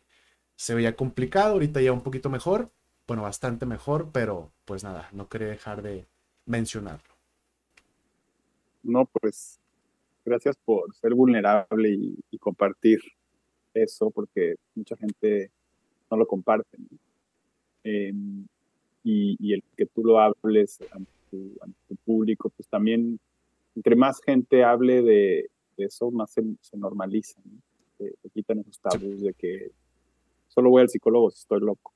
se 0.56 0.76
veía 0.76 0.96
complicado, 0.96 1.54
ahorita 1.54 1.82
ya 1.82 1.94
un 1.94 2.02
poquito 2.02 2.30
mejor, 2.30 2.70
bueno, 3.08 3.24
bastante 3.24 3.66
mejor, 3.66 4.10
pero 4.12 4.52
pues 4.66 4.84
nada, 4.84 5.10
no 5.14 5.30
quería 5.30 5.48
dejar 5.48 5.82
de 5.82 6.06
mencionarlo. 6.46 7.14
No, 8.84 9.06
pues 9.06 9.60
gracias 10.26 10.58
por 10.58 10.94
ser 10.96 11.14
vulnerable 11.14 11.92
y, 11.92 12.38
compartir 12.40 13.00
eso, 13.74 14.10
porque 14.10 14.56
mucha 14.74 14.98
gente 14.98 15.52
no 16.10 16.18
lo 16.18 16.26
comparte. 16.26 16.78
Em, 17.84 18.48
y, 19.04 19.54
el 19.54 19.64
que 19.78 19.86
tú 19.86 20.04
lo 20.04 20.20
hables 20.20 20.80
ante 20.92 21.12
tu 21.88 21.96
público, 22.04 22.50
pues 22.50 22.68
también 22.68 23.20
entre 23.76 23.96
más 23.96 24.20
gente 24.26 24.64
hable 24.64 25.02
de, 25.02 25.50
eso, 25.78 26.12
más 26.12 26.32
se, 26.32 26.44
normaliza, 26.78 27.40
se, 27.98 28.30
quitan 28.34 28.60
esos 28.60 28.80
tabús 28.80 29.22
de 29.22 29.34
que 29.34 29.72
solo 30.48 30.70
voy 30.70 30.82
al 30.82 30.90
psicólogo 30.90 31.32
si 31.32 31.40
estoy 31.40 31.62
loco. 31.62 31.94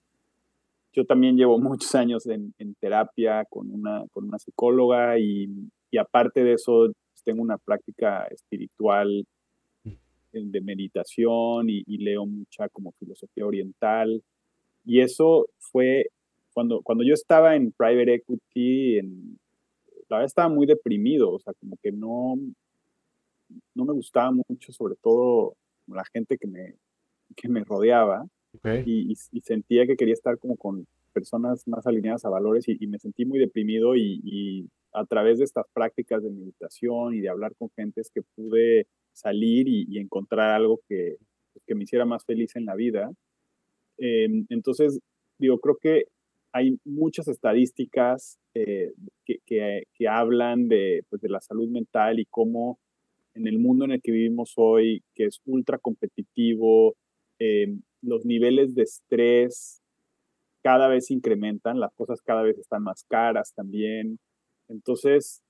Yo 0.93 1.05
también 1.05 1.35
llevo 1.35 1.59
muchos 1.59 1.93
años 1.95 2.25
en, 2.27 2.53
terapia 2.79 3.45
con 3.45 3.71
una, 3.71 4.05
con 4.11 4.25
una 4.25 4.39
psicóloga 4.39 5.19
y, 5.19 5.49
aparte 5.99 6.43
de 6.43 6.53
eso 6.53 6.91
pues, 7.11 7.23
tengo 7.23 7.41
una 7.41 7.57
práctica 7.57 8.25
espiritual 8.25 9.25
mm. 9.83 9.91
de 10.33 10.61
meditación 10.61 11.69
y, 11.69 11.83
y, 11.87 11.99
leo 11.99 12.25
mucha 12.25 12.67
como 12.69 12.91
filosofía 12.93 13.45
oriental. 13.45 14.21
Y 14.83 14.99
eso 14.99 15.47
fue 15.57 16.07
cuando, 16.53 16.81
cuando 16.81 17.03
yo 17.03 17.13
estaba 17.13 17.55
en 17.55 17.71
private 17.71 18.13
equity, 18.15 18.99
en, 18.99 19.39
la 20.09 20.17
verdad 20.17 20.25
estaba 20.25 20.49
muy 20.49 20.65
deprimido, 20.65 21.31
o 21.31 21.39
sea, 21.39 21.53
como 21.53 21.77
que 21.81 21.91
no, 21.91 22.35
no 23.73 23.85
me 23.85 23.93
gustaba 23.93 24.31
mucho, 24.31 24.71
sobre 24.71 24.95
todo 24.95 25.55
la 25.87 26.03
gente 26.05 26.37
que 26.37 26.47
me, 26.47 26.75
que 27.35 27.49
me 27.49 27.63
rodeaba. 27.63 28.25
Y, 28.85 29.13
sentía 29.43 29.85
que 29.85 29.97
quería 29.97 30.13
estar 30.13 30.39
como 30.39 30.55
con, 30.55 30.87
personas 31.11 31.65
más 31.65 31.87
alineadas 31.87 32.25
a 32.25 32.29
valores 32.29 32.65
y, 32.67 32.87
me 32.87 32.99
sentí 32.99 33.25
muy 33.25 33.39
deprimido 33.39 33.95
y, 33.95 34.69
a 34.93 35.05
través 35.05 35.39
de 35.39 35.43
estas 35.43 35.65
prácticas 35.73 36.23
de 36.23 36.29
meditación 36.29 37.15
y 37.15 37.19
de 37.19 37.27
hablar 37.27 37.53
con 37.57 37.69
gente 37.75 37.99
es 37.99 38.09
que 38.09 38.21
pude 38.21 38.87
salir 39.13 39.67
y, 39.67 39.97
encontrar 39.97 40.51
algo 40.51 40.79
que, 40.87 41.17
que, 41.65 41.75
me 41.75 41.83
hiciera 41.83 42.05
más 42.05 42.23
feliz 42.25 42.55
en 42.55 42.65
la 42.65 42.75
vida. 42.75 43.11
Em, 43.97 44.45
entonces, 44.49 44.99
digo, 45.37 45.59
creo 45.59 45.77
que 45.77 46.05
hay 46.55 46.79
muchas 46.85 47.27
estadísticas 47.27 48.39
eh, 48.53 48.93
que, 49.25 49.83
que, 49.93 50.07
hablan 50.07 50.69
de, 50.69 51.03
pues, 51.09 51.21
de 51.21 51.27
la 51.27 51.41
salud 51.41 51.67
mental 51.67 52.17
y 52.17 52.25
cómo 52.25 52.79
en 53.33 53.45
el 53.47 53.59
mundo 53.59 53.83
en 53.83 53.91
el 53.91 54.01
que 54.01 54.13
vivimos 54.13 54.53
hoy, 54.55 55.03
que 55.15 55.25
es 55.25 55.41
ultra 55.45 55.77
competitivo, 55.77 56.95
em, 57.39 57.81
los 58.01 58.25
niveles 58.25 58.73
de 58.73 58.83
estrés 58.83 59.81
cada 60.63 60.87
vez 60.87 61.11
incrementan, 61.11 61.81
las 61.81 61.93
cosas 61.93 62.21
cada 62.21 62.41
vez 62.41 62.57
están 62.57 62.83
más 62.83 63.03
caras 63.03 63.51
también. 63.53 64.17
Entonces, 64.69 65.43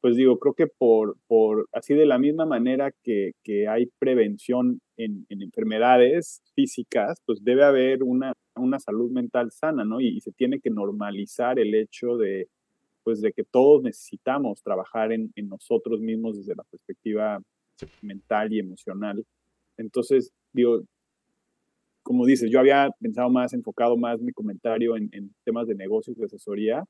pues 0.00 0.16
digo, 0.16 0.38
creo 0.38 0.54
que 0.54 0.66
por, 0.66 1.16
por 1.26 1.68
así 1.72 1.94
de 1.94 2.06
la 2.06 2.18
misma 2.18 2.46
manera 2.46 2.92
que, 3.02 3.32
que 3.42 3.66
hay 3.66 3.86
prevención 3.98 4.80
en, 4.96 5.26
en, 5.28 5.42
enfermedades 5.42 6.42
físicas, 6.54 7.20
pues 7.26 7.42
debe 7.42 7.64
haber 7.64 8.02
una, 8.04 8.32
una 8.54 8.78
salud 8.78 9.10
mental 9.10 9.50
sana, 9.50 9.84
¿no? 9.84 10.00
Y, 10.00 10.20
se 10.20 10.32
tiene 10.32 10.60
que 10.60 10.70
normalizar 10.70 11.58
el 11.58 11.74
hecho 11.74 12.16
de, 12.16 12.48
pues 13.02 13.20
de 13.20 13.32
que 13.32 13.44
todos 13.44 13.82
necesitamos 13.82 14.62
trabajar 14.62 15.12
en, 15.12 15.32
en 15.34 15.48
nosotros 15.48 16.00
mismos 16.00 16.36
desde 16.38 16.54
la 16.54 16.64
perspectiva 16.64 17.40
mental 18.02 18.52
y 18.52 18.60
emocional. 18.60 19.24
Entonces, 19.76 20.32
digo, 20.52 20.82
como 22.02 22.24
dices, 22.24 22.50
yo 22.50 22.60
había 22.60 22.88
pensado 23.00 23.30
más, 23.30 23.52
enfocado 23.52 23.96
más 23.96 24.20
mi 24.20 24.32
comentario 24.32 24.96
en, 24.96 25.08
en 25.12 25.34
temas 25.44 25.66
de 25.66 25.74
negocios, 25.74 26.16
de 26.16 26.26
asesoría, 26.26 26.84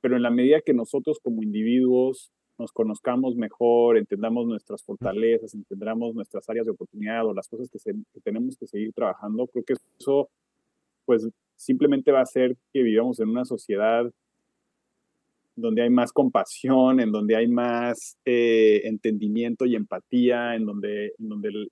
pero 0.00 0.16
en 0.16 0.22
la 0.22 0.30
medida 0.30 0.60
que 0.60 0.74
nosotros 0.74 1.18
como 1.22 1.42
individuos 1.42 2.32
nos 2.58 2.72
conozcamos 2.72 3.36
mejor, 3.36 3.98
entendamos 3.98 4.46
nuestras 4.46 4.82
fortalezas, 4.82 5.54
entendamos 5.54 6.14
nuestras 6.14 6.48
áreas 6.48 6.66
de 6.66 6.72
oportunidad 6.72 7.26
o 7.26 7.34
las 7.34 7.48
cosas 7.48 7.68
que, 7.70 7.78
tenemos 8.22 8.56
que 8.56 8.66
seguir 8.66 8.92
trabajando, 8.92 9.46
creo 9.46 9.64
que 9.64 9.74
eso 9.98 10.28
pues 11.04 11.28
simplemente 11.56 12.12
va 12.12 12.20
a 12.20 12.22
hacer 12.22 12.56
que 12.72 12.82
vivamos 12.82 13.20
en 13.20 13.28
una 13.28 13.44
sociedad 13.44 14.10
donde 15.54 15.82
hay 15.82 15.90
más 15.90 16.12
compasión, 16.12 17.00
en 17.00 17.12
donde 17.12 17.36
hay 17.36 17.48
más 17.48 18.18
eh, 18.24 18.82
entendimiento 18.84 19.64
y 19.64 19.74
empatía, 19.74 20.54
en 20.54 20.66
donde, 20.66 21.12
en 21.18 21.28
donde 21.28 21.68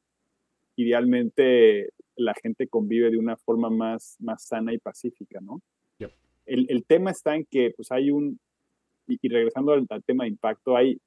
idealmente 0.76 1.90
la 2.16 2.34
gente 2.34 2.66
convive 2.66 3.10
de 3.10 3.18
una 3.18 3.36
forma 3.36 3.68
más, 3.68 4.16
más 4.20 4.46
sana 4.46 4.72
y 4.72 4.78
pacífica, 4.78 5.40
¿no? 5.40 5.60
El, 6.46 6.66
el, 6.68 6.84
tema 6.84 7.10
está 7.10 7.36
en 7.36 7.46
que 7.50 7.72
pues 7.74 7.90
hay 7.90 8.10
un, 8.10 8.38
y, 9.06 9.28
regresando 9.28 9.72
al, 9.72 9.86
tema 10.04 10.24
de 10.24 10.30
impacto, 10.30 10.76
hay 10.76 10.98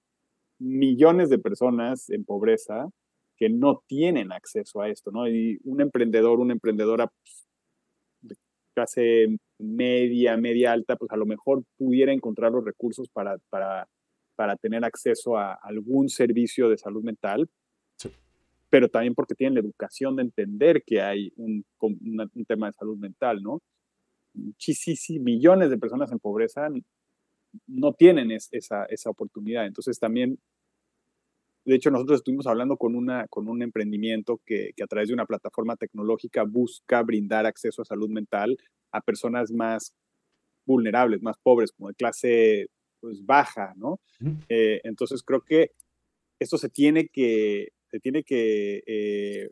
millones 0.59 1.29
de 1.29 1.39
personas 1.39 2.09
en 2.09 2.25
pobreza 2.25 2.89
que 3.37 3.49
no 3.49 3.83
tienen 3.87 4.31
acceso 4.31 4.81
a 4.81 4.89
esto, 4.89 5.11
¿no? 5.11 5.27
Y 5.27 5.59
un 5.63 5.81
emprendedor, 5.81 6.39
una 6.39 6.53
emprendedora 6.53 7.07
pues, 7.07 7.47
de 8.21 8.35
clase 8.73 9.37
media, 9.59 10.37
media 10.37 10.71
alta, 10.73 10.95
pues 10.95 11.11
a 11.11 11.17
lo 11.17 11.25
mejor 11.25 11.63
pudiera 11.77 12.11
encontrar 12.11 12.51
los 12.51 12.65
recursos 12.65 13.07
para, 13.09 13.37
para, 13.49 13.87
para 14.35 14.55
tener 14.55 14.83
acceso 14.83 15.37
a 15.37 15.53
algún 15.53 16.09
servicio 16.09 16.69
de 16.69 16.77
salud 16.77 17.03
mental, 17.03 17.47
pero 18.69 18.89
también 18.89 19.15
porque 19.15 19.35
tienen 19.35 19.55
la 19.55 19.61
educación 19.61 20.15
de 20.15 20.23
entender 20.23 20.83
que 20.83 21.01
hay 21.01 21.31
un, 21.37 21.63
un, 21.79 22.45
tema 22.45 22.67
de 22.67 22.73
salud 22.73 22.97
mental, 22.97 23.41
¿no? 23.41 23.61
Muchísimos 24.33 25.23
millones 25.23 25.69
de 25.69 25.77
personas 25.77 26.11
en 26.11 26.19
pobreza 26.19 26.67
no 27.65 27.93
tienen 27.93 28.31
esa, 28.31 28.85
esa 28.85 29.09
oportunidad. 29.09 29.65
Entonces 29.65 29.99
también, 29.99 30.39
de 31.65 31.75
hecho, 31.75 31.91
nosotros 31.91 32.19
estuvimos 32.19 32.47
hablando 32.47 32.77
con, 32.77 32.95
una, 32.95 33.27
con 33.27 33.47
un 33.47 33.61
emprendimiento 33.61 34.41
que, 34.45 34.71
que 34.75 34.83
a 34.83 34.87
través 34.87 35.09
de 35.09 35.13
una 35.13 35.25
plataforma 35.25 35.75
tecnológica 35.75 36.43
busca 36.43 37.01
brindar 37.03 37.45
acceso 37.45 37.81
a 37.81 37.85
salud 37.85 38.09
mental 38.09 38.57
a 38.91 39.01
personas 39.01 39.51
más 39.51 39.93
vulnerables, 40.65 41.21
más 41.21 41.37
pobres, 41.37 41.71
como 41.71 41.89
de 41.89 41.95
clase 41.95 42.67
pues, 42.99 43.25
baja, 43.25 43.73
¿no? 43.77 43.99
Eh, 44.49 44.81
entonces 44.83 45.23
creo 45.23 45.41
que 45.41 45.71
esto 46.39 46.57
se 46.57 46.69
tiene 46.69 47.07
que, 47.07 47.69
se 47.89 47.99
tiene 47.99 48.23
que 48.23 48.83
eh, 48.85 49.49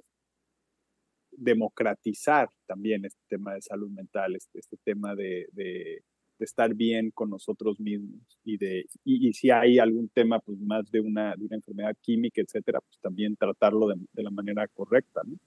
democratizar 1.31 2.49
también 2.67 3.05
este 3.05 3.21
tema 3.27 3.55
de 3.55 3.61
salud 3.61 3.89
mental, 3.89 4.35
este, 4.35 4.59
este 4.59 4.77
tema 4.83 5.15
de, 5.15 5.47
de 5.53 6.03
estar 6.43 6.73
bien 6.73 7.11
con 7.11 7.29
nosotros 7.29 7.79
mismos 7.79 8.21
y 8.43 8.57
de 8.57 8.85
y, 9.03 9.31
si 9.33 9.51
hay 9.51 9.79
algún 9.79 10.09
tema 10.09 10.39
pues 10.39 10.59
más 10.59 10.89
de 10.91 10.99
una, 10.99 11.35
de 11.35 11.45
una 11.45 11.55
enfermedad 11.55 11.95
química 12.01 12.41
etcétera 12.41 12.81
pues 12.81 12.99
también 12.99 13.35
tratarlo 13.35 13.87
de, 13.87 13.95
de, 14.13 14.23
la 14.23 14.31
manera 14.31 14.67
correcta 14.67 15.21
¿no? 15.25 15.37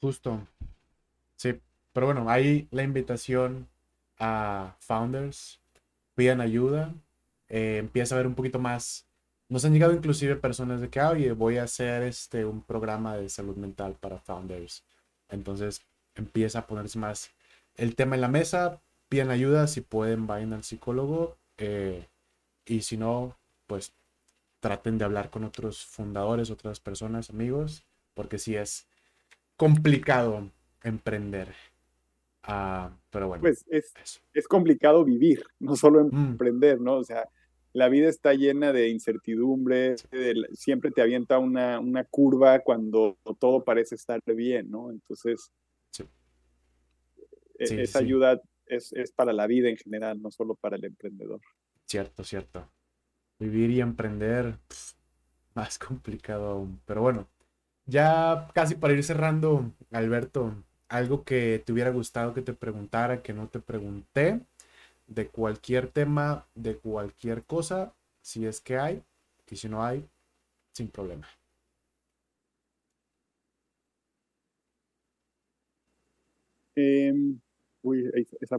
justo 0.00 0.46
sí 1.36 1.54
pero 1.92 2.06
bueno 2.06 2.28
hay 2.28 2.66
la 2.70 2.82
invitación 2.82 3.68
a 4.18 4.76
founders 4.80 5.60
pidan 6.14 6.40
ayuda 6.40 6.94
eh, 7.48 7.78
empieza 7.78 8.14
a 8.14 8.18
ver 8.18 8.26
un 8.26 8.34
poquito 8.34 8.58
más 8.58 9.06
nos 9.48 9.64
han 9.64 9.72
llegado 9.72 9.92
inclusive 9.92 10.36
personas 10.36 10.80
de 10.80 10.88
que 10.88 11.00
oye 11.00 11.32
voy 11.32 11.58
a 11.58 11.64
hacer 11.64 12.02
este 12.02 12.44
un 12.44 12.62
programa 12.62 13.16
de 13.16 13.28
salud 13.28 13.56
mental 13.56 13.96
para 14.00 14.18
founders 14.18 14.84
entonces 15.28 15.82
empieza 16.14 16.60
a 16.60 16.66
ponerse 16.66 16.98
más 16.98 17.30
el 17.76 17.94
tema 17.94 18.14
en 18.14 18.20
la 18.20 18.28
mesa 18.28 18.80
piden 19.14 19.30
ayuda, 19.30 19.68
si 19.68 19.80
pueden 19.80 20.26
vayan 20.26 20.54
al 20.54 20.64
psicólogo 20.64 21.36
eh, 21.56 22.08
y 22.66 22.80
si 22.80 22.96
no, 22.96 23.38
pues 23.68 23.94
traten 24.58 24.98
de 24.98 25.04
hablar 25.04 25.30
con 25.30 25.44
otros 25.44 25.86
fundadores, 25.86 26.50
otras 26.50 26.80
personas, 26.80 27.30
amigos, 27.30 27.86
porque 28.14 28.40
sí 28.40 28.56
es 28.56 28.88
complicado 29.56 30.50
emprender. 30.82 31.54
Ah, 32.42 32.90
pero 33.10 33.28
bueno. 33.28 33.42
Pues 33.42 33.64
es, 33.68 33.94
es, 34.32 34.48
complicado 34.48 35.04
vivir, 35.04 35.44
no 35.60 35.76
solo 35.76 36.04
mm. 36.04 36.30
emprender, 36.30 36.80
¿no? 36.80 36.94
O 36.96 37.04
sea, 37.04 37.28
la 37.72 37.88
vida 37.88 38.08
está 38.08 38.34
llena 38.34 38.72
de 38.72 38.88
incertidumbre, 38.88 39.94
siempre 40.54 40.90
te 40.90 41.02
avienta 41.02 41.38
una, 41.38 41.78
una, 41.78 42.02
curva 42.02 42.58
cuando 42.58 43.16
todo 43.38 43.62
parece 43.62 43.94
estar 43.94 44.20
bien, 44.26 44.72
¿no? 44.72 44.90
Entonces, 44.90 45.52
e, 47.60 47.82
esa 47.82 48.00
ayuda 48.00 48.42
es, 48.66 48.92
para 49.14 49.32
la 49.32 49.46
vida 49.46 49.68
en 49.68 49.76
general, 49.76 50.20
no 50.20 50.30
solo 50.30 50.54
para 50.54 50.76
el 50.76 50.84
emprendedor. 50.84 51.40
Cierto, 51.86 52.24
cierto. 52.24 52.70
Vivir 53.38 53.70
y 53.70 53.80
emprender, 53.80 54.58
más 55.54 55.78
complicado 55.78 56.46
aún. 56.46 56.80
Pero 56.84 57.02
bueno, 57.02 57.28
ya 57.86 58.48
casi 58.54 58.74
para 58.74 58.94
ir 58.94 59.04
cerrando, 59.04 59.72
Alberto, 59.90 60.54
algo 60.88 61.24
que 61.24 61.62
te 61.64 61.72
hubiera 61.72 61.90
gustado 61.90 62.34
que 62.34 62.42
te 62.42 62.52
preguntara, 62.52 63.22
que 63.22 63.32
no 63.32 63.48
te 63.48 63.60
pregunté, 63.60 64.40
de 65.06 65.28
cualquier 65.28 65.88
tema, 65.88 66.46
de 66.54 66.76
cualquier 66.76 67.44
cosa, 67.44 67.94
si 68.22 68.46
es 68.46 68.60
que 68.60 68.78
hay, 68.78 69.02
y 69.50 69.56
si 69.56 69.68
no 69.68 69.84
hay, 69.84 70.04
sin 70.72 70.88
problema. 70.88 71.28
Eh, 76.76 77.12
uy, 77.84 78.10
esa, 78.40 78.58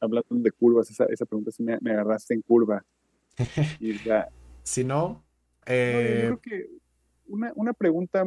hablando 0.00 0.26
de 0.30 0.50
curvas, 0.50 0.90
esa, 0.90 1.06
esa 1.06 1.24
pregunta 1.24 1.50
sí 1.50 1.62
me, 1.62 1.78
me, 1.80 1.92
agarraste 1.92 2.34
en 2.34 2.42
curva. 2.42 2.84
si 4.62 4.84
no, 4.84 5.24
eh... 5.66 6.28
yo 6.28 6.40
creo 6.40 6.40
que 6.40 6.70
una, 7.28 7.52
una 7.54 7.72
pregunta 7.72 8.24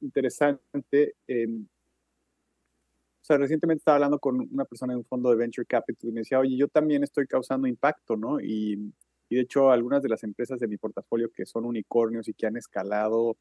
interesante. 0.00 1.14
Eh, 1.28 1.46
o 1.46 3.26
sea, 3.26 3.38
recientemente 3.38 3.80
estaba 3.80 3.96
hablando 3.96 4.18
con 4.18 4.48
una 4.52 4.64
persona 4.64 4.92
en 4.92 4.98
un 4.98 5.04
fondo 5.04 5.30
de 5.30 5.36
Venture 5.36 5.66
Capital 5.66 6.10
y 6.10 6.12
me 6.12 6.20
decía, 6.20 6.38
oye, 6.38 6.56
yo 6.56 6.68
también 6.68 7.02
estoy 7.02 7.26
causando 7.26 7.66
impacto, 7.66 8.16
¿no? 8.16 8.38
Y, 8.40 8.92
y 9.28 9.36
de 9.36 9.42
hecho, 9.42 9.70
algunas 9.70 10.02
de 10.02 10.10
las 10.10 10.24
empresas 10.24 10.60
de 10.60 10.68
mi 10.68 10.76
portafolio 10.76 11.30
que 11.30 11.46
son 11.46 11.64
unicornios 11.64 12.28
y 12.28 12.34
que 12.34 12.46
han 12.46 12.56
escalado 12.56 13.36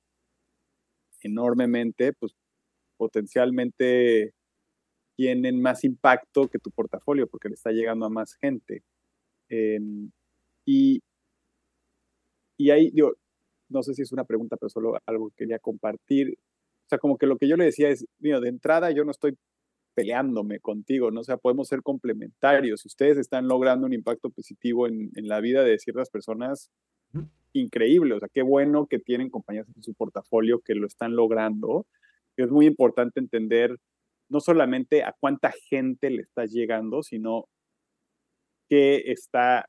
enormemente, 1.22 2.14
pues 2.14 2.34
potencialmente 2.96 4.34
tienen 5.16 5.62
más 5.62 5.84
impacto 5.84 6.48
que 6.48 6.60
tu 6.60 6.72
portafolio 6.72 7.28
porque 7.28 7.50
le 7.50 7.56
está 7.56 7.72
llegando 7.72 8.06
a 8.06 8.10
más 8.10 8.36
gente. 8.36 8.84
Em, 9.50 10.12
y, 10.66 11.02
y 12.58 12.70
ahí, 12.72 12.92
digo, 12.92 13.14
no 13.70 13.84
sé 13.84 13.94
si 13.94 14.02
es 14.02 14.12
una 14.12 14.26
pregunta, 14.26 14.58
pero 14.58 14.70
solo 14.70 14.98
algo 15.06 15.30
que 15.30 15.44
quería 15.44 15.60
compartir. 15.60 16.38
O 16.86 16.90
sea, 16.90 17.00
como 17.00 17.18
que 17.18 17.28
lo 17.28 17.38
que 17.38 17.48
yo 17.48 17.58
le 17.58 17.66
decía 17.66 17.90
es, 17.90 18.06
mira, 18.20 18.40
de 18.40 18.50
entrada 18.50 18.92
yo 18.92 19.04
no 19.04 19.12
estoy 19.12 19.38
peleándome 19.96 20.60
contigo, 20.60 21.12
¿no? 21.12 21.22
O 21.22 21.24
sea, 21.24 21.38
podemos 21.38 21.68
ser 21.68 21.82
complementarios. 21.84 22.82
Si 22.82 22.88
ustedes 22.88 23.18
están 23.18 23.48
logrando 23.48 23.86
un 23.86 23.94
impacto 23.94 24.30
positivo 24.30 24.88
en, 24.88 25.12
en 25.16 25.28
la 25.28 25.40
vida 25.40 25.64
de 25.64 25.78
ciertas 25.78 26.10
personas, 26.10 26.72
increíble. 27.54 28.16
O 28.16 28.20
sea, 28.20 28.30
qué 28.34 28.42
bueno 28.42 28.88
que 28.88 29.00
tienen 29.00 29.30
compañías 29.30 29.68
en 29.76 29.84
su 29.84 29.94
portafolio 29.94 30.60
que 30.60 30.76
lo 30.76 30.88
están 30.88 31.16
logrando. 31.16 31.86
Es 32.36 32.50
muy 32.50 32.66
importante 32.66 33.20
entender 33.20 33.78
no 34.34 34.40
solamente 34.40 35.04
a 35.04 35.14
cuánta 35.18 35.54
gente 35.70 36.10
le 36.10 36.24
estás 36.24 36.52
llegando, 36.52 37.04
sino 37.04 37.46
qué 38.68 39.04
está, 39.12 39.68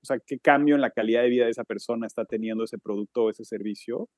o 0.00 0.06
sea, 0.06 0.18
qué 0.24 0.38
cambio 0.38 0.76
en 0.76 0.80
la 0.80 0.92
calidad 0.92 1.22
de 1.22 1.28
vida 1.28 1.46
de 1.46 1.50
esa 1.50 1.64
persona 1.64 2.06
está 2.06 2.24
teniendo 2.24 2.62
ese 2.62 2.78
producto 2.78 3.24
o 3.24 3.30
ese 3.30 3.44
servicio. 3.44 4.08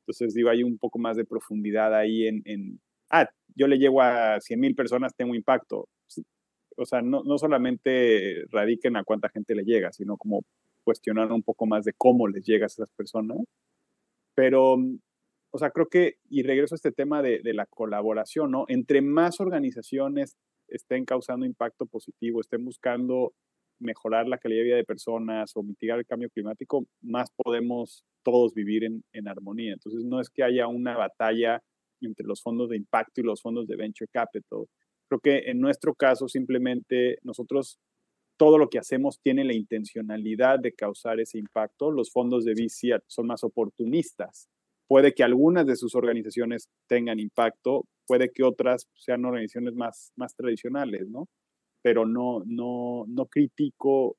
Entonces, 0.00 0.34
digo, 0.34 0.50
hay 0.50 0.64
un 0.64 0.76
poco 0.78 0.98
más 0.98 1.16
de 1.16 1.24
profundidad 1.24 1.94
ahí 1.94 2.26
en, 2.26 2.80
ah, 3.10 3.28
yo 3.54 3.68
le 3.68 3.78
llego 3.78 4.02
a 4.02 4.40
100 4.40 4.58
mil 4.58 4.74
personas, 4.74 5.14
tengo 5.14 5.36
impacto. 5.36 5.88
O 6.76 6.84
sea, 6.84 7.00
no, 7.00 7.22
no 7.24 7.38
solamente 7.38 8.44
radiquen 8.50 8.96
a 8.96 9.04
cuánta 9.04 9.28
gente 9.28 9.54
le 9.54 9.62
llega, 9.62 9.92
sino 9.92 10.16
como 10.16 10.42
cuestionar 10.84 11.30
un 11.30 11.42
poco 11.44 11.66
más 11.66 11.84
de 11.84 11.92
cómo 11.96 12.26
les 12.26 12.44
llega 12.44 12.64
a 12.64 12.66
esas 12.66 12.90
personas. 12.90 13.38
Pero 14.34 14.76
o 15.56 15.58
sea, 15.58 15.70
creo 15.70 15.86
que, 15.86 16.18
y 16.28 16.42
regreso 16.42 16.74
a 16.74 16.76
este 16.76 16.92
tema 16.92 17.22
de, 17.22 17.40
la 17.54 17.64
colaboración, 17.64 18.50
¿no? 18.50 18.66
Entre 18.68 19.00
más 19.00 19.40
organizaciones 19.40 20.36
estén 20.68 21.06
causando 21.06 21.46
impacto 21.46 21.86
positivo, 21.86 22.42
estén 22.42 22.62
buscando 22.62 23.32
mejorar 23.78 24.28
la 24.28 24.36
calidad 24.36 24.60
de 24.60 24.64
vida 24.64 24.76
de 24.76 24.84
personas 24.84 25.52
o 25.54 25.62
mitigar 25.62 25.98
el 25.98 26.04
cambio 26.04 26.28
climático, 26.28 26.86
más 27.00 27.30
podemos 27.34 28.04
todos 28.22 28.52
vivir 28.52 28.84
en, 28.84 29.02
en 29.14 29.28
armonía. 29.28 29.72
Entonces, 29.72 30.04
no 30.04 30.20
es 30.20 30.28
que 30.28 30.42
haya 30.42 30.66
una 30.68 30.94
batalla 30.94 31.62
entre 32.02 32.26
los 32.26 32.42
fondos 32.42 32.68
de 32.68 32.76
impacto 32.76 33.22
y 33.22 33.24
los 33.24 33.40
fondos 33.40 33.66
de 33.66 33.76
venture 33.76 34.10
capital. 34.12 34.66
Creo 35.08 35.20
que 35.20 35.50
en 35.50 35.58
nuestro 35.58 35.94
caso, 35.94 36.28
simplemente 36.28 37.18
nosotros 37.22 37.78
todo 38.36 38.58
lo 38.58 38.68
que 38.68 38.78
hacemos 38.78 39.20
tiene 39.22 39.42
la 39.42 39.54
intencionalidad 39.54 40.58
de 40.58 40.74
causar 40.74 41.18
ese 41.18 41.38
impacto. 41.38 41.90
Los 41.90 42.12
fondos 42.12 42.44
de 42.44 42.52
VC 42.52 43.00
son 43.06 43.28
más 43.28 43.42
oportunistas 43.42 44.50
Puede 44.88 45.14
que 45.14 45.24
algunas 45.24 45.66
de 45.66 45.76
sus 45.76 45.94
organizaciones 45.94 46.68
tengan 46.86 47.18
impacto, 47.18 47.86
puede 48.06 48.30
que 48.30 48.44
otras 48.44 48.88
sean 48.94 49.24
organizaciones 49.24 49.74
más, 49.74 50.12
más 50.16 50.34
tradicionales, 50.34 51.08
¿no? 51.08 51.28
Pero 51.82 52.06
no, 52.06 52.42
no, 52.46 53.04
no 53.08 53.26
critico 53.26 54.16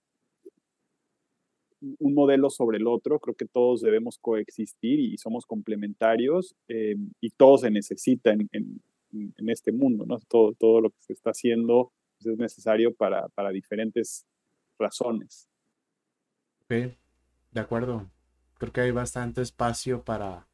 un 1.80 2.14
modelo 2.14 2.50
sobre 2.50 2.78
el 2.78 2.88
otro, 2.88 3.20
creo 3.20 3.36
que 3.36 3.46
todos 3.46 3.82
debemos 3.82 4.18
coexistir 4.18 5.00
y 5.00 5.18
somos 5.18 5.46
complementarios 5.46 6.56
eh, 6.68 6.96
y 7.22 7.30
todo 7.32 7.58
se 7.58 7.70
necesita 7.70 8.32
en, 8.32 8.50
en, 8.52 9.50
este 9.50 9.72
mundo, 9.72 10.06
¿no? 10.06 10.20
Todo, 10.28 10.54
todo 10.54 10.82
lo 10.82 10.90
que 10.90 11.02
se 11.02 11.14
está 11.14 11.32
haciendo 11.32 11.92
pues, 12.18 12.34
es 12.34 12.40
necesario 12.40 12.94
para, 12.94 13.30
para 13.30 13.52
diferentes 13.52 14.26
razones. 14.78 15.48
Ok, 16.64 16.96
de 17.52 17.60
acuerdo. 17.60 18.10
Creo 18.58 18.74
que 18.74 18.82
hay 18.82 18.92
bastante 18.92 19.42
espacio 19.42 20.04
para, 20.04 20.48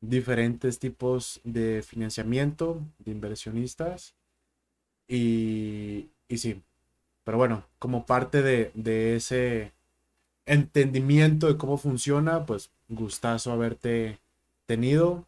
diferentes 0.00 0.78
tipos 0.78 1.40
de 1.44 1.82
financiamiento, 1.82 2.80
de 2.98 3.12
inversionistas. 3.12 4.14
Y, 5.06 6.08
y 6.28 6.38
sí, 6.38 6.62
pero 7.24 7.38
bueno, 7.38 7.64
como 7.78 8.06
parte 8.06 8.42
de, 8.42 8.70
de, 8.74 9.16
ese 9.16 9.72
entendimiento 10.46 11.46
de 11.48 11.56
cómo 11.56 11.78
funciona, 11.78 12.46
pues 12.46 12.70
gustazo 12.88 13.52
haberte 13.52 14.18
tenido. 14.66 15.26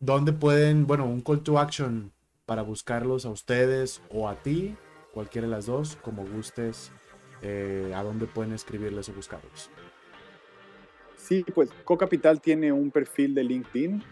¿Dónde 0.00 0.32
pueden, 0.32 0.86
bueno, 0.86 1.06
un 1.06 1.20
call 1.20 1.42
to 1.42 1.58
action 1.58 2.12
para 2.46 2.62
buscarlos 2.62 3.24
a 3.24 3.30
ustedes 3.30 4.02
o 4.10 4.28
a 4.28 4.34
ti, 4.42 4.76
cualquiera 5.14 5.46
de 5.46 5.52
las 5.52 5.66
dos, 5.66 5.96
como 5.96 6.26
gustes, 6.26 6.90
eh, 7.40 7.92
a 7.94 8.02
dónde 8.02 8.26
pueden 8.26 8.52
escribirles 8.52 9.08
o 9.08 9.12
buscarlos? 9.14 9.70
Sí, 11.22 11.44
pues 11.54 11.70
CoCapital 11.84 12.40
tiene 12.40 12.72
un 12.72 12.90
perfil 12.90 13.34
de 13.34 13.44
LinkedIn 13.44 14.02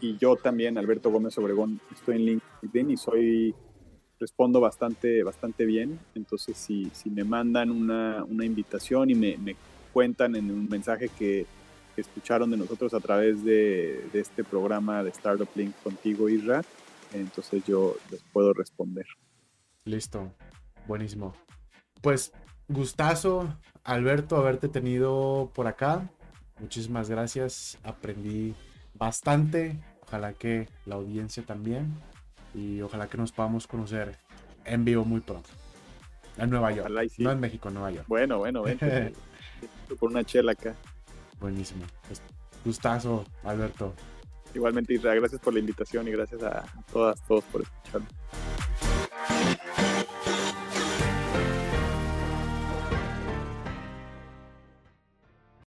y 0.00 0.16
yo 0.18 0.36
también, 0.36 0.76
Alberto 0.76 1.10
Gómez 1.10 1.36
Obregón, 1.38 1.80
estoy 1.92 2.16
en 2.16 2.24
LinkedIn 2.62 2.90
y 2.90 2.96
soy, 2.96 3.54
respondo 4.20 4.60
bastante, 4.60 5.22
bastante 5.22 5.64
bien. 5.64 5.98
Entonces, 6.14 6.56
si, 6.56 6.90
si 6.92 7.10
me 7.10 7.24
mandan 7.24 7.70
una, 7.70 8.24
una 8.24 8.44
invitación 8.44 9.10
y 9.10 9.14
me, 9.14 9.36
me, 9.38 9.56
cuentan 9.92 10.36
en 10.36 10.50
un 10.50 10.68
mensaje 10.68 11.08
que, 11.08 11.46
escucharon 11.96 12.48
de 12.52 12.56
nosotros 12.56 12.94
a 12.94 13.00
través 13.00 13.44
de, 13.44 14.04
de, 14.12 14.20
este 14.20 14.44
programa 14.44 15.02
de 15.02 15.10
Startup 15.10 15.48
Link 15.56 15.74
contigo, 15.82 16.28
Isra, 16.28 16.62
entonces 17.12 17.64
yo 17.66 17.96
les 18.12 18.22
puedo 18.32 18.52
responder. 18.52 19.04
Listo, 19.84 20.32
buenísimo. 20.86 21.34
Pues 22.00 22.32
gustazo, 22.68 23.52
Alberto, 23.82 24.36
haberte 24.36 24.68
tenido 24.68 25.50
por 25.56 25.66
acá. 25.66 26.08
Muchísimas 26.60 27.08
gracias. 27.08 27.78
Aprendí 27.82 28.54
bastante. 28.94 29.78
Ojalá 30.02 30.32
que 30.32 30.68
la 30.86 30.96
audiencia 30.96 31.42
también. 31.44 31.94
Y 32.54 32.80
ojalá 32.80 33.08
que 33.08 33.18
nos 33.18 33.32
podamos 33.32 33.66
conocer 33.66 34.16
en 34.64 34.84
vivo 34.84 35.04
muy 35.04 35.20
pronto. 35.20 35.48
En 36.36 36.50
Nueva 36.50 36.72
York. 36.72 36.90
No 37.18 37.30
en 37.30 37.40
México, 37.40 37.68
en 37.68 37.74
Nueva 37.74 37.90
York. 37.90 38.04
Bueno, 38.08 38.38
bueno, 38.38 38.62
vente. 38.62 39.12
por 40.00 40.10
una 40.10 40.24
chela 40.24 40.52
acá. 40.52 40.74
Buenísimo. 41.40 41.84
Pues, 42.06 42.22
gustazo, 42.64 43.24
Alberto. 43.44 43.94
Igualmente, 44.54 44.94
Israel, 44.94 45.20
gracias 45.20 45.40
por 45.40 45.52
la 45.52 45.60
invitación 45.60 46.08
y 46.08 46.12
gracias 46.12 46.42
a 46.42 46.64
todas, 46.92 47.22
todos 47.26 47.44
por 47.44 47.62
escucharme. 47.62 48.08